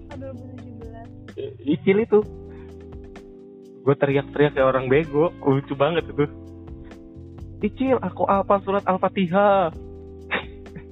atau 0.09 0.29
2017? 0.35 1.37
I- 1.37 1.55
Icil 1.75 1.97
itu 2.01 2.19
gue 3.81 3.95
teriak-teriak 3.95 4.53
kayak 4.53 4.67
orang 4.67 4.85
bego 4.85 5.33
lucu 5.41 5.73
banget 5.73 6.05
itu 6.07 6.25
Icil 7.61 7.97
aku 7.97 8.25
apa 8.25 8.57
surat 8.61 8.81
Al-Fatihah 8.85 9.69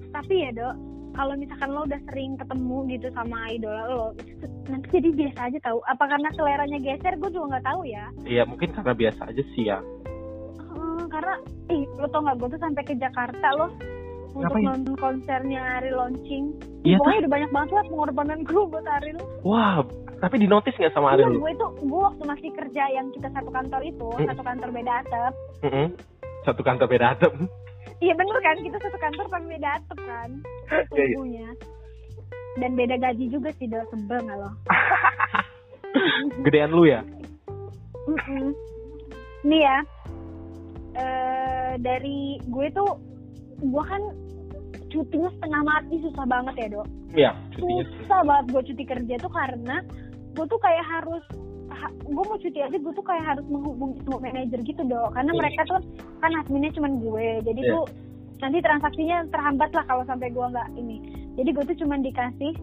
Tapi 0.10 0.36
ya 0.36 0.52
dok, 0.52 0.76
kalau 1.14 1.34
misalkan 1.34 1.70
lo 1.72 1.82
udah 1.82 2.02
sering 2.06 2.36
ketemu 2.36 2.78
gitu 2.92 3.08
sama 3.10 3.50
idola 3.50 3.84
lo, 3.88 4.06
itu 4.20 4.46
nanti 4.68 4.88
jadi 4.94 5.10
biasa 5.16 5.40
aja 5.48 5.60
tahu. 5.64 5.80
Apa 5.88 6.04
karena 6.06 6.30
seleranya 6.36 6.78
geser? 6.78 7.14
Gue 7.18 7.32
juga 7.32 7.56
nggak 7.56 7.66
tahu 7.66 7.82
ya. 7.88 8.06
Iya 8.22 8.44
mungkin 8.46 8.70
karena 8.70 8.94
biasa 8.94 9.22
aja 9.30 9.44
sih 9.54 9.66
ya 9.66 9.80
Hmm, 10.70 11.10
karena, 11.10 11.34
ih 11.68 11.88
lo 11.98 12.06
tau 12.08 12.22
nggak 12.22 12.38
gue 12.38 12.50
tuh 12.54 12.62
sampai 12.62 12.84
ke 12.86 12.94
Jakarta 12.96 13.48
loh 13.58 13.72
untuk 14.30 14.54
Ngapain? 14.54 14.66
nonton 14.70 14.96
konsernya 15.02 15.62
Ariel 15.82 15.98
launching. 15.98 16.54
Iya 16.86 17.02
Pokoknya 17.02 17.20
udah 17.26 17.34
banyak 17.34 17.52
banget 17.52 17.70
lah 17.74 17.84
pengorbanan 17.90 18.40
gue 18.46 18.62
buat 18.70 18.86
Ariel. 18.86 19.18
Wah 19.42 19.82
tapi 20.20 20.36
di 20.38 20.46
notice 20.46 20.76
nggak 20.76 20.92
sama 20.92 21.14
Iya, 21.14 21.26
Ariel? 21.26 21.38
gue 21.38 21.52
itu 21.52 21.68
gue 21.82 22.02
waktu 22.02 22.24
masih 22.26 22.50
kerja 22.54 22.84
yang 22.90 23.08
kita 23.10 23.28
satu 23.30 23.50
kantor 23.50 23.82
itu, 23.82 24.08
Hmm. 24.14 24.28
satu 24.28 24.42
kantor 24.42 24.70
beda 24.70 24.94
atap. 25.00 25.34
Mm-mm. 25.62 25.88
Satu 26.42 26.62
kantor 26.62 26.88
beda 26.88 27.08
atap 27.14 27.34
Iya 28.00 28.14
bener 28.14 28.38
kan, 28.40 28.56
kita 28.58 28.78
satu 28.78 28.98
kantor 28.98 29.26
tapi 29.28 29.46
beda 29.50 29.70
atap 29.76 30.00
kan, 30.00 30.30
Iya, 30.70 30.80
iya. 31.02 31.16
tunggunya. 31.16 31.50
Dan 32.56 32.72
beda 32.74 32.96
gaji 32.98 33.26
juga 33.28 33.50
sih, 33.56 33.68
dok 33.68 33.88
sebel 33.90 34.20
nggak 34.22 34.38
lo? 34.38 34.50
Gedean 36.44 36.72
lu 36.72 36.84
ya? 36.86 37.02
Mm-mm. 38.06 38.52
Nih 39.42 39.62
ya, 39.62 39.78
eh 40.96 41.72
dari 41.78 42.20
gue 42.42 42.68
tuh, 42.72 42.92
gue 43.60 43.84
kan 43.86 44.02
cutinya 44.90 45.30
setengah 45.30 45.62
mati 45.62 45.96
susah 46.02 46.26
banget 46.26 46.56
ya 46.58 46.68
dok. 46.72 46.88
Iya 47.10 47.32
Susah 47.58 48.22
banget 48.22 48.46
gue 48.50 48.62
cuti 48.70 48.84
kerja 48.86 49.16
tuh 49.18 49.30
karena 49.30 49.82
gue 50.40 50.46
tuh 50.48 50.62
kayak 50.64 50.86
harus 50.88 51.24
ha- 51.70 51.96
gue 52.00 52.24
mau 52.24 52.40
cuti 52.40 52.60
aja 52.60 52.72
gue 52.74 52.94
tuh 52.96 53.04
kayak 53.04 53.26
harus 53.28 53.46
menghubungi 53.46 54.00
semua 54.02 54.20
manajer 54.20 54.60
gitu 54.64 54.82
dok. 54.84 55.12
Karena 55.12 55.32
Iya. 55.32 55.40
mereka 55.44 55.62
tuh 55.68 55.80
kan 56.18 56.32
adminnya 56.34 56.72
cuman 56.72 56.94
gue. 56.98 57.28
Jadi 57.44 57.62
Iya. 57.62 57.72
tuh 57.76 57.84
nanti 58.40 58.58
transaksinya 58.64 59.18
terhambat 59.28 59.70
lah 59.74 59.84
kalau 59.84 60.04
sampai 60.08 60.32
gue 60.32 60.46
nggak 60.48 60.68
ini. 60.74 60.98
Jadi 61.36 61.50
gue 61.52 61.64
tuh 61.66 61.78
cuman 61.78 62.00
dikasih 62.00 62.54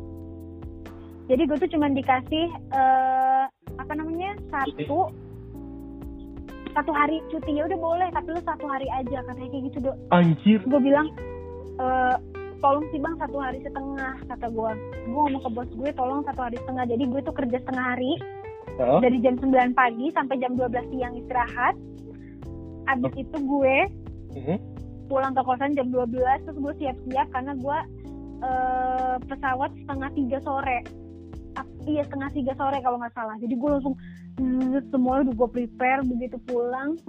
jadi 1.27 1.43
gue 1.43 1.59
tuh 1.59 1.67
cuman 1.69 1.91
dikasih 1.91 2.47
eh 2.71 3.45
apa 3.77 3.93
namanya 3.93 4.39
satu 4.47 5.11
satu 6.71 6.93
hari 6.93 7.19
cuti 7.29 7.57
ya 7.57 7.67
udah 7.67 7.75
boleh 7.75 8.09
tapi 8.11 8.31
lu 8.31 8.41
satu 8.41 8.63
hari 8.65 8.87
aja 8.89 9.27
katanya 9.27 9.49
kayak 9.51 9.65
gitu 9.69 9.79
dok. 9.83 9.97
Anjir. 10.13 10.61
Gue 10.63 10.79
bilang 10.79 11.09
e, 11.77 11.87
tolong 12.61 12.87
sih 12.91 13.01
bang 13.01 13.15
satu 13.21 13.37
hari 13.39 13.59
setengah 13.63 14.15
kata 14.27 14.47
gue 14.49 14.71
gue 15.07 15.21
ngomong 15.21 15.43
ke 15.43 15.51
bos 15.53 15.71
gue 15.71 15.91
tolong 15.95 16.21
satu 16.25 16.41
hari 16.47 16.57
setengah. 16.63 16.85
Jadi 16.89 17.05
gue 17.07 17.21
tuh 17.23 17.35
kerja 17.35 17.57
setengah 17.63 17.87
hari. 17.97 18.15
Heeh. 18.77 19.01
dari 19.01 19.19
jam 19.25 19.41
9 19.41 19.73
pagi 19.73 20.13
sampai 20.13 20.37
jam 20.37 20.53
12 20.53 20.69
siang 20.93 21.17
istirahat. 21.17 21.75
Abis 22.93 23.13
itu 23.17 23.37
gue 23.41 23.77
Mhm. 24.37 24.57
pulang 25.09 25.33
ke 25.33 25.41
kosan 25.49 25.73
jam 25.73 25.89
12 25.89 26.45
terus 26.45 26.59
gue 26.61 26.75
siap-siap 26.85 27.27
karena 27.33 27.57
gue 27.57 27.79
eh, 28.37 29.17
pesawat 29.33 29.73
setengah 29.81 30.11
tiga 30.13 30.39
sore. 30.45 30.85
Iya 31.89 32.05
setengah 32.05 32.29
tiga 32.37 32.53
sore 32.53 32.77
kalau 32.85 33.01
nggak 33.01 33.17
salah. 33.17 33.33
Jadi 33.41 33.55
gue 33.57 33.71
langsung 33.71 33.97
hmm, 34.37 34.77
semua 34.93 35.25
udah 35.25 35.33
gue 35.33 35.49
prepare. 35.57 36.05
Begitu 36.05 36.37
pulang 36.45 37.01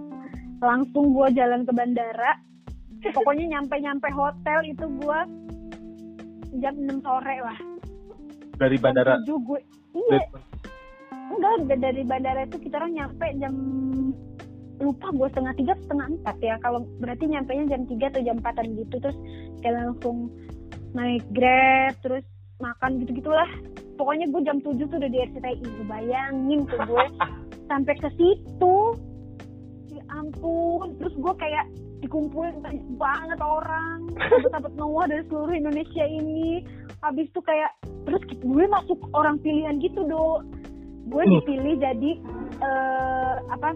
langsung 0.64 1.12
gue 1.12 1.28
jalan 1.36 1.68
ke 1.68 1.72
bandara 1.76 2.40
pokoknya 3.02 3.46
nyampe 3.58 3.76
nyampe 3.78 4.08
hotel 4.12 4.60
itu 4.66 4.86
gue 4.86 5.20
jam 6.62 6.74
6 6.74 7.06
sore 7.06 7.36
lah. 7.44 7.58
Dari 8.58 8.78
Jam 8.82 8.84
bandara 8.90 9.14
7 9.22 9.30
gue 9.30 9.60
iya. 9.94 10.22
Enggak 11.28 11.80
dari 11.84 12.04
bandara 12.08 12.42
itu 12.48 12.58
kita 12.58 12.82
orang 12.82 12.94
nyampe 12.98 13.28
jam 13.38 13.54
lupa 14.78 15.10
gue 15.10 15.28
setengah 15.34 15.54
tiga 15.58 15.74
setengah 15.86 16.08
empat 16.18 16.38
ya. 16.42 16.56
Kalau 16.62 16.80
berarti 16.98 17.26
nyampe 17.30 17.52
nya 17.54 17.66
jam 17.78 17.84
tiga 17.86 18.06
atau 18.10 18.22
jam 18.26 18.38
empatan 18.42 18.66
gitu 18.78 18.96
terus 19.02 19.18
kayak 19.62 19.76
langsung 19.86 20.32
naik 20.96 21.26
grab 21.36 21.94
terus 22.02 22.24
makan 22.58 22.98
gitu 23.06 23.22
gitulah 23.22 23.50
pokoknya 24.02 24.26
gue 24.34 24.42
jam 24.42 24.58
7 24.62 24.78
tuh 24.90 24.98
udah 24.98 25.12
di 25.12 25.20
RCTI 25.30 25.62
Lu 25.62 25.84
bayangin 25.86 26.66
tuh 26.66 26.80
gue 26.86 27.06
sampai 27.70 27.94
ke 28.00 28.10
situ. 28.18 28.78
Ya 29.94 30.04
ampun 30.14 30.98
terus 30.98 31.14
gue 31.14 31.34
kayak 31.38 31.66
dikumpulin 32.00 32.62
banyak 32.62 32.86
banget 32.96 33.40
orang. 33.40 34.00
Sahabat-sahabat 34.18 34.74
Noah 34.76 35.06
dari 35.08 35.24
seluruh 35.28 35.56
Indonesia 35.56 36.06
ini. 36.06 36.62
Habis 37.02 37.30
itu 37.30 37.42
kayak 37.42 37.72
terus 38.06 38.22
gue 38.30 38.66
masuk 38.66 39.00
orang 39.14 39.38
pilihan 39.40 39.78
gitu 39.80 40.02
do 40.04 40.42
gue 41.08 41.24
Hmm. 41.24 41.34
dipilih 41.40 41.76
jadi 41.78 42.12
eh, 42.58 43.36
apa 43.48 43.76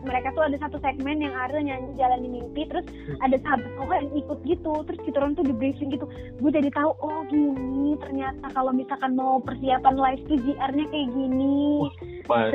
mereka 0.00 0.32
tuh 0.32 0.48
ada 0.48 0.56
satu 0.56 0.80
segmen 0.80 1.20
yang 1.20 1.36
ada 1.36 1.60
nyanyi 1.60 1.92
jalan 2.00 2.24
mimpi 2.24 2.64
terus 2.64 2.88
ada 3.20 3.36
sahabat 3.36 3.68
Noah 3.76 4.00
yang 4.00 4.12
ikut 4.16 4.38
gitu 4.48 4.74
terus 4.88 5.00
kita 5.04 5.20
orang 5.20 5.36
tuh 5.36 5.44
di 5.44 5.52
briefing 5.52 5.92
gitu. 5.92 6.08
Gue 6.40 6.50
jadi 6.50 6.72
tahu 6.72 6.90
oh 6.96 7.20
gini 7.28 8.00
ternyata 8.00 8.48
kalau 8.50 8.72
misalkan 8.72 9.12
mau 9.12 9.44
persiapan 9.44 9.94
live 10.00 10.22
tuh 10.24 10.40
GR-nya 10.40 10.84
kayak 10.88 11.08
gini. 11.12 11.84
Ba- 12.24 12.48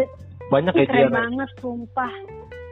banyak 0.50 0.74
ya 0.74 0.86
keren 0.86 1.14
banget 1.14 1.50
sumpah. 1.62 2.14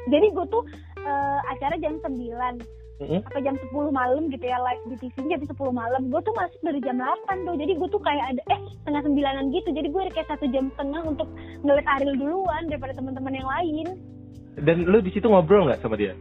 Jadi 0.10 0.26
gue 0.34 0.46
tuh 0.50 0.66
eh, 1.04 1.39
acara 1.49 1.76
jam 1.78 1.99
9 1.99 2.58
Mhm. 2.93 3.20
apa 3.26 3.39
jam 3.41 3.56
10 3.60 3.89
malam 3.89 4.30
gitu 4.30 4.45
ya 4.45 4.56
live 4.56 4.84
di 4.88 4.95
TV 5.01 5.28
jam 5.28 5.41
10 5.43 5.74
malam. 5.74 6.08
Gue 6.08 6.22
tuh 6.22 6.32
masuk 6.32 6.62
dari 6.62 6.80
jam 6.80 6.95
8 6.95 7.43
tuh. 7.43 7.56
Jadi 7.58 7.74
gue 7.74 7.89
tuh 7.89 7.99
kayak 7.99 8.26
ada 8.32 8.41
eh 8.47 8.60
setengah 8.78 9.01
sembilanan 9.01 9.45
gitu. 9.49 9.70
Jadi 9.70 9.88
gue 9.89 10.01
kayak 10.10 10.30
satu 10.30 10.45
jam 10.47 10.70
setengah 10.72 11.01
untuk 11.04 11.28
ngeliat 11.62 11.88
Ariel 11.89 12.16
duluan 12.16 12.64
daripada 12.66 12.93
teman-teman 12.93 13.34
yang 13.34 13.49
lain. 13.49 13.88
Dan 14.56 14.86
lu 14.86 15.01
di 15.01 15.10
situ 15.10 15.26
ngobrol 15.26 15.66
nggak 15.66 15.82
sama 15.82 15.97
dia? 15.97 16.14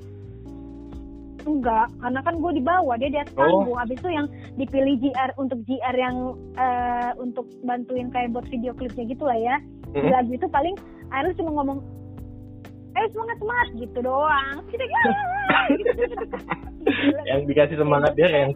Enggak 1.42 1.90
karena 1.98 2.20
kan 2.22 2.34
gue 2.38 2.52
di 2.54 2.62
bawah 2.62 2.94
dia 2.96 3.10
di 3.10 3.18
atas 3.18 3.34
Oh. 3.34 3.42
panggung 3.42 3.74
habis 3.76 3.98
itu 3.98 4.08
yang 4.08 4.26
dipilih 4.54 4.94
GR 4.96 5.30
untuk 5.36 5.58
GR 5.66 5.96
yang 5.98 6.16
eh, 6.54 7.10
untuk 7.18 7.46
bantuin 7.60 8.08
kayak 8.08 8.30
buat 8.30 8.46
video 8.46 8.70
klipnya 8.72 9.04
gitu 9.06 9.24
lah 9.26 9.36
ya. 9.36 9.56
Mhm. 9.92 10.02
di 10.02 10.08
lagu 10.08 10.30
itu 10.32 10.46
paling 10.48 10.72
Ariel 11.10 11.36
cuma 11.36 11.52
ngomong 11.52 11.78
eh 12.92 13.06
semangat 13.10 13.36
semangat 13.40 13.68
gitu 13.78 13.98
doang. 14.04 14.56
Kita 14.68 14.84
gitu, 15.80 15.90
gitu. 16.06 16.36
Gila. 16.82 17.20
yang 17.30 17.40
dikasih 17.46 17.76
semangat 17.78 18.12
dia 18.18 18.28
yang 18.28 18.50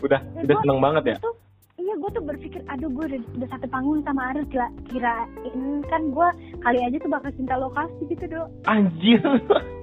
udah 0.00 0.20
Ya, 0.22 0.40
udah 0.46 0.56
seneng 0.62 0.78
banget 0.78 1.02
ya? 1.04 1.16
tuh, 1.18 1.34
iya 1.76 1.94
gue 1.98 2.10
tuh 2.14 2.22
berpikir 2.22 2.60
aduh 2.70 2.90
gue 2.90 3.04
udah, 3.10 3.20
udah 3.38 3.48
satu 3.50 3.66
panggung 3.66 4.00
sama 4.06 4.30
Ariel 4.30 4.46
kira 4.46 4.66
kirain 4.86 5.82
kan 5.90 6.02
gue 6.14 6.28
kali 6.62 6.78
aja 6.78 6.96
tuh 7.02 7.10
bakal 7.10 7.30
cinta 7.34 7.54
lokasi 7.58 8.02
gitu 8.06 8.24
dong 8.30 8.48
anjir. 8.66 9.18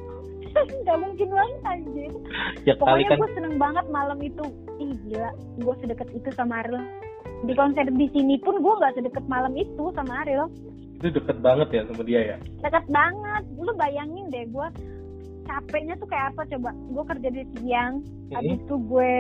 Nggak 0.83 0.97
mungkin 0.97 1.27
banget 1.29 1.59
anjir. 1.67 2.11
Ya 2.65 2.73
kali 2.79 3.03
pokoknya 3.03 3.07
kan 3.07 3.17
gue 3.19 3.31
seneng 3.35 3.55
banget 3.59 3.85
malam 3.91 4.19
itu. 4.23 4.45
Ih 4.79 4.95
gila 5.05 5.29
gue 5.59 5.73
sedekat 5.83 6.07
itu 6.15 6.29
sama 6.33 6.63
Ariel 6.63 6.81
di 7.39 7.53
konser 7.55 7.87
di 7.87 8.07
sini 8.11 8.35
pun 8.39 8.59
gue 8.59 8.73
nggak 8.79 8.99
sedekat 8.99 9.23
malam 9.31 9.55
itu 9.55 9.91
sama 9.95 10.23
Ariel 10.23 10.51
itu 10.99 11.07
deket 11.15 11.37
banget 11.39 11.67
ya 11.71 11.81
sama 11.87 12.03
dia 12.03 12.21
ya? 12.35 12.37
Dekat 12.59 12.85
banget. 12.91 13.43
Lu 13.55 13.71
bayangin 13.79 14.27
deh 14.27 14.43
gue 14.51 14.67
capeknya 15.47 15.95
tuh 15.95 16.07
kayak 16.11 16.35
apa? 16.35 16.41
Coba 16.51 16.69
gue 16.75 17.03
kerja 17.15 17.29
di 17.31 17.43
siang 17.57 17.93
Hmm. 18.29 18.45
habis 18.45 18.61
itu 18.61 18.75
gue 18.77 19.13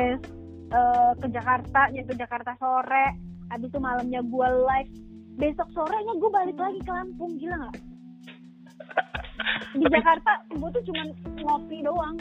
eh, 0.69 1.11
ke 1.17 1.27
Jakarta 1.33 1.89
nyampe 1.89 2.13
Jakarta 2.13 2.53
sore 2.61 3.17
habis 3.49 3.73
itu 3.73 3.79
malamnya 3.81 4.21
gue 4.21 4.47
live. 4.69 4.91
Besok 5.39 5.71
sorenya 5.73 6.13
gue 6.19 6.29
balik 6.29 6.57
lagi 6.59 6.79
ke 6.83 6.91
Lampung 6.93 7.33
gila 7.41 7.55
nggak? 7.57 7.75
Di 9.73 9.85
Jakarta 9.89 10.31
gue 10.51 10.69
tuh 10.77 10.83
cuman 10.93 11.07
ngopi 11.41 11.77
doang. 11.81 12.15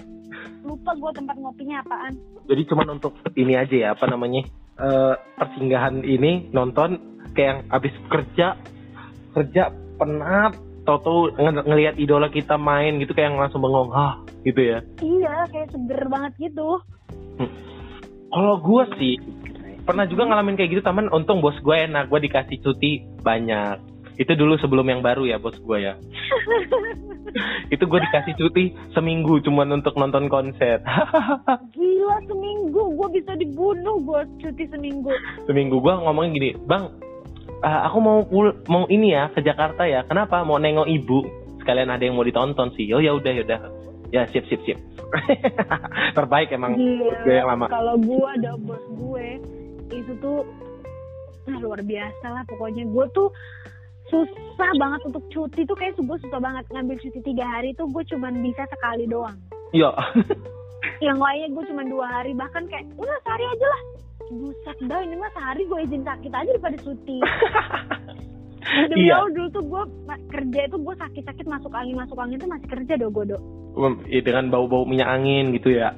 Lupa 0.64 0.92
gue 0.96 1.10
tempat 1.12 1.36
ngopinya 1.36 1.84
apaan. 1.84 2.14
Jadi 2.48 2.62
cuman 2.72 2.96
untuk 2.96 3.20
ini 3.36 3.52
aja 3.52 3.76
ya 3.76 3.88
apa 3.92 4.08
namanya 4.08 4.48
eh, 4.80 5.14
persinggahan 5.36 6.00
ini 6.06 6.48
nonton 6.54 7.20
kayak 7.36 7.48
yang 7.48 7.60
abis 7.68 7.94
kerja 8.08 8.46
kerja 9.38 9.62
penat. 9.96 10.52
Tau-tau 10.88 11.28
ng- 11.36 11.68
ngelihat 11.68 12.00
idola 12.00 12.32
kita 12.32 12.56
main 12.56 12.96
gitu 12.96 13.12
kayak 13.12 13.28
yang 13.28 13.36
langsung 13.36 13.60
bengong 13.60 13.92
ah 13.92 14.16
gitu 14.40 14.56
ya. 14.56 14.78
iya 15.04 15.44
kayak 15.52 15.68
seger 15.68 16.00
banget 16.08 16.32
gitu. 16.40 16.80
Kalau 18.28 18.56
gue 18.60 18.84
sih 18.96 19.14
pernah 19.84 20.08
juga 20.08 20.28
ngalamin 20.28 20.56
kayak 20.56 20.70
gitu 20.72 20.82
teman 20.84 21.12
untung 21.12 21.44
bos 21.44 21.56
gue 21.60 21.76
enak 21.76 22.08
gue 22.08 22.20
dikasih 22.24 22.60
cuti 22.64 23.04
banyak. 23.20 23.76
Itu 24.16 24.32
dulu 24.32 24.56
sebelum 24.56 24.88
yang 24.88 25.04
baru 25.04 25.28
ya 25.28 25.36
bos 25.36 25.60
gue 25.60 25.78
ya. 25.78 25.94
Itu 27.74 27.84
gue 27.84 28.00
dikasih 28.00 28.34
cuti 28.40 28.72
seminggu 28.96 29.44
cuman 29.44 29.80
untuk 29.80 29.92
nonton 29.92 30.32
konser. 30.32 30.80
Gila 31.76 32.16
seminggu. 32.24 32.96
Gue 32.96 33.08
bisa 33.12 33.36
dibunuh 33.36 34.00
gue 34.00 34.20
cuti 34.40 34.64
seminggu. 34.72 35.12
Seminggu 35.44 35.84
gue 35.84 35.94
ngomongin 36.00 36.32
gini 36.32 36.50
bang 36.64 36.88
eh, 37.64 37.80
aku 37.86 37.98
mau 37.98 38.18
pul 38.26 38.54
mau 38.70 38.84
ini 38.86 39.14
ya 39.14 39.30
ke 39.32 39.40
Jakarta 39.42 39.86
ya. 39.86 40.04
Kenapa? 40.06 40.42
Mau 40.42 40.58
nengok 40.58 40.88
ibu? 40.88 41.24
Sekalian 41.62 41.90
ada 41.92 42.02
yang 42.02 42.16
mau 42.16 42.26
ditonton 42.26 42.72
sih. 42.78 42.90
Oh 42.94 43.02
ya 43.02 43.14
udah 43.14 43.32
ya 43.32 43.42
udah. 43.44 43.60
Ya 44.14 44.22
siap 44.30 44.44
siap 44.48 44.60
siap. 44.64 44.78
Terbaik 46.16 46.52
emang 46.52 46.76
gue 46.76 47.32
yang 47.32 47.48
lama. 47.48 47.68
kalau 47.72 47.96
gue 47.96 48.28
ada 48.40 48.56
bos 48.60 48.82
gue 48.92 49.40
itu 49.88 50.12
tuh 50.20 50.44
ah, 51.48 51.58
luar 51.60 51.80
biasa 51.84 52.26
lah 52.28 52.42
pokoknya. 52.48 52.84
Gue 52.88 53.04
tuh 53.12 53.28
susah 54.08 54.70
banget 54.80 55.00
untuk 55.04 55.24
cuti 55.28 55.68
tuh 55.68 55.76
kayak 55.76 55.96
gue 55.96 56.18
susah 56.24 56.40
banget 56.40 56.64
ngambil 56.72 56.96
cuti 56.96 57.20
tiga 57.20 57.44
hari 57.44 57.76
tuh 57.76 57.88
gue 57.92 58.04
cuman 58.08 58.40
bisa 58.40 58.64
sekali 58.68 59.04
doang. 59.04 59.36
Yo 59.76 59.92
yang 60.98 61.18
lainnya 61.18 61.48
gue 61.54 61.64
cuma 61.70 61.82
dua 61.86 62.06
hari 62.06 62.32
bahkan 62.34 62.66
kayak 62.66 62.86
udah 62.98 63.18
sehari 63.22 63.44
aja 63.46 63.66
lah 63.66 63.82
buset 64.30 64.78
dah 64.84 65.00
ini 65.00 65.14
mah 65.14 65.30
sehari 65.32 65.62
gue 65.64 65.80
izin 65.82 66.02
sakit 66.02 66.30
aja 66.30 66.48
daripada 66.48 66.76
cuti 66.78 67.18
Demi 68.68 69.08
Iya. 69.08 69.16
Allah 69.16 69.32
dulu 69.32 69.48
tuh 69.48 69.64
gue 69.64 69.82
kerja 70.28 70.60
itu 70.62 70.76
gue 70.76 70.94
sakit-sakit 70.94 71.46
masuk 71.46 71.72
angin 71.72 71.96
masuk 71.96 72.20
angin 72.20 72.36
tuh 72.36 72.46
masih 72.46 72.68
kerja 72.68 72.92
do 72.96 73.08
gue 73.08 73.24
do 73.26 73.38
Mem- 73.72 74.04
ya, 74.04 74.20
dengan 74.20 74.50
bau-bau 74.50 74.84
minyak 74.84 75.08
angin 75.08 75.52
gitu 75.52 75.72
ya 75.72 75.96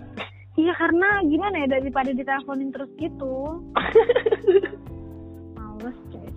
Iya 0.54 0.74
karena 0.76 1.22
gimana 1.24 1.56
ya 1.56 1.68
daripada 1.70 2.10
diteleponin 2.10 2.68
terus 2.68 2.90
gitu. 2.94 3.64
Males 5.56 5.98
coy. 6.10 6.28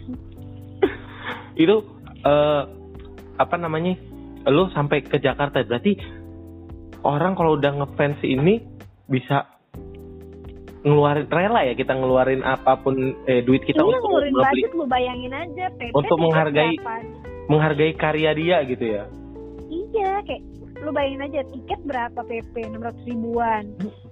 itu 1.54 1.76
eh 2.24 2.64
apa 3.36 3.56
namanya 3.58 3.98
lu 4.48 4.70
sampai 4.72 5.02
ke 5.02 5.18
Jakarta 5.18 5.62
berarti 5.62 5.98
orang 7.04 7.34
kalau 7.36 7.58
udah 7.58 7.74
ngefans 7.74 8.22
ini 8.24 8.64
bisa 9.06 9.50
ngeluarin 10.84 11.28
rela 11.28 11.62
ya 11.64 11.74
kita 11.74 11.92
ngeluarin 11.92 12.42
apa 12.42 12.76
pun 12.78 12.96
eh, 13.24 13.40
duit 13.40 13.64
kita 13.64 13.80
Iya 13.80 13.88
untuk 13.90 14.04
ngeluarin 14.06 14.32
membeli 14.32 14.52
budget 14.60 14.72
lu 14.74 14.86
bayangin 14.86 15.34
aja 15.34 15.66
PP 15.72 15.92
Untuk 15.94 16.18
menghargai- 16.18 16.78
berapa? 16.78 16.98
menghargai 17.46 17.94
karya 17.94 18.32
dia 18.34 18.58
gitu 18.64 18.86
ya 18.90 19.04
Iya 19.66 20.12
kayak 20.22 20.44
lu 20.80 20.92
bayangin 20.92 21.24
aja 21.24 21.40
tiket 21.50 21.80
berapa 21.82 22.20
PP 22.20 22.54
600 22.68 22.76
ribuan. 23.06 23.64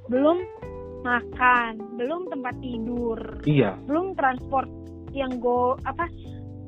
Belum 0.07 0.39
makan, 1.01 1.71
belum 1.97 2.29
tempat 2.29 2.55
tidur, 2.61 3.17
iya 3.43 3.73
belum 3.83 4.13
transport 4.13 4.69
yang 5.11 5.41
go 5.41 5.73
apa 5.81 6.05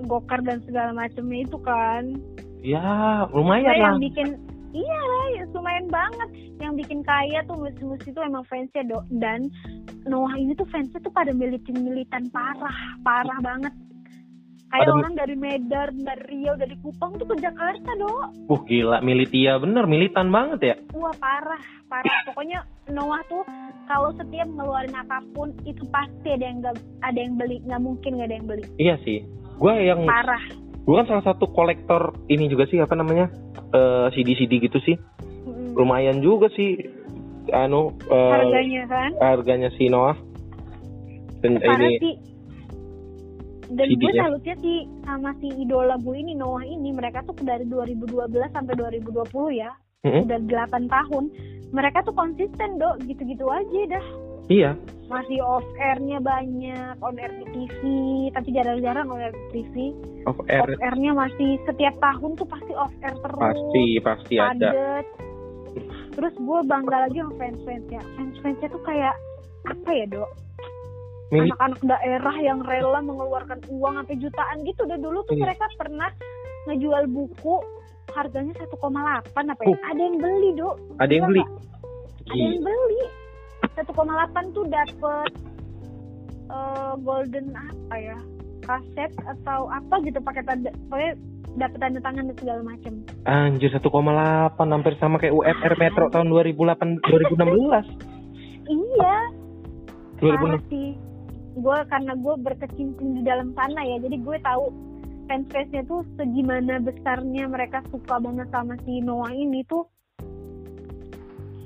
gokar 0.03 0.41
dan 0.41 0.59
segala 0.63 0.91
macamnya 0.91 1.39
itu 1.39 1.57
kan. 1.59 2.17
ya 2.59 2.83
lumayan 3.29 3.67
lah 3.67 3.75
yang 3.77 3.97
bikin 4.01 4.39
iya 4.73 4.99
lah 4.99 5.27
ya 5.37 5.43
lumayan 5.53 5.87
banget. 5.87 6.29
Yang 6.59 6.73
bikin 6.83 6.99
kaya 7.05 7.39
tuh 7.47 7.57
musik-musik 7.57 8.09
itu 8.11 8.19
emang 8.19 8.43
fansnya 8.49 8.83
do 8.83 8.99
dan 9.21 9.47
Noah 10.03 10.35
ini 10.35 10.51
tuh 10.57 10.67
fansnya 10.67 10.99
tuh 10.99 11.13
pada 11.13 11.31
militan-militan 11.31 12.27
parah 12.33 12.77
parah 13.05 13.39
banget. 13.39 13.71
Kayak 14.73 14.89
Pada- 14.89 14.97
orang 15.05 15.13
dari 15.13 15.35
Medan 15.37 15.91
dari 16.01 16.23
Riau 16.33 16.57
dari 16.57 16.75
Kupang 16.81 17.13
tuh 17.21 17.29
ke 17.29 17.35
Jakarta 17.37 17.93
do. 17.93 18.09
Uh 18.49 18.61
gila 18.65 19.05
militia 19.05 19.61
bener 19.61 19.85
militan 19.85 20.33
banget 20.33 20.59
ya? 20.73 20.75
Wah 20.97 21.13
parah 21.21 21.61
parah. 21.85 22.17
Pokoknya 22.25 22.65
Noah 22.89 23.21
tuh 23.29 23.45
kalau 23.85 24.09
setiap 24.17 24.49
ngeluarin 24.49 24.97
apa 24.97 25.21
pun 25.37 25.53
itu 25.69 25.85
pasti 25.93 26.33
ada 26.33 26.41
yang 26.49 26.65
nggak 26.65 26.75
ada 27.05 27.19
yang 27.21 27.37
beli. 27.37 27.61
Nggak 27.69 27.81
mungkin 27.85 28.11
nggak 28.17 28.27
ada 28.33 28.35
yang 28.41 28.47
beli. 28.49 28.65
Iya 28.81 28.95
sih. 29.05 29.21
Gue 29.61 29.73
yang 29.85 30.09
parah 30.09 30.41
gue 30.83 30.95
kan 30.99 31.07
salah 31.07 31.25
satu 31.25 31.47
kolektor 31.55 32.11
ini 32.27 32.51
juga 32.51 32.67
sih 32.67 32.83
apa 32.83 32.95
namanya 32.95 33.31
eh, 33.71 34.07
CD 34.11 34.35
CD 34.35 34.59
gitu 34.59 34.79
sih. 34.83 34.99
Mm-mm. 35.47 35.79
lumayan 35.79 36.19
juga 36.19 36.51
sih 36.53 36.75
anu 37.51 37.95
eh, 38.07 38.31
harganya 38.35 38.83
kan? 38.87 39.11
harganya 39.19 39.69
si 39.79 39.87
Noah. 39.87 40.15
Dan 41.43 41.59
parah 41.59 41.87
ini 41.87 41.99
sih. 41.99 42.15
Dan 43.73 43.87
gue 43.95 44.11
salutnya 44.13 44.55
sih 44.59 44.77
sama 45.07 45.31
si 45.39 45.49
idola 45.55 45.95
gue 45.99 46.15
ini 46.19 46.35
Noah 46.35 46.63
ini 46.67 46.91
mereka 46.91 47.23
tuh 47.23 47.35
dari 47.43 47.63
2012 47.67 48.31
sampai 48.51 48.73
2020 48.75 49.59
ya. 49.59 49.71
Mm-mm. 50.03 50.27
udah 50.27 50.39
8 50.67 50.91
tahun. 50.91 51.23
Mereka 51.71 52.03
tuh 52.03 52.15
konsisten 52.15 52.75
dok. 52.75 52.99
Gitu-gitu 53.07 53.47
aja 53.47 53.81
dah 53.97 54.05
iya 54.49 54.71
masih 55.07 55.39
off 55.45 55.65
airnya 55.77 56.17
banyak 56.17 56.95
on 57.03 57.19
air 57.21 57.29
di 57.37 57.45
TV 57.53 57.79
tapi 58.33 58.49
jarang-jarang 58.49 59.07
on 59.07 59.21
air 59.21 59.33
di 59.33 59.61
TV 59.61 59.75
off 60.25 60.39
air 60.49 60.65
off 60.65 60.81
airnya 60.81 61.11
masih 61.13 61.59
setiap 61.67 61.95
tahun 62.01 62.31
tuh 62.39 62.47
pasti 62.49 62.73
off 62.73 62.93
air 63.03 63.15
terus 63.21 63.39
pasti 63.39 63.83
pasti 64.01 64.33
ada 64.41 64.69
padet 64.73 65.05
terus 66.13 66.33
gue 66.37 66.59
bangga 66.65 66.97
lagi 67.09 67.17
sama 67.21 67.33
fans 67.37 67.59
fansnya 67.65 68.01
fans 68.17 68.35
fansnya 68.41 68.67
tuh 68.69 68.83
kayak 68.85 69.15
apa 69.63 69.89
ya 69.91 70.05
dok 70.09 70.29
anak-anak 71.33 71.81
daerah 71.81 72.35
yang 72.37 72.59
rela 72.61 72.99
mengeluarkan 73.01 73.57
uang 73.69 73.93
sampai 73.97 74.15
jutaan 74.21 74.57
gitu 74.69 74.85
udah 74.85 74.99
dulu 75.01 75.19
tuh 75.25 75.33
Iya. 75.33 75.43
mereka 75.49 75.65
pernah 75.81 76.09
ngejual 76.69 77.03
buku 77.09 77.55
harganya 78.13 78.53
1,8 78.61 79.33
apa 79.33 79.61
ya? 79.65 79.73
Oh. 79.73 79.77
Ada 79.89 80.01
yang 80.05 80.17
beli, 80.21 80.49
Dok. 80.53 80.75
ada 81.01 81.09
yang 81.09 81.25
Gila 81.25 81.31
beli? 81.33 81.43
Ada 82.29 82.37
yang 82.37 82.61
beli. 82.61 83.01
1,8 83.75 84.55
tuh 84.55 84.65
dapet 84.69 85.29
eh, 86.49 86.93
golden 87.01 87.47
apa 87.53 87.95
ya? 87.97 88.17
Kaset 88.63 89.11
atau 89.27 89.67
apa 89.67 89.99
gitu 90.07 90.23
pakai 90.23 90.43
tanda 90.47 90.71
pokoknya 90.87 91.13
dapet 91.59 91.77
tanda 91.77 91.99
tangan 92.01 92.31
dan 92.31 92.37
segala 92.39 92.61
macam. 92.65 92.93
anjir 93.27 93.69
1,8 93.69 93.83
hampir 94.57 94.93
sama 94.97 95.21
kayak 95.21 95.35
UMR 95.35 95.73
Metro 95.77 96.05
tahun 96.09 96.27
2008 96.31 97.03
2016 97.03 98.23
Iya, 98.63 99.17
2006 100.23 100.71
sih. 100.71 100.89
Gue 101.53 101.77
karena 101.91 102.13
gue 102.17 102.35
berkecimpung 102.41 103.19
di 103.19 103.21
dalam 103.21 103.53
sana 103.53 103.83
ya, 103.85 104.01
jadi 104.01 104.17
gue 104.17 104.37
tahu 104.41 104.63
fans 105.27 105.47
fansnya 105.51 105.83
tuh 105.85 106.01
segimana 106.17 106.81
besarnya 106.81 107.45
mereka 107.45 107.83
suka 107.91 108.17
banget 108.17 108.47
sama 108.49 108.73
si 108.87 109.03
Noah 109.03 109.31
ini 109.35 109.61
tuh. 109.67 109.85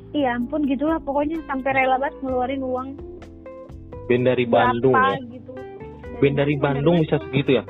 Iya 0.09 0.29
ampun 0.33 0.63
gitulah 0.63 0.99
pokoknya 0.99 1.37
sampai 1.45 1.71
rela 1.73 1.97
banget 1.97 2.15
ngeluarin 2.21 2.61
uang 2.61 2.89
band 4.07 4.23
dari 4.25 4.45
Bandung 4.45 4.95
ya 4.95 5.19
gitu. 5.29 5.51
band 6.17 6.35
dari 6.37 6.55
Bandung 6.55 6.95
bisa 7.01 7.19
segitu 7.21 7.51
ya 7.53 7.63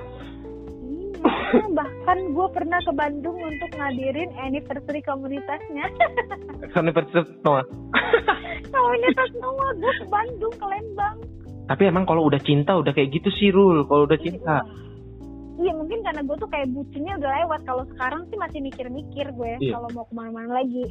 Iya, 1.48 1.64
bahkan 1.74 2.18
gue 2.30 2.48
pernah 2.52 2.78
ke 2.78 2.92
Bandung 2.92 3.38
untuk 3.38 3.72
ngadirin 3.72 4.30
anniversary 4.38 5.00
komunitasnya. 5.02 5.88
Universitas 6.78 7.26
Noah 7.42 7.64
Komunitas 8.68 9.32
Noah, 9.38 9.72
gue 9.74 9.94
ke 9.94 10.06
Bandung, 10.08 10.54
ke 10.54 10.66
Lembang. 10.68 11.18
tapi 11.66 11.84
emang 11.84 12.04
kalau 12.04 12.24
udah 12.24 12.40
cinta 12.40 12.76
udah 12.76 12.92
kayak 12.92 13.12
gitu 13.12 13.28
sih 13.34 13.50
Rul 13.50 13.84
kalau 13.86 14.06
udah 14.06 14.16
cinta 14.18 14.62
Iya 15.58 15.74
mungkin 15.74 16.00
karena 16.00 16.22
gue 16.22 16.38
tuh 16.38 16.46
kayak 16.48 16.70
bucinnya 16.70 17.18
udah 17.18 17.32
lewat. 17.36 17.66
Kalau 17.66 17.82
sekarang 17.90 18.30
sih 18.30 18.38
masih 18.38 18.62
mikir-mikir 18.62 19.26
gue 19.28 19.52
Iya. 19.58 19.74
kalau 19.74 19.90
mau 19.90 20.06
ke 20.06 20.14
mana-mana 20.14 20.62
lagi. 20.62 20.86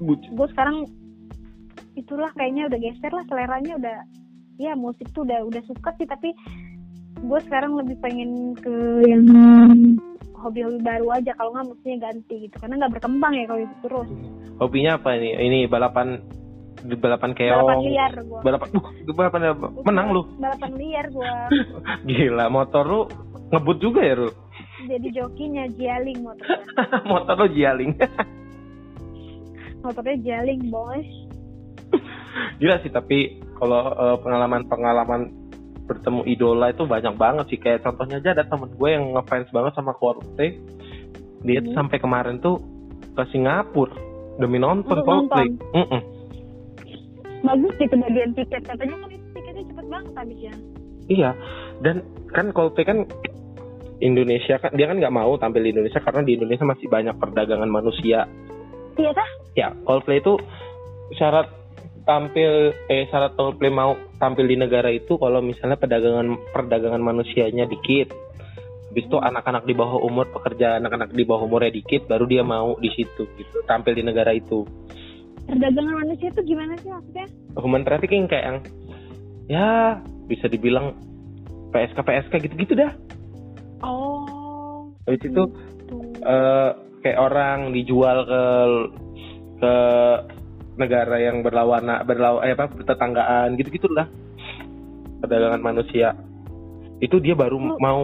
Gue 0.00 0.48
sekarang 0.54 0.88
itulah 1.98 2.30
kayaknya 2.32 2.70
udah 2.70 2.78
geser 2.80 3.12
lah 3.12 3.24
seleranya 3.28 3.72
udah 3.76 3.98
ya 4.60 4.72
musik 4.76 5.08
tuh 5.12 5.24
udah 5.24 5.44
udah 5.48 5.62
suka 5.68 5.90
sih 5.96 6.06
tapi 6.08 6.32
gue 7.20 7.40
sekarang 7.48 7.76
lebih 7.76 7.96
pengen 8.00 8.56
ke 8.56 9.04
yang 9.04 9.24
hobi-hobi 10.40 10.80
baru 10.80 11.20
aja 11.20 11.36
kalau 11.36 11.52
nggak 11.52 11.68
musiknya 11.68 12.08
ganti 12.08 12.48
gitu 12.48 12.56
karena 12.56 12.80
nggak 12.80 12.94
berkembang 12.96 13.32
ya 13.36 13.44
kalau 13.44 13.60
itu 13.60 13.76
terus. 13.84 14.08
Hobinya 14.60 14.96
apa 14.96 15.16
ini? 15.20 15.36
Ini 15.36 15.58
balapan 15.68 16.20
di 16.80 16.96
balapan 16.96 17.36
keong. 17.36 17.60
Balapan 17.60 17.80
liar 17.84 18.14
gue 18.16 18.40
balapan 18.40 18.68
uh, 18.72 19.12
balapan 19.12 19.40
menang 19.84 20.08
lu. 20.16 20.22
balapan 20.40 20.72
liar 20.80 21.06
gue 21.12 21.32
gila 22.08 22.48
motor 22.48 22.84
lu 22.88 23.00
ngebut 23.52 23.78
juga 23.82 24.00
ya 24.00 24.14
Rul? 24.16 24.32
Jadi 24.80 25.08
jokinya 25.12 25.68
jialing 25.76 26.24
motornya. 26.24 26.56
Motor 27.10 27.34
lu 27.36 27.46
jialing 27.52 27.92
motornya 29.80 30.16
jeling 30.20 30.68
bos 30.68 31.08
gila 32.60 32.76
sih 32.84 32.92
tapi 32.92 33.40
kalau 33.60 33.92
uh, 33.92 34.16
pengalaman-pengalaman 34.22 35.40
bertemu 35.90 36.22
idola 36.30 36.70
itu 36.70 36.86
banyak 36.86 37.18
banget 37.18 37.44
sih. 37.50 37.58
Kayak 37.58 37.82
contohnya 37.82 38.22
aja 38.22 38.30
ada 38.38 38.44
temen 38.46 38.70
gue 38.70 38.88
yang 38.94 39.10
ngefans 39.10 39.50
banget 39.50 39.72
sama 39.74 39.92
Coldplay 39.98 40.54
dia 41.42 41.58
tuh 41.64 41.72
Hmm. 41.72 41.78
sampai 41.82 41.98
kemarin 41.98 42.36
tuh 42.38 42.62
ke 43.16 43.22
Singapura 43.34 43.96
demi 44.38 44.62
nonton 44.62 45.02
Coldplay. 45.02 45.50
bagus 47.40 47.72
sih 47.80 47.88
kebagian 47.88 48.30
tiket. 48.36 48.62
Katanya 48.62 48.94
kan 49.02 49.10
tiketnya 49.34 49.64
cepet 49.66 49.86
banget 49.90 50.12
habisnya 50.14 50.54
iya. 51.10 51.30
Dan 51.82 52.06
kan 52.30 52.54
Coldplay 52.54 52.86
kan 52.86 52.98
Indonesia 53.98 54.56
kan 54.62 54.72
dia 54.78 54.86
kan 54.86 54.96
nggak 54.96 55.12
mau 55.12 55.34
tampil 55.42 55.66
di 55.66 55.74
Indonesia 55.74 56.00
karena 56.00 56.22
di 56.22 56.38
Indonesia 56.38 56.64
masih 56.64 56.86
banyak 56.86 57.16
perdagangan 57.18 57.68
manusia 57.68 58.30
iya 59.00 59.10
kah 59.16 59.30
ya 59.56 59.68
Coldplay 59.88 60.20
itu 60.20 60.36
syarat 61.16 61.48
tampil 62.04 62.74
eh 62.92 63.08
syarat 63.08 63.34
Coldplay 63.34 63.72
mau 63.72 63.96
tampil 64.20 64.46
di 64.46 64.56
negara 64.60 64.92
itu 64.92 65.16
kalau 65.16 65.40
misalnya 65.40 65.80
perdagangan 65.80 66.36
perdagangan 66.52 67.02
manusianya 67.02 67.64
dikit. 67.66 68.12
Habis 68.90 69.06
itu 69.06 69.18
anak-anak 69.22 69.70
di 69.70 69.74
bawah 69.78 70.02
umur 70.02 70.26
pekerja 70.34 70.82
anak-anak 70.82 71.14
di 71.14 71.22
bawah 71.22 71.46
umurnya 71.46 71.70
dikit 71.70 72.10
baru 72.10 72.26
dia 72.26 72.42
mau 72.42 72.74
di 72.82 72.90
situ 72.90 73.22
gitu 73.38 73.56
tampil 73.64 73.94
di 73.94 74.02
negara 74.02 74.34
itu. 74.34 74.66
Perdagangan 75.46 75.94
manusia 76.04 76.28
itu 76.34 76.42
gimana 76.42 76.74
sih 76.82 76.90
maksudnya? 76.90 77.26
Human 77.54 77.86
trafficking 77.86 78.26
kayak 78.26 78.44
yang 78.44 78.58
ya 79.46 79.68
bisa 80.26 80.50
dibilang 80.50 80.98
PSK 81.70 82.02
PSK 82.02 82.34
gitu-gitu 82.50 82.74
dah. 82.74 82.90
Oh 83.86 84.40
habis 85.06 85.22
itu 85.26 85.42
gitu. 85.42 85.96
eh, 86.22 86.70
kayak 87.00 87.18
orang 87.18 87.72
dijual 87.72 88.24
ke 88.28 88.42
ke 89.60 89.74
negara 90.80 91.16
yang 91.20 91.44
berlawana 91.44 92.00
berlaw 92.04 92.40
eh 92.40 92.56
apa 92.56 92.72
bertetanggaan 92.72 93.56
gitu-gitu 93.60 93.88
lah 93.92 94.08
perdagangan 95.20 95.60
manusia. 95.60 96.16
Itu 97.00 97.20
dia 97.20 97.36
baru 97.36 97.60
Oh. 97.60 97.76
mau 97.76 98.00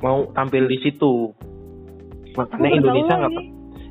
mau 0.00 0.18
tampil 0.32 0.64
di 0.64 0.80
situ. 0.80 1.32
Makanya 2.36 2.70
Indonesia 2.72 3.14
nggak 3.20 3.32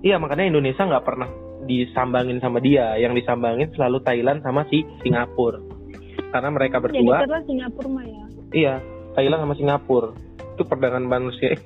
iya 0.01 0.15
makanya 0.17 0.49
Indonesia 0.49 0.83
nggak 0.89 1.05
pernah 1.05 1.29
disambangin 1.69 2.41
sama 2.41 2.57
dia. 2.57 2.97
Yang 2.97 3.21
disambangin 3.23 3.69
selalu 3.77 4.01
Thailand 4.01 4.41
sama 4.41 4.65
si 4.73 4.81
Singapura. 5.05 5.61
Karena 6.33 6.49
mereka 6.49 6.81
jadi 6.81 6.85
berdua 6.89 7.15
karena 7.25 7.41
Singapura 7.45 7.87
mah 7.89 8.05
ya 8.05 8.23
iya 8.53 8.75
Thailand 9.13 9.45
sama 9.45 9.55
Singapura. 9.57 10.09
Itu 10.57 10.63
perdagangan 10.65 11.05
manusia. 11.05 11.53
eh 11.53 11.61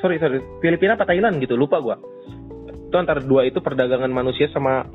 sorry 0.00 0.16
sorry. 0.18 0.38
Filipina 0.62 0.94
apa 0.98 1.04
Thailand 1.06 1.38
gitu? 1.42 1.54
Lupa 1.54 1.78
gua. 1.78 1.96
Itu 2.88 2.96
antara 2.96 3.20
dua 3.20 3.44
itu 3.44 3.60
perdagangan 3.60 4.08
manusia 4.08 4.48
sama 4.48 4.86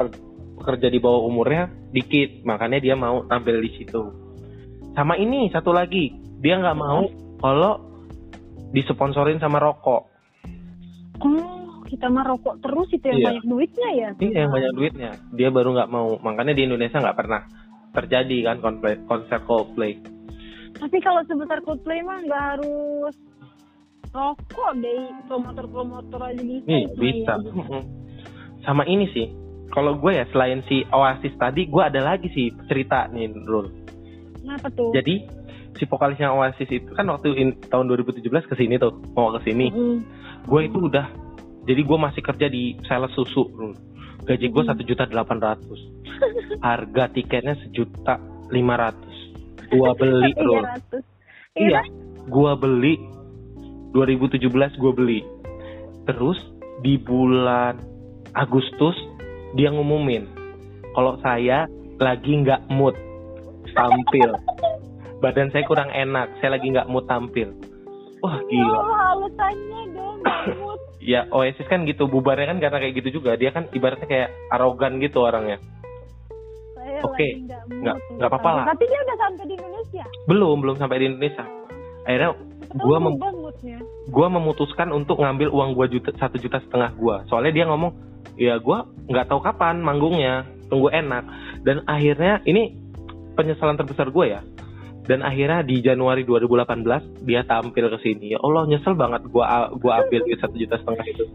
pekerja 0.59 0.89
di 0.89 0.97
bawah 0.97 1.27
umurnya 1.29 1.69
dikit. 1.93 2.41
Makanya 2.43 2.79
dia 2.81 2.95
mau 2.97 3.23
tampil 3.29 3.61
di 3.61 3.71
situ. 3.77 4.01
Sama 4.93 5.17
ini 5.17 5.49
satu 5.53 5.73
lagi. 5.73 6.13
Dia 6.43 6.59
nggak 6.59 6.77
mau 6.77 7.07
kalau 7.39 7.79
disponsorin 8.73 9.37
sama 9.37 9.61
rokok. 9.61 10.09
Oh 11.21 11.63
kita 11.93 12.09
mah 12.09 12.25
rokok 12.25 12.57
terus 12.65 12.89
itu 12.89 13.05
yang 13.05 13.21
Iya. 13.21 13.27
banyak 13.29 13.45
duitnya 13.45 13.89
ya? 13.93 14.09
Ini 14.17 14.33
yang 14.33 14.51
banyak 14.51 14.71
duitnya. 14.73 15.11
Dia 15.37 15.49
baru 15.53 15.77
nggak 15.77 15.91
mau. 15.93 16.17
Makanya 16.25 16.57
di 16.57 16.65
Indonesia 16.65 16.97
nggak 16.97 17.17
pernah 17.17 17.41
terjadi 17.93 18.37
kan 18.49 18.57
konser 19.05 19.39
Coldplay. 19.45 20.01
Tapi 20.73 20.97
kalau 21.05 21.21
sebentar 21.29 21.61
Coldplay 21.61 22.01
mah 22.01 22.17
nggak 22.25 22.43
harus 22.57 23.13
rokok 24.13 24.71
deh 24.77 24.99
promotor-promotor 25.25 26.21
aja 26.23 26.37
bisa 26.37 26.63
Nih, 26.63 26.83
itu 26.83 26.93
mah 26.93 27.01
bisa. 27.01 27.33
ya. 27.35 27.79
Sama 28.63 28.83
ini 28.85 29.09
sih. 29.09 29.27
Kalau 29.67 29.97
gue 29.97 30.13
ya 30.13 30.29
selain 30.29 30.61
si 30.63 30.85
Oasis 30.87 31.33
tadi, 31.35 31.65
gue 31.65 31.81
ada 31.81 31.97
lagi 31.99 32.29
sih 32.29 32.53
cerita 32.67 33.09
nih, 33.09 33.33
Rul. 33.43 33.73
kenapa 34.37 34.69
tuh 34.69 34.93
Jadi 34.93 35.25
si 35.73 35.83
vokalisnya 35.83 36.29
Oasis 36.29 36.69
itu 36.69 36.93
kan 36.93 37.09
waktu 37.09 37.33
in- 37.33 37.57
tahun 37.63 37.89
2017 37.89 38.21
ke 38.45 38.53
sini 38.53 38.77
tuh, 38.77 38.93
mau 39.11 39.33
ke 39.33 39.41
sini. 39.43 39.73
Mm. 39.73 39.97
Gue 40.45 40.69
itu 40.69 40.77
udah 40.77 41.09
jadi 41.65 41.81
gue 41.81 41.97
masih 41.97 42.21
kerja 42.21 42.45
di 42.45 42.77
sales 42.85 43.09
susu, 43.11 43.49
Rul. 43.49 43.73
Gaji 44.23 44.45
gue 44.47 44.63
satu 44.63 44.81
juta 44.83 45.03
delapan 45.03 45.41
ratus. 45.41 45.79
Harga 46.61 47.09
tiketnya 47.09 47.57
sejuta 47.59 48.21
lima 48.47 48.77
ratus. 48.77 49.15
Gue 49.67 49.89
beli, 49.99 50.31
Rul. 50.37 50.61
300 50.61 51.01
Iya, 51.55 51.81
gua 52.25 52.53
beli 52.53 52.97
2017 53.93 54.81
gua 54.81 54.91
beli. 54.93 55.21
Terus 56.03 56.37
di 56.83 56.99
bulan 56.99 57.79
Agustus 58.33 58.97
dia 59.53 59.69
ngumumin 59.69 60.25
kalau 60.93 61.17
saya 61.21 61.69
lagi 62.01 62.33
nggak 62.43 62.69
mood 62.69 62.97
tampil. 63.73 64.35
Badan 65.23 65.49
saya 65.55 65.63
kurang 65.63 65.87
enak, 65.89 66.35
saya 66.43 66.59
lagi 66.59 66.67
nggak 66.73 66.89
mood 66.91 67.07
tampil. 67.07 67.53
Wah 68.19 68.39
gila. 68.47 68.77
Oh, 68.79 68.95
alasannya 69.15 69.81
dong 69.95 70.17
Mahmud. 70.23 70.79
Ya 71.03 71.27
Oasis 71.35 71.67
kan 71.67 71.83
gitu, 71.83 72.07
bubarnya 72.07 72.55
kan 72.55 72.59
karena 72.63 72.77
kayak 72.79 72.95
gitu 73.03 73.19
juga. 73.19 73.35
Dia 73.35 73.51
kan 73.51 73.67
ibaratnya 73.71 74.07
kayak 74.07 74.29
arogan 74.51 74.99
gitu 75.03 75.19
orangnya. 75.19 75.59
Oke, 77.03 77.19
lagi 77.19 77.43
nggak 77.43 77.61
mood 77.67 77.79
nggak- 77.83 78.29
apa-apa 78.31 78.49
lah. 78.55 78.65
Tapi 78.71 78.83
dia 78.87 78.99
udah 79.03 79.17
sampai 79.19 79.43
di 79.43 79.53
Indonesia. 79.59 80.05
Belum, 80.23 80.55
belum 80.63 80.75
sampai 80.79 80.97
di 81.03 81.05
Indonesia. 81.11 81.45
Akhirnya 82.07 82.31
gua 82.79 82.97
mem- 82.99 83.19
moodnya. 83.53 83.77
gue 84.09 84.27
memutuskan 84.27 84.89
untuk 84.89 85.21
ngambil 85.21 85.53
uang 85.53 85.77
gua 85.77 85.85
juta 85.85 86.09
satu 86.17 86.41
juta 86.41 86.57
setengah 86.59 86.91
gua. 86.97 87.21
Soalnya 87.29 87.53
dia 87.53 87.65
ngomong 87.69 87.91
ya 88.35 88.57
gua 88.57 88.89
nggak 89.07 89.29
tahu 89.29 89.39
kapan 89.45 89.79
manggungnya 89.79 90.49
tunggu 90.67 90.89
enak. 90.89 91.23
Dan 91.61 91.85
akhirnya 91.85 92.41
ini 92.49 92.73
penyesalan 93.37 93.77
terbesar 93.77 94.09
gue 94.09 94.25
ya. 94.33 94.41
Dan 95.03 95.19
akhirnya 95.19 95.67
di 95.67 95.83
Januari 95.83 96.23
2018 96.23 97.27
dia 97.27 97.43
tampil 97.43 97.91
ke 97.91 97.97
sini. 98.01 98.33
Ya 98.35 98.39
Allah 98.39 98.65
nyesel 98.65 98.95
banget 98.95 99.27
gua 99.29 99.69
gua 99.77 100.03
ambil 100.03 100.23
duit 100.23 100.39
satu 100.39 100.55
juta 100.55 100.79
setengah 100.79 101.05
itu. 101.07 101.25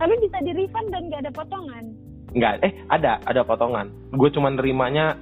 Tapi 0.00 0.14
bisa 0.18 0.38
di 0.42 0.52
refund 0.56 0.88
dan 0.90 1.02
nggak 1.08 1.20
ada 1.28 1.32
potongan. 1.32 1.84
nggak 2.32 2.64
eh 2.64 2.72
ada 2.88 3.20
ada 3.28 3.44
potongan. 3.44 3.92
Gue 4.16 4.32
cuma 4.32 4.48
nerimanya 4.48 5.20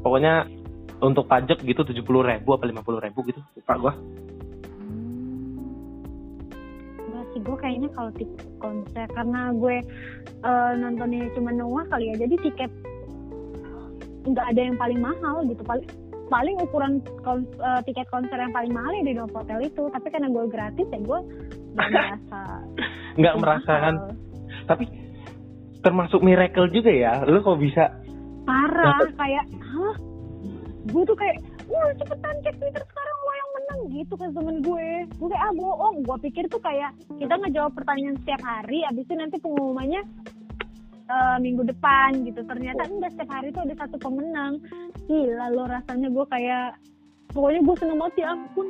pokoknya 0.00 0.48
untuk 1.04 1.28
pajak 1.28 1.60
gitu 1.60 1.84
tujuh 1.84 2.00
puluh 2.00 2.24
ribu 2.24 2.56
apa 2.56 2.64
lima 2.64 2.80
puluh 2.80 2.96
ribu 2.96 3.20
gitu 3.28 3.44
lupa 3.60 3.74
gua. 3.76 3.92
Enggak 3.92 4.43
sih, 7.34 7.42
gue 7.42 7.56
kayaknya 7.58 7.90
kalau 7.92 8.10
tiket 8.14 8.46
konser 8.62 9.06
karena 9.12 9.50
gue 9.52 9.76
eh, 10.46 10.72
nontonnya 10.78 11.26
cuma 11.34 11.50
Noah 11.50 11.84
kali 11.90 12.14
ya, 12.14 12.24
jadi 12.24 12.34
tiket 12.40 12.70
nggak 14.24 14.46
ada 14.56 14.60
yang 14.72 14.78
paling 14.80 15.00
mahal 15.02 15.44
gitu. 15.44 15.60
Paling 15.66 15.88
paling 16.32 16.56
ukuran 16.62 17.02
kon- 17.20 17.50
eh, 17.60 17.80
tiket 17.84 18.08
konser 18.08 18.38
yang 18.38 18.54
paling 18.54 18.72
mahal 18.72 18.94
ya 18.96 19.02
di 19.04 19.14
Novotel 19.18 19.60
itu. 19.66 19.90
Tapi 19.92 20.06
karena 20.08 20.32
gue 20.32 20.44
gratis 20.48 20.86
ya 20.88 21.00
gue 21.02 21.20
nggak 21.74 21.90
merasa 21.94 22.42
nggak 23.14 23.34
merasakan 23.38 23.94
tapi 24.66 24.84
termasuk 25.84 26.24
miracle 26.24 26.70
juga 26.72 26.90
ya 26.90 27.22
lu 27.28 27.44
kok 27.44 27.60
bisa 27.60 27.92
parah 28.48 28.98
kayak 29.14 29.44
hah 29.60 29.94
gue 30.88 31.02
tuh 31.04 31.16
kayak 31.16 31.36
wah 31.68 31.90
cepetan 32.00 32.34
cek 32.44 32.54
Twitter 32.56 32.82
sekarang 32.82 33.16
lo 33.20 33.32
menang 33.74 33.90
gitu 33.90 34.14
kan 34.14 34.30
temen 34.30 34.62
gue. 34.62 34.88
Gue 35.18 35.28
kayak 35.28 35.44
ah 35.50 35.52
bohong. 35.54 35.96
Gue 36.06 36.16
pikir 36.22 36.44
tuh 36.46 36.62
kayak 36.62 36.94
kita 37.18 37.34
ngejawab 37.34 37.72
pertanyaan 37.74 38.16
setiap 38.22 38.42
hari 38.46 38.86
abis 38.86 39.02
itu 39.02 39.14
nanti 39.18 39.36
pengumumannya 39.42 40.02
eh, 41.10 41.36
minggu 41.42 41.62
depan 41.66 42.22
gitu. 42.22 42.40
Ternyata 42.46 42.86
enggak 42.86 43.10
setiap 43.18 43.30
hari 43.34 43.50
tuh 43.50 43.62
ada 43.66 43.74
satu 43.74 43.96
pemenang. 43.98 44.62
Gila 45.10 45.46
lo 45.50 45.64
rasanya 45.66 46.08
gue 46.08 46.26
kayak 46.30 46.78
pokoknya 47.34 47.60
gue 47.66 47.76
seneng 47.82 47.98
banget 47.98 48.16
ya 48.22 48.26
ampun 48.30 48.66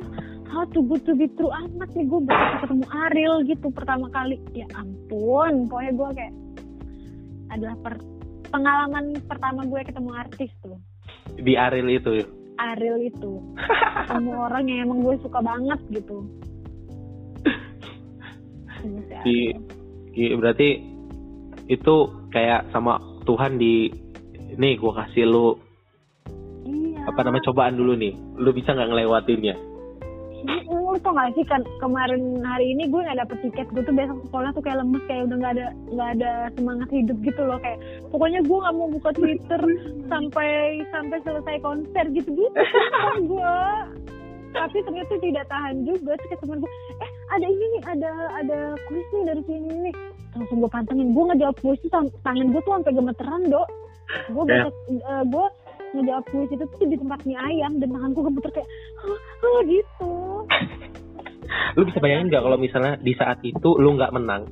how 0.49 0.65
to 0.73 0.81
good 0.81 1.03
to 1.05 1.13
be 1.13 1.29
true 1.37 1.53
amat 1.53 1.89
nih 1.93 2.05
gue 2.09 2.21
bisa 2.25 2.57
ketemu 2.65 2.85
Ariel 2.89 3.35
gitu 3.45 3.67
pertama 3.69 4.09
kali. 4.09 4.41
Ya 4.57 4.65
ampun 4.73 5.69
pokoknya 5.69 5.93
gue 5.93 6.09
kayak 6.17 6.33
adalah 7.53 7.77
per- 7.77 8.07
pengalaman 8.49 9.05
pertama 9.29 9.61
gue 9.69 9.81
ketemu 9.85 10.09
artis 10.17 10.51
tuh. 10.65 10.81
Di 11.35 11.53
Ariel 11.57 11.89
itu 11.93 12.44
Ariel 12.57 13.11
itu. 13.11 13.41
Ketemu 14.05 14.31
orang 14.45 14.63
yang 14.67 14.79
emang 14.89 14.99
gue 15.03 15.15
suka 15.21 15.39
banget 15.43 15.79
gitu. 15.91 16.23
Si 19.25 19.51
di- 20.13 20.35
berarti 20.37 20.69
itu 21.65 21.95
kayak 22.29 22.69
sama 22.69 23.01
Tuhan 23.25 23.57
di 23.57 23.89
nih 24.55 24.77
gue 24.77 24.93
kasih 24.93 25.25
lu 25.25 25.57
iya. 26.69 27.09
apa 27.09 27.25
namanya 27.25 27.49
cobaan 27.49 27.75
dulu 27.75 27.97
nih. 27.97 28.13
Lu 28.37 28.53
bisa 28.53 28.71
nggak 28.71 28.89
ngelewatinnya? 28.93 29.55
Ini- 30.45 30.63
lu 30.95 31.03
tau 31.03 31.11
gak 31.11 31.35
sih 31.35 31.43
kan 31.43 31.59
kemarin 31.83 32.39
hari 32.47 32.71
ini 32.71 32.87
gue 32.87 33.03
nggak 33.03 33.19
dapet 33.19 33.37
tiket. 33.43 33.67
Gue 33.75 33.83
tuh 33.83 33.91
besok 33.91 34.23
sekolah 34.31 34.49
tuh 34.55 34.63
kayak 34.63 34.79
lemes 34.79 35.03
kayak 35.11 35.27
udah 35.27 35.37
nggak 35.43 35.53
ada 35.59 35.67
nggak 35.91 36.09
ada 36.15 36.31
semangat 36.55 36.89
hidup 36.95 37.17
gitu 37.19 37.41
loh. 37.43 37.59
Kayak 37.59 37.79
pokoknya 38.15 38.39
gue 38.47 38.57
nggak 38.63 38.75
mau 38.79 38.87
buka 38.87 39.09
Twitter 39.11 39.61
sampai 40.07 40.79
sampai 40.95 41.17
selesai 41.27 41.55
konser 41.59 42.05
gitu 42.15 42.31
gitu 42.31 42.47
gue. 43.27 43.55
Tapi 44.55 44.77
ternyata 44.87 45.13
tidak 45.19 45.45
tahan 45.51 45.83
juga 45.83 46.15
terus 46.15 46.27
kayak 46.31 46.41
temen 46.47 46.57
gue. 46.63 46.71
Eh 47.03 47.11
ada 47.35 47.45
ini 47.51 47.65
nih 47.75 47.81
ada 47.91 48.11
ada 48.39 48.59
kuis 48.87 49.07
nih 49.11 49.23
dari 49.27 49.41
sini 49.51 49.69
nih. 49.91 49.95
Langsung 50.31 50.57
gue 50.63 50.71
pantengin. 50.71 51.11
Gue 51.11 51.23
ngejawab 51.27 51.57
kuis 51.59 51.79
itu 51.83 51.91
tangan 52.23 52.47
gue 52.55 52.61
tuh 52.63 52.71
sampai 52.71 52.95
gemeteran 52.95 53.41
dok. 53.51 53.67
Gue 54.31 54.43
Ya. 54.47 54.63
baca 54.63 54.69
uh, 55.11 55.23
gue 55.27 55.45
ngejawab 55.99 56.23
kuis 56.31 56.49
itu 56.55 56.63
tuh 56.63 56.87
di 56.87 56.95
tempat 56.95 57.19
mie 57.27 57.35
ayam 57.35 57.83
dan 57.83 57.91
tangan 57.91 58.15
gue 58.15 58.23
gemeter 58.31 58.51
kayak 58.63 58.69
"Hah, 59.03 59.19
hah," 59.43 59.59
gitu 59.67 60.11
lu 61.75 61.83
bisa 61.87 61.99
bayangin 61.99 62.27
nggak 62.31 62.43
kalau 62.43 62.57
misalnya 62.57 62.95
di 63.03 63.13
saat 63.15 63.39
itu 63.43 63.69
lu 63.77 63.95
nggak 63.95 64.13
menang? 64.15 64.47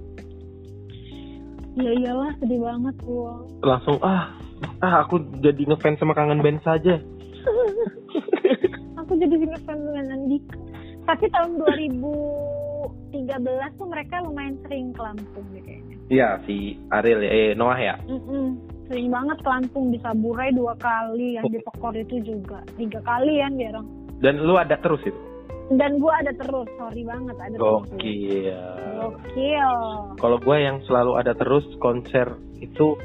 Ya 1.73 1.89
iyalah 1.89 2.37
sedih 2.37 2.61
banget 2.61 2.95
gue 3.01 3.33
langsung 3.65 3.97
ah 4.05 4.37
ah 4.83 4.93
aku 5.01 5.17
jadi 5.41 5.65
ngefans 5.65 5.97
sama 5.97 6.13
kangen 6.13 6.43
band 6.43 6.61
saja. 6.61 7.01
Aku 9.03 9.19
jadi 9.19 9.35
ngefans 9.35 9.83
dengan 9.83 10.15
Andika 10.15 10.55
tapi 11.03 11.27
tahun 11.35 11.59
2013 11.59 13.27
tuh 13.75 13.87
mereka 13.91 14.23
lumayan 14.23 14.55
sering 14.63 14.95
ke 14.95 15.03
Lampung 15.03 15.43
deh 15.51 15.59
kayaknya. 15.59 15.99
Iya 16.07 16.39
si 16.47 16.79
Ariel 16.87 17.19
ya 17.23 17.31
eh 17.31 17.51
Noah 17.55 17.79
ya? 17.79 17.95
Mm-mm. 18.07 18.59
sering 18.87 19.11
banget 19.11 19.39
ke 19.43 19.47
Lampung 19.47 19.91
di 19.91 19.99
Saburai 19.99 20.55
dua 20.55 20.75
kali 20.79 21.35
yang 21.39 21.47
di 21.47 21.59
Pekor 21.59 21.95
itu 21.95 22.19
juga. 22.23 22.63
Tiga 22.79 22.99
kali 23.03 23.39
ya 23.39 23.47
dia 23.51 23.71
orang. 23.75 23.87
Dan 24.23 24.39
lu 24.43 24.55
ada 24.55 24.79
terus 24.79 25.03
itu 25.03 25.32
dan 25.71 25.91
gua 25.99 26.19
ada 26.19 26.31
terus 26.35 26.67
sorry 26.75 27.01
banget 27.07 27.35
ada 27.39 27.55
terus. 27.55 27.87
Gokil. 27.87 28.59
Gokil. 28.99 29.71
Kalau 30.19 30.37
gue 30.43 30.57
yang 30.59 30.77
selalu 30.83 31.11
ada 31.15 31.33
terus 31.37 31.65
konser 31.79 32.35
itu 32.59 32.99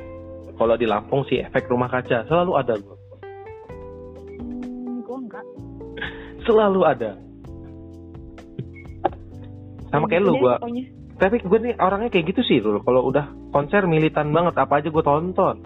kalau 0.59 0.75
di 0.75 0.87
Lampung 0.91 1.23
sih 1.31 1.39
efek 1.39 1.71
rumah 1.71 1.87
kaca 1.87 2.27
selalu 2.27 2.53
ada 2.59 2.75
gue 2.75 2.97
hmm, 4.43 5.07
gua 5.07 5.19
enggak. 5.23 5.45
Selalu 6.47 6.81
ada. 6.83 7.13
Sama 9.89 10.05
kayak 10.11 10.23
lu 10.27 10.37
gue 10.37 10.55
tapi 11.19 11.43
gue 11.43 11.59
nih 11.59 11.75
orangnya 11.83 12.15
kayak 12.15 12.31
gitu 12.31 12.43
sih 12.47 12.59
dulu 12.63 12.79
kalau 12.87 13.11
udah 13.11 13.27
konser 13.51 13.91
militan 13.91 14.31
banget 14.31 14.55
apa 14.55 14.79
aja 14.79 14.89
gue 14.89 15.03
tonton 15.03 15.59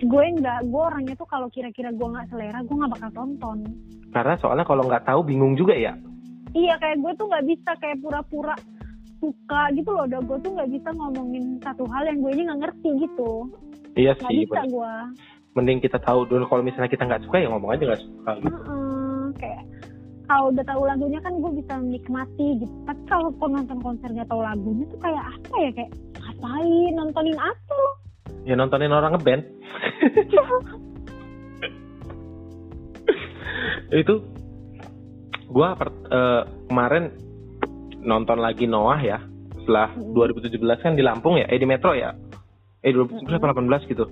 gue 0.00 0.24
enggak 0.24 0.64
gue 0.64 0.80
orangnya 0.80 1.14
tuh 1.16 1.28
kalau 1.28 1.48
kira-kira 1.52 1.92
gue 1.92 2.08
nggak 2.08 2.28
selera 2.32 2.64
gue 2.64 2.76
nggak 2.76 2.92
bakal 2.96 3.10
tonton. 3.12 3.58
Karena 4.10 4.34
soalnya 4.40 4.64
kalau 4.64 4.82
nggak 4.88 5.04
tahu 5.04 5.20
bingung 5.22 5.54
juga 5.54 5.76
ya. 5.76 5.92
Iya 6.56 6.74
kayak 6.80 6.98
gue 7.04 7.12
tuh 7.20 7.26
nggak 7.28 7.46
bisa 7.46 7.70
kayak 7.78 8.00
pura-pura 8.00 8.56
suka 9.20 9.62
gitu 9.76 9.90
loh. 9.92 10.04
Udah 10.08 10.20
gue 10.24 10.38
tuh 10.40 10.50
nggak 10.56 10.70
bisa 10.72 10.88
ngomongin 10.96 11.44
satu 11.60 11.84
hal 11.92 12.02
yang 12.08 12.18
gue 12.24 12.32
nggak 12.32 12.60
ngerti 12.64 12.90
gitu. 13.06 13.30
Iya 13.94 14.12
nggak 14.16 14.30
sih 14.32 14.44
bisa 14.48 14.62
gue 14.66 14.94
mending 15.50 15.82
kita 15.82 15.98
tahu 15.98 16.30
dulu 16.30 16.46
kalau 16.46 16.62
misalnya 16.62 16.86
kita 16.86 17.02
nggak 17.10 17.26
suka 17.26 17.42
ya 17.42 17.50
ngomong 17.50 17.74
aja 17.74 17.82
nggak 17.90 18.02
suka 18.06 18.30
gitu. 18.38 18.54
Heeh, 18.54 19.24
kayak 19.36 19.62
kalau 20.30 20.54
udah 20.54 20.62
tahu 20.62 20.82
lagunya 20.86 21.18
kan 21.18 21.34
gue 21.42 21.52
bisa 21.58 21.72
menikmati 21.74 22.48
gitu. 22.62 22.74
Tapi 22.86 23.02
kalau 23.10 23.34
nonton 23.34 23.78
konser 23.82 24.14
gak 24.14 24.30
tahu 24.30 24.46
lagunya 24.46 24.86
tuh 24.86 25.00
kayak 25.02 25.24
apa 25.26 25.54
ya? 25.58 25.70
Kayak 25.74 25.90
ngapain? 26.22 26.92
Nontonin 26.94 27.34
apa? 27.34 27.74
Lo 27.74 27.90
ya 28.48 28.54
nontonin 28.56 28.94
orang 28.94 29.12
ngeband 29.16 29.42
itu 33.92 34.14
gua 35.50 35.74
per- 35.74 35.98
eh, 36.08 36.42
kemarin 36.70 37.10
nonton 38.00 38.38
lagi 38.38 38.64
Noah 38.64 39.00
ya 39.02 39.18
setelah 39.60 39.90
Hmm. 39.92 40.14
2017 40.14 40.80
kan 40.80 40.94
di 40.94 41.02
Lampung 41.02 41.36
ya? 41.36 41.46
Eh 41.50 41.58
di 41.58 41.66
Metro 41.66 41.92
ya? 41.92 42.14
Eh 42.80 42.94
2017 42.94 43.36
apa 43.36 43.52
18 43.52 43.84
gitu. 43.86 44.06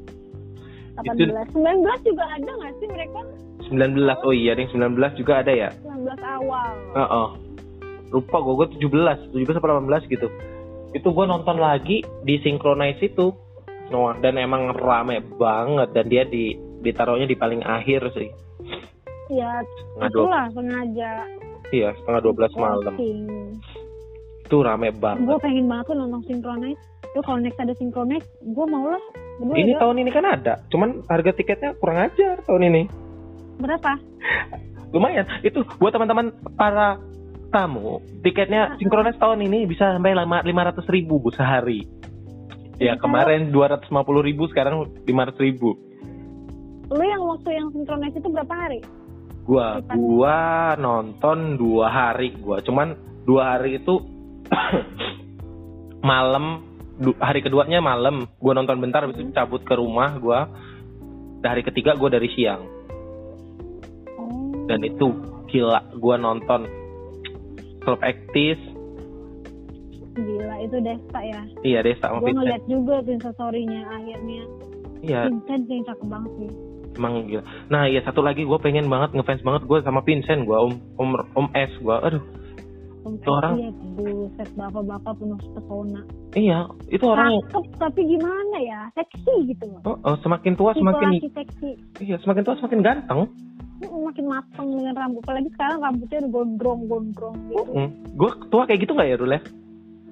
18 0.98 1.14
Itu- 1.14 1.32
19 1.54 1.98
juga 2.04 2.24
ada 2.26 2.50
gak 2.58 2.72
sih 2.82 2.88
mereka? 2.90 3.20
19 3.64 4.18
oh 4.24 4.34
iya 4.34 4.52
yang 4.54 4.68
19 4.68 5.14
juga 5.14 5.40
ada 5.40 5.52
ya? 5.52 5.70
19 5.80 6.18
awal. 6.20 6.72
Heeh. 6.94 7.28
lupa 8.08 8.40
gue 8.40 8.54
gue 8.56 8.68
17 8.80 9.36
17 9.36 9.60
apa 9.60 9.68
18 9.68 10.08
gitu. 10.08 10.32
Itu 10.96 11.12
gue 11.12 11.24
nonton 11.28 11.60
lagi 11.60 12.00
di 12.24 12.40
Synchronize 12.40 13.04
itu 13.04 13.36
Noah 13.88 14.20
dan 14.20 14.36
emang 14.36 14.72
rame 14.76 15.24
banget 15.40 15.88
dan 15.96 16.04
dia 16.08 16.24
di 16.28 16.56
ditaruhnya 16.84 17.26
di 17.26 17.36
paling 17.36 17.64
akhir 17.64 18.12
sih. 18.12 18.28
Ya 19.28 19.60
Setengah 19.64 20.08
dua- 20.12 20.24
itulah 20.24 20.44
sengaja 20.56 21.10
iya 21.68 21.92
setengah 22.00 22.20
12 22.24 22.52
malam. 22.56 22.94
Itu 24.44 24.64
rame 24.64 24.88
gue 24.88 25.00
banget 25.00 25.40
pengen 25.44 25.66
banget 25.68 25.84
tuh 25.92 25.96
nonton 25.96 26.22
Synchronize. 26.24 26.80
Tuh 27.12 27.22
kalau 27.24 27.38
next 27.40 27.60
ada 27.60 27.74
Synchronize 27.76 28.28
gue 28.40 28.66
mau 28.68 28.88
lah. 28.88 29.02
Berdua 29.38 29.54
ini 29.54 29.72
ya, 29.76 29.78
tahun 29.78 29.96
ini 30.02 30.10
kan 30.10 30.24
ada 30.24 30.54
cuman 30.72 31.04
harga 31.06 31.30
tiketnya 31.36 31.70
kurang 31.78 32.00
ajar 32.00 32.40
tahun 32.48 32.62
ini. 32.72 32.82
Berapa? 33.60 33.92
Lumayan. 34.94 35.28
Itu 35.44 35.64
buat 35.76 35.92
teman-teman 35.92 36.32
para 36.56 36.96
tamu 37.52 38.00
tiketnya 38.24 38.76
Synchronize 38.80 39.20
tahun 39.20 39.44
ini 39.44 39.68
bisa 39.68 39.96
sampai 39.96 40.16
lima 40.16 40.62
ratus 40.68 40.84
ribu 40.88 41.20
bu 41.20 41.32
sehari 41.32 41.97
ya 42.78 42.94
Bisa. 42.94 43.02
kemarin 43.02 43.50
250 43.50 43.90
ribu 44.22 44.46
sekarang 44.50 44.86
500 45.04 45.38
ribu. 45.42 45.74
Lu 46.88 47.04
yang 47.04 47.22
waktu 47.26 47.48
yang 47.52 47.68
Synchronize 47.74 48.16
itu 48.16 48.28
berapa 48.32 48.54
hari? 48.54 48.80
Gua 49.44 49.80
gua 49.92 50.38
nonton 50.80 51.60
dua 51.60 51.86
hari 51.92 52.32
gua. 52.40 52.64
Cuman 52.64 52.96
dua 53.28 53.56
hari 53.56 53.76
itu 53.76 54.00
malam 56.10 56.64
hari 57.20 57.44
keduanya 57.44 57.84
malam. 57.84 58.24
Gua 58.40 58.56
nonton 58.56 58.80
bentar 58.80 59.04
habis 59.04 59.20
itu 59.20 59.28
cabut 59.36 59.60
ke 59.68 59.76
rumah 59.76 60.16
gua. 60.16 60.48
Hari 61.44 61.60
ketiga 61.60 61.92
gua 61.92 62.08
dari 62.08 62.28
siang. 62.32 62.64
Oh. 64.16 64.64
Dan 64.64 64.80
itu 64.84 65.12
gila 65.52 65.92
gua 66.00 66.16
nonton. 66.16 66.64
Klub 67.84 68.00
aktis 68.00 68.56
gila 70.18 70.56
itu 70.58 70.76
Desta 70.78 71.20
ya? 71.20 71.40
Iya 71.62 71.78
deh 71.82 71.94
sama 71.98 72.18
gue 72.18 72.32
ngeliat 72.32 72.62
juga 72.66 72.94
tuh 73.00 73.12
instastorynya 73.14 73.82
akhirnya. 73.86 74.42
Iya. 74.98 75.20
Vincent 75.30 75.62
sih 75.66 75.78
cakep 75.86 76.06
banget 76.06 76.32
sih. 76.36 76.50
Emang 76.98 77.14
gila. 77.24 77.42
Nah 77.70 77.86
iya 77.86 78.02
satu 78.02 78.20
lagi 78.20 78.42
gua 78.42 78.58
pengen 78.58 78.90
banget 78.90 79.14
ngefans 79.14 79.46
banget 79.46 79.62
gua 79.64 79.78
sama 79.86 80.02
Vincent 80.02 80.42
gua 80.42 80.66
om 80.66 80.74
om 80.98 81.14
om 81.34 81.46
S 81.54 81.70
gua 81.78 82.02
aduh. 82.02 82.22
Itu 83.08 83.30
orang- 83.30 83.56
Iya, 83.56 83.70
buset 83.96 84.50
bapak-bapak 84.52 85.16
penuh 85.16 85.38
pesona. 85.40 86.02
Iya 86.36 86.58
itu 86.92 87.04
orang 87.06 87.40
cakep 87.48 87.64
tapi 87.78 88.00
gimana 88.04 88.56
ya? 88.60 88.80
Seksi 88.92 89.34
gitu 89.48 89.64
loh. 89.64 89.80
Oh, 89.86 89.96
oh, 90.04 90.16
semakin 90.20 90.52
tua 90.58 90.76
semakin 90.76 91.16
Situasi 91.16 91.30
seksi. 91.32 91.70
Iya 92.04 92.20
semakin 92.20 92.42
tua 92.44 92.54
semakin 92.60 92.80
ganteng. 92.84 93.20
Makin 93.78 94.26
mateng 94.26 94.68
dengan 94.74 94.94
rambut. 94.98 95.22
Apalagi 95.22 95.48
sekarang 95.54 95.78
rambutnya 95.78 96.18
udah 96.20 96.30
gondrong-gondrong 96.34 97.36
gitu. 97.46 97.62
Mm. 97.70 97.90
Gue 98.18 98.30
tua 98.50 98.66
kayak 98.66 98.80
gitu 98.82 98.92
nggak 98.92 99.08
ya 99.08 99.16
Rul 99.16 99.32
ya? 99.32 99.40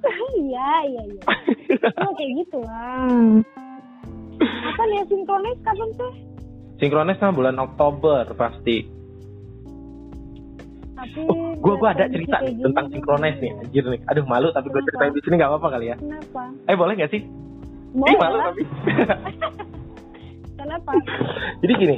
iya 0.43 0.71
iya 0.87 1.01
iya 1.09 1.23
oh, 2.03 2.11
kayak 2.17 2.31
gitu 2.45 2.57
lah 2.63 3.09
kapan 4.37 4.87
ya 4.93 5.03
sinkronis 5.09 5.57
kapan 5.65 5.89
tuh 5.97 6.13
Sinkronis 6.77 7.17
sama 7.17 7.33
bulan 7.33 7.57
Oktober 7.57 8.21
pasti. 8.37 8.85
tapi 10.97 11.21
Oh, 11.25 11.57
gue 11.57 11.73
gua 11.77 11.93
ada 11.93 12.05
cerita 12.05 12.37
nih 12.41 12.61
tentang 12.61 12.85
sinkronis 12.93 13.37
nih. 13.41 13.51
Anjir 13.53 13.83
nih. 13.85 14.01
Aduh 14.13 14.25
malu 14.29 14.53
tapi 14.53 14.69
gue 14.69 14.81
ceritain 14.85 15.13
di 15.13 15.21
sini 15.25 15.41
nggak 15.41 15.49
apa-apa 15.57 15.67
kali 15.77 15.85
ya. 15.89 15.95
kenapa 15.97 16.53
Eh 16.69 16.77
boleh 16.77 16.93
nggak 16.97 17.11
sih? 17.13 17.21
mau 17.97 18.05
Ih 18.05 18.17
malu 18.21 18.37
lah. 18.37 18.45
tapi. 18.53 18.63
kenapa 20.61 20.89
Jadi 21.65 21.73
gini, 21.81 21.97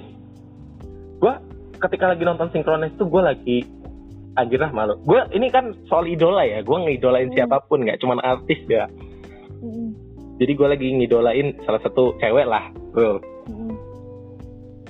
gue 1.20 1.34
ketika 1.80 2.06
lagi 2.12 2.24
nonton 2.24 2.48
sinkronis 2.56 2.96
tuh 2.96 3.08
gue 3.08 3.22
lagi 3.24 3.58
anjir 4.36 4.60
lah 4.60 4.70
malu. 4.70 5.00
Gue 5.02 5.22
ini 5.32 5.48
kan 5.48 5.74
soal 5.86 6.06
idola 6.06 6.44
ya. 6.44 6.62
Gue 6.62 6.78
ngidolain 6.80 7.30
Hmm. 7.30 7.36
siapa 7.36 7.64
pun 7.64 7.82
nggak 7.82 7.98
cuman 7.98 8.20
artis 8.20 8.60
ya. 8.66 8.86
Mm, 9.60 9.92
Jadi 10.40 10.52
gue 10.54 10.68
lagi 10.68 10.88
ngidolain 10.90 11.58
salah 11.64 11.80
satu 11.80 12.16
cewek 12.18 12.46
lah. 12.46 12.64
Rul. 12.92 13.20
mm. 13.48 13.74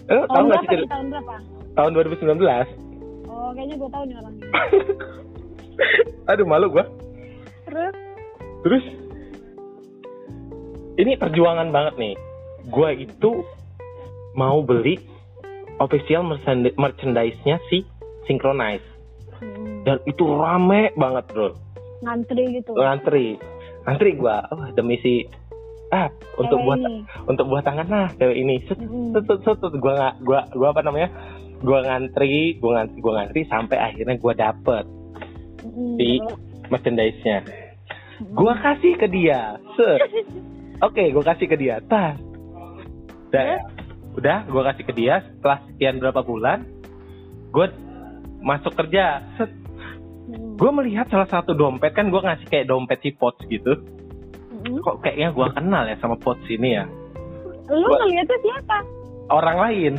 Eh, 0.09 0.23
tahu 0.25 0.25
tahun 0.27 0.45
berapa 0.49 0.65
sih 0.65 0.77
tahun 0.83 1.07
berapa 1.07 1.33
tahun 1.75 1.91
2019? 1.93 2.67
oh 3.29 3.49
kayaknya 3.53 3.75
gue 3.77 3.89
tahu 3.89 4.03
nih 4.03 4.15
orangnya 4.17 4.45
Aduh 6.33 6.45
malu 6.45 6.67
gue. 6.69 6.85
terus 7.63 7.93
Terus 8.59 8.85
ini 10.97 11.15
perjuangan 11.15 11.69
banget 11.69 11.95
nih. 11.95 12.15
Gue 12.67 12.89
itu 12.99 13.31
mau 14.35 14.59
beli 14.59 14.99
official 15.79 16.27
merchand- 16.27 16.75
merchandise-nya 16.75 17.55
si 17.69 17.87
Synchronize. 18.25 18.83
Dan 19.85 19.97
itu 20.03 20.23
rame 20.27 20.91
banget, 20.95 21.25
Bro. 21.31 21.49
ngantri 21.99 22.43
gitu 22.55 22.71
Ngantri. 22.79 23.35
Ngantri 23.83 24.09
gue 24.15 24.37
oh, 24.55 24.67
demi 24.71 24.95
si 25.03 25.27
ah 25.89 26.07
untuk 26.37 26.61
Cewek 26.61 26.67
buat 26.69 26.79
ini. 26.79 26.95
untuk 27.25 27.45
buat 27.49 27.63
tangan 27.65 27.87
lah 27.89 28.07
cewek 28.15 28.37
ini. 28.37 28.55
Set 28.69 28.77
set 28.79 29.23
set, 29.25 29.39
set, 29.41 29.57
set. 29.57 29.73
Gua 29.81 29.93
nggak 29.97 30.15
gua 30.21 30.39
gua 30.53 30.67
apa 30.71 30.81
namanya? 30.85 31.09
Gua 31.59 31.79
ngantri, 31.83 32.55
gua 32.61 32.71
ngantri, 32.79 32.97
gua 33.01 33.13
ngantri 33.19 33.41
sampai 33.49 33.77
akhirnya 33.81 34.15
gua 34.21 34.33
dapet 34.37 34.85
mm, 35.65 35.95
terus? 35.97 36.23
merchandise-nya. 36.69 37.37
Gua 38.31 38.53
kasih 38.61 38.93
ke 38.95 39.07
dia. 39.09 39.57
Set. 39.75 39.99
Oke, 40.87 41.03
gua 41.11 41.23
kasih 41.25 41.47
ke 41.49 41.57
dia. 41.57 41.81
Tas. 41.83 42.15
Udah, 43.29 43.43
ya? 43.45 43.59
udah, 44.15 44.37
gua 44.47 44.63
kasih 44.71 44.83
ke 44.87 44.93
dia 44.95 45.21
setelah 45.21 45.59
sekian 45.69 45.99
berapa 45.99 46.21
bulan, 46.23 46.63
gua 47.51 47.73
masuk 48.39 48.77
kerja. 48.77 49.25
Set. 49.35 49.51
Hmm. 50.29 50.55
gue 50.55 50.71
melihat 50.71 51.05
salah 51.07 51.25
satu 51.25 51.51
dompet 51.51 51.91
kan 51.91 52.07
gue 52.07 52.17
ngasih 52.17 52.45
kayak 52.45 52.65
dompet 52.65 52.99
si 52.99 53.09
Pots 53.11 53.41
gitu 53.43 53.73
Hmm. 54.59 54.77
kok 54.79 54.99
kayaknya 54.99 55.31
gue 55.31 55.47
kenal 55.49 55.83
ya 55.85 55.95
sama 55.97 56.13
Pots 56.15 56.43
ini 56.47 56.75
ya 56.75 56.85
Lu 57.67 57.81
Gua- 57.81 57.97
ngeliatnya 57.99 58.37
siapa? 58.39 58.77
orang 59.29 59.57
lain 59.57 59.93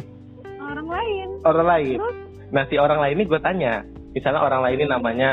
Orang 0.60 0.86
lain. 0.86 1.28
orang 1.42 1.66
lain 1.68 1.98
Terus? 1.98 2.16
nah 2.48 2.62
si 2.64 2.76
orang 2.76 2.98
lain 2.98 3.14
ini 3.14 3.24
gue 3.24 3.40
tanya 3.40 3.74
misalnya 4.10 4.40
orang 4.40 4.60
lain 4.60 4.76
ini 4.76 4.86
namanya 4.86 5.30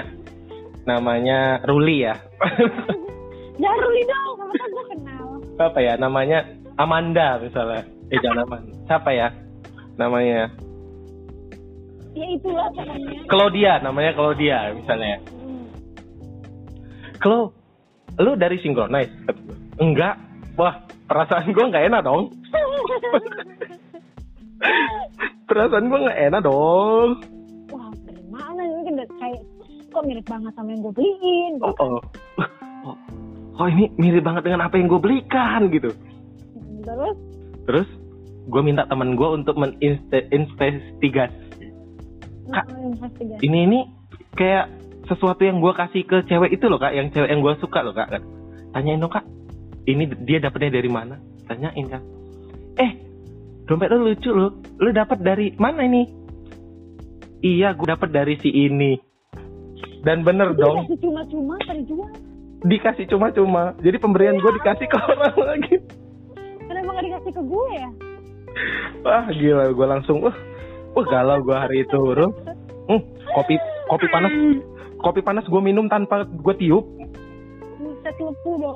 namanya 0.83 1.39
Ruli 1.61 1.97
ya 2.01 2.15
Jangan 3.55 3.79
Ruli 3.83 4.01
dong, 4.03 4.33
sama 4.37 4.53
kan 4.55 4.69
gue 4.69 4.85
kenal. 4.87 5.25
apa 5.59 5.79
ya 5.79 5.93
namanya 5.95 6.39
Amanda 6.75 7.37
misalnya 7.37 7.81
eh 8.07 8.19
jangan 8.19 8.45
Amanda 8.45 8.71
siapa 8.85 9.09
ya 9.11 9.27
namanya 9.95 10.53
Ya 12.17 12.27
itulah 12.33 12.67
pokoknya. 12.73 13.29
Claudia 13.29 13.71
namanya 13.85 14.11
Claudia 14.17 14.57
misalnya 14.73 15.21
Hmm. 15.37 15.69
Klo 17.21 17.53
lu 18.17 18.33
dari 18.33 18.57
Synchronize 18.57 19.13
enggak 19.77 20.17
wah 20.57 20.81
perasaan 21.05 21.53
gue 21.53 21.65
nggak 21.69 21.85
enak 21.93 22.01
dong 22.01 22.33
perasaan 25.49 25.85
gue 25.85 25.99
nggak 26.01 26.19
enak 26.33 26.41
dong 26.41 27.09
Wah, 27.69 27.93
dari 28.09 28.25
mana 28.33 28.61
ini 28.65 28.81
kan 28.81 28.93
udah 28.97 29.09
kayak 29.21 29.41
kok 29.87 30.03
mirip 30.03 30.25
banget 30.27 30.51
sama 30.57 30.69
yang 30.73 30.81
gue 30.83 30.93
beliin. 30.97 31.53
oh, 31.61 31.73
oh. 31.77 32.01
oh 32.89 32.97
oh 33.57 33.67
ini 33.69 33.85
mirip 34.01 34.25
banget 34.25 34.49
dengan 34.49 34.65
apa 34.65 34.81
yang 34.81 34.89
gue 34.89 35.01
belikan 35.01 35.69
gitu 35.69 35.93
Terus 36.87 37.17
terus 37.67 37.87
gue 38.47 38.61
minta 38.63 38.87
teman 38.87 39.13
gue 39.13 39.29
untuk 39.29 39.59
menginvestigasi 39.59 41.46
Kak, 42.47 42.65
nah, 42.71 42.79
investigasi. 42.79 43.41
ini 43.43 43.59
ini 43.67 43.79
kayak 44.35 44.71
sesuatu 45.07 45.43
yang 45.43 45.59
gue 45.59 45.73
kasih 45.75 46.03
ke 46.03 46.23
cewek 46.27 46.55
itu 46.55 46.67
loh 46.67 46.79
kak 46.79 46.95
yang 46.95 47.11
cewek 47.11 47.27
yang 47.27 47.43
gue 47.43 47.53
suka 47.59 47.79
loh 47.83 47.95
kak. 47.95 48.11
Tanyain 48.75 48.99
dong 48.99 49.11
kak 49.11 49.23
ini 49.87 50.07
dia 50.23 50.39
dapetnya 50.39 50.79
dari 50.79 50.89
mana? 50.91 51.15
Tanyain 51.47 51.87
kan 51.87 52.03
eh 52.77 52.91
dompet 53.67 53.91
lu 53.91 54.11
lucu 54.11 54.31
loh 54.31 54.59
lu 54.79 54.89
dapat 54.91 55.19
dari 55.19 55.55
mana 55.59 55.83
ini? 55.83 56.03
Iya 57.43 57.75
gue 57.75 57.87
dapat 57.87 58.09
dari 58.11 58.35
si 58.39 58.49
ini. 58.49 58.95
Dan 60.03 60.23
bener 60.23 60.55
Itu 60.55 60.61
dong. 60.61 60.75
dikasih 60.87 60.99
cuma-cuma 61.03 61.55
terjual. 61.67 62.11
dikasih 62.57 63.05
cuma-cuma 63.11 63.63
jadi 63.83 63.97
pemberian 64.01 64.39
gue 64.39 64.51
dikasih 64.61 64.87
ke 64.87 64.97
orang 64.97 65.35
lagi. 65.35 65.75
Kenapa 66.67 66.89
nggak 66.95 67.05
dikasih 67.11 67.31
ke 67.35 67.41
gue 67.43 67.67
ya? 67.75 67.89
wah 69.05 69.25
gila 69.29 69.69
gue 69.71 69.87
langsung 69.87 70.17
wah 70.25 70.33
wah 70.97 71.05
galau 71.05 71.37
gue 71.45 71.53
hari 71.53 71.85
itu 71.85 71.93
bro 71.93 72.33
hmm, 72.89 73.01
kopi 73.37 73.55
kopi 73.85 74.05
panas 74.09 74.33
kopi 74.97 75.21
panas 75.21 75.45
gue 75.45 75.61
minum 75.61 75.85
tanpa 75.85 76.25
gue 76.25 76.55
tiup 76.57 76.85
Buset 77.77 78.17
lepu 78.17 78.57
dong. 78.57 78.73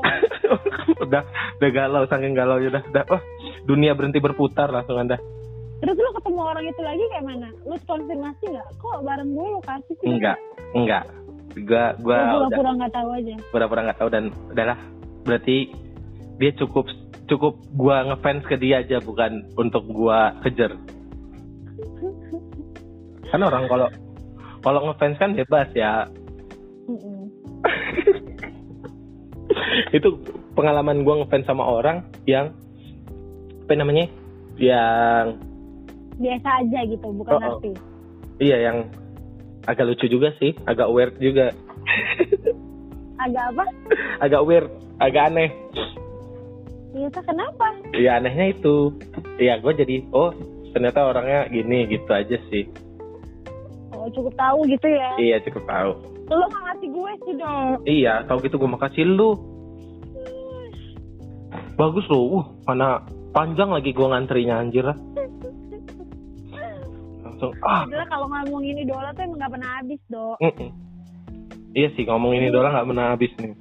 udah 1.09 1.25
udah 1.57 1.69
galau 1.73 2.05
saking 2.05 2.37
galau 2.37 2.61
udah 2.61 2.85
udah 2.93 3.03
wah 3.09 3.21
dunia 3.65 3.97
berhenti 3.97 4.21
berputar 4.21 4.69
langsung 4.69 5.01
anda 5.01 5.17
Terus 5.81 5.97
lu 5.97 6.13
ketemu 6.13 6.41
orang 6.45 6.65
itu 6.69 6.81
lagi 6.85 7.03
kayak 7.09 7.25
mana? 7.25 7.49
Lu 7.65 7.73
konfirmasi 7.89 8.53
nggak? 8.53 8.67
Kok 8.77 9.01
bareng 9.01 9.33
gue 9.33 9.47
lu 9.49 9.59
kasih 9.65 9.95
sih? 9.97 10.07
enggak 10.13 10.37
enggak 10.77 11.03
gua 11.57 11.97
Gue 11.97 12.05
gua 12.05 12.17
udah 12.21 12.37
pura-pura 12.53 12.71
nggak 12.77 12.93
tahu 12.93 13.09
aja. 13.17 13.35
pura-pura 13.49 13.81
nggak 13.89 13.99
tahu 13.99 14.09
dan 14.13 14.23
udahlah 14.53 14.77
berarti 15.25 15.57
dia 16.37 16.51
cukup 16.53 16.85
cukup 17.25 17.53
gua 17.73 18.05
ngefans 18.13 18.45
ke 18.45 18.55
dia 18.61 18.85
aja 18.85 19.01
bukan 19.01 19.41
untuk 19.57 19.89
gua 19.89 20.37
kejar 20.45 20.77
kan 23.31 23.41
orang 23.41 23.65
kalau 23.65 23.87
kalau 24.61 24.79
ngefans 24.85 25.17
kan 25.17 25.33
bebas 25.33 25.69
ya 25.73 26.05
itu 29.95 30.09
pengalaman 30.53 31.01
gua 31.01 31.23
ngefans 31.23 31.45
sama 31.45 31.63
orang 31.63 32.03
yang 32.25 32.51
apa 33.63 33.73
namanya 33.73 34.05
yang 34.59 35.37
Biasa 36.21 36.61
aja 36.61 36.79
gitu, 36.85 37.07
bukan 37.09 37.33
Oh, 37.33 37.39
oh. 37.39 37.49
artis. 37.57 37.77
iya 38.37 38.57
yang 38.61 38.77
agak 39.65 39.87
lucu 39.87 40.05
juga 40.05 40.29
sih 40.37 40.53
agak 40.65 40.87
weird 40.87 41.13
juga 41.17 41.49
Agak 43.17 43.53
apa? 43.53 43.65
agak 44.19 44.41
weird 44.43 44.67
agak 44.97 45.29
aneh 45.29 45.49
Biasa 46.91 47.23
kenapa? 47.23 47.65
Iya 47.95 48.19
anehnya 48.19 48.51
itu 48.51 48.91
Iya 49.39 49.57
gue 49.57 49.73
jadi 49.73 49.95
Oh 50.11 50.35
ternyata 50.71 51.05
orangnya 51.05 51.47
gini 51.47 51.87
gitu 51.87 52.09
aja 52.11 52.37
sih 52.51 52.67
Oh 54.01 54.09
cukup 54.09 54.33
tahu 54.33 54.65
gitu 54.65 54.87
ya. 54.89 55.13
Iya 55.21 55.37
cukup 55.45 55.63
tahu 55.69 55.91
Lu 56.33 56.45
ngasih 56.49 56.89
gue 56.89 57.11
sih 57.21 57.33
dong. 57.37 57.69
Iya 57.85 58.13
tahu 58.25 58.37
gitu 58.41 58.57
gue 58.57 58.69
makasih 58.69 59.05
lu 59.05 59.37
Bagus 61.77 62.05
loh 62.09 62.41
Uh 62.41 62.45
mana 62.65 63.05
panjang 63.29 63.69
lagi 63.69 63.93
gue 63.93 64.07
ngantrinya 64.09 64.57
anjir 64.57 64.81
lah 64.81 64.97
Langsung 67.21 67.53
ah 67.61 67.85
Udah 67.85 68.07
kalau 68.09 68.25
ngomongin 68.25 68.81
idola 68.81 69.13
tuh 69.13 69.21
emang 69.29 69.37
nggak 69.37 69.51
pernah 69.53 69.69
habis 69.77 70.01
dok. 70.09 70.37
Iya 71.71 71.87
sih 71.93 72.03
ngomong 72.09 72.33
ini 72.33 72.49
doang 72.49 72.73
nggak 72.73 72.87
pernah 72.89 73.05
habis 73.13 73.31
nih 73.37 73.53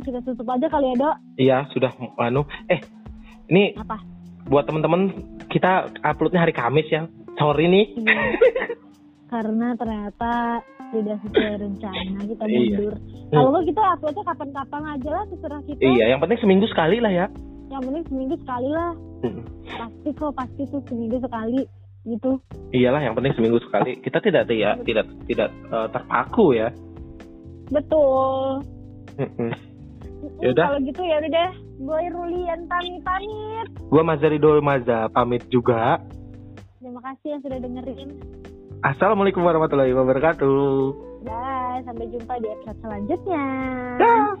kita 0.00 0.18
tutup 0.24 0.48
aja 0.50 0.66
kali 0.66 0.86
ya 0.90 0.96
dok. 0.98 1.16
Iya 1.38 1.56
sudah 1.70 1.92
anu 2.18 2.42
Eh 2.66 2.80
ini 3.52 3.76
Apa? 3.78 4.02
buat 4.50 4.66
temen-temen 4.66 5.14
kita 5.46 5.86
uploadnya 6.02 6.42
hari 6.42 6.54
Kamis 6.56 6.88
ya 6.90 7.06
Sorry 7.38 7.70
nih 7.70 7.86
Iya. 7.94 8.18
Karena 9.30 9.78
ternyata 9.78 10.58
tidak 10.90 11.16
sesuai 11.22 11.54
rencana 11.62 12.18
kita 12.34 12.44
Iya. 12.44 12.58
mundur. 12.58 12.94
Kalau 13.30 13.48
nggak 13.54 13.66
kita 13.70 13.82
uploadnya 13.94 14.24
kapan-kapan 14.26 14.82
aja 14.90 15.10
lah 15.14 15.24
terserah 15.30 15.62
kita. 15.62 15.80
Iya 15.80 16.04
yang 16.10 16.20
penting 16.20 16.38
seminggu 16.42 16.66
sekali 16.66 16.98
lah 16.98 17.12
ya 17.14 17.26
Yang 17.70 17.82
penting 17.86 18.04
seminggu 18.10 18.34
sekali 18.42 18.68
lah. 18.74 18.92
Mm. 19.22 19.42
Pasti 19.70 20.08
kok 20.18 20.32
pasti 20.34 20.62
tuh 20.66 20.82
seminggu 20.90 21.16
sekali 21.22 21.62
gitu. 22.02 22.30
Iyalah 22.74 23.00
yang 23.00 23.14
penting 23.14 23.34
seminggu 23.38 23.62
sekali. 23.62 24.02
Kita 24.02 24.18
tidak 24.18 24.50
tidak 24.50 24.82
tidak 24.82 25.06
tidak 25.30 25.48
eh, 25.70 25.88
terpaku 25.88 26.46
ya. 26.58 26.68
Betul. 27.70 28.66
Yaudah. 30.42 30.66
Kalau 30.74 30.80
gitu 30.82 31.00
ya 31.00 31.16
udah 31.22 31.30
deh. 31.30 31.50
Gue 31.80 32.02
Rulian 32.12 32.60
pamit 32.66 33.00
pamit. 33.00 33.66
Gua 33.88 34.02
Mazarido 34.02 34.58
Maza 34.60 35.06
pamit 35.08 35.46
juga. 35.48 36.02
Terima 36.76 37.00
kasih 37.00 37.38
yang 37.38 37.40
sudah 37.40 37.58
dengerin. 37.62 38.10
Assalamualaikum 38.80 39.44
warahmatullahi 39.44 39.92
wabarakatuh. 39.92 40.56
Bye, 41.20 41.84
sampai 41.84 42.08
jumpa 42.16 42.32
di 42.40 42.48
episode 42.48 42.80
selanjutnya. 42.80 43.44
Dah. 44.00 44.32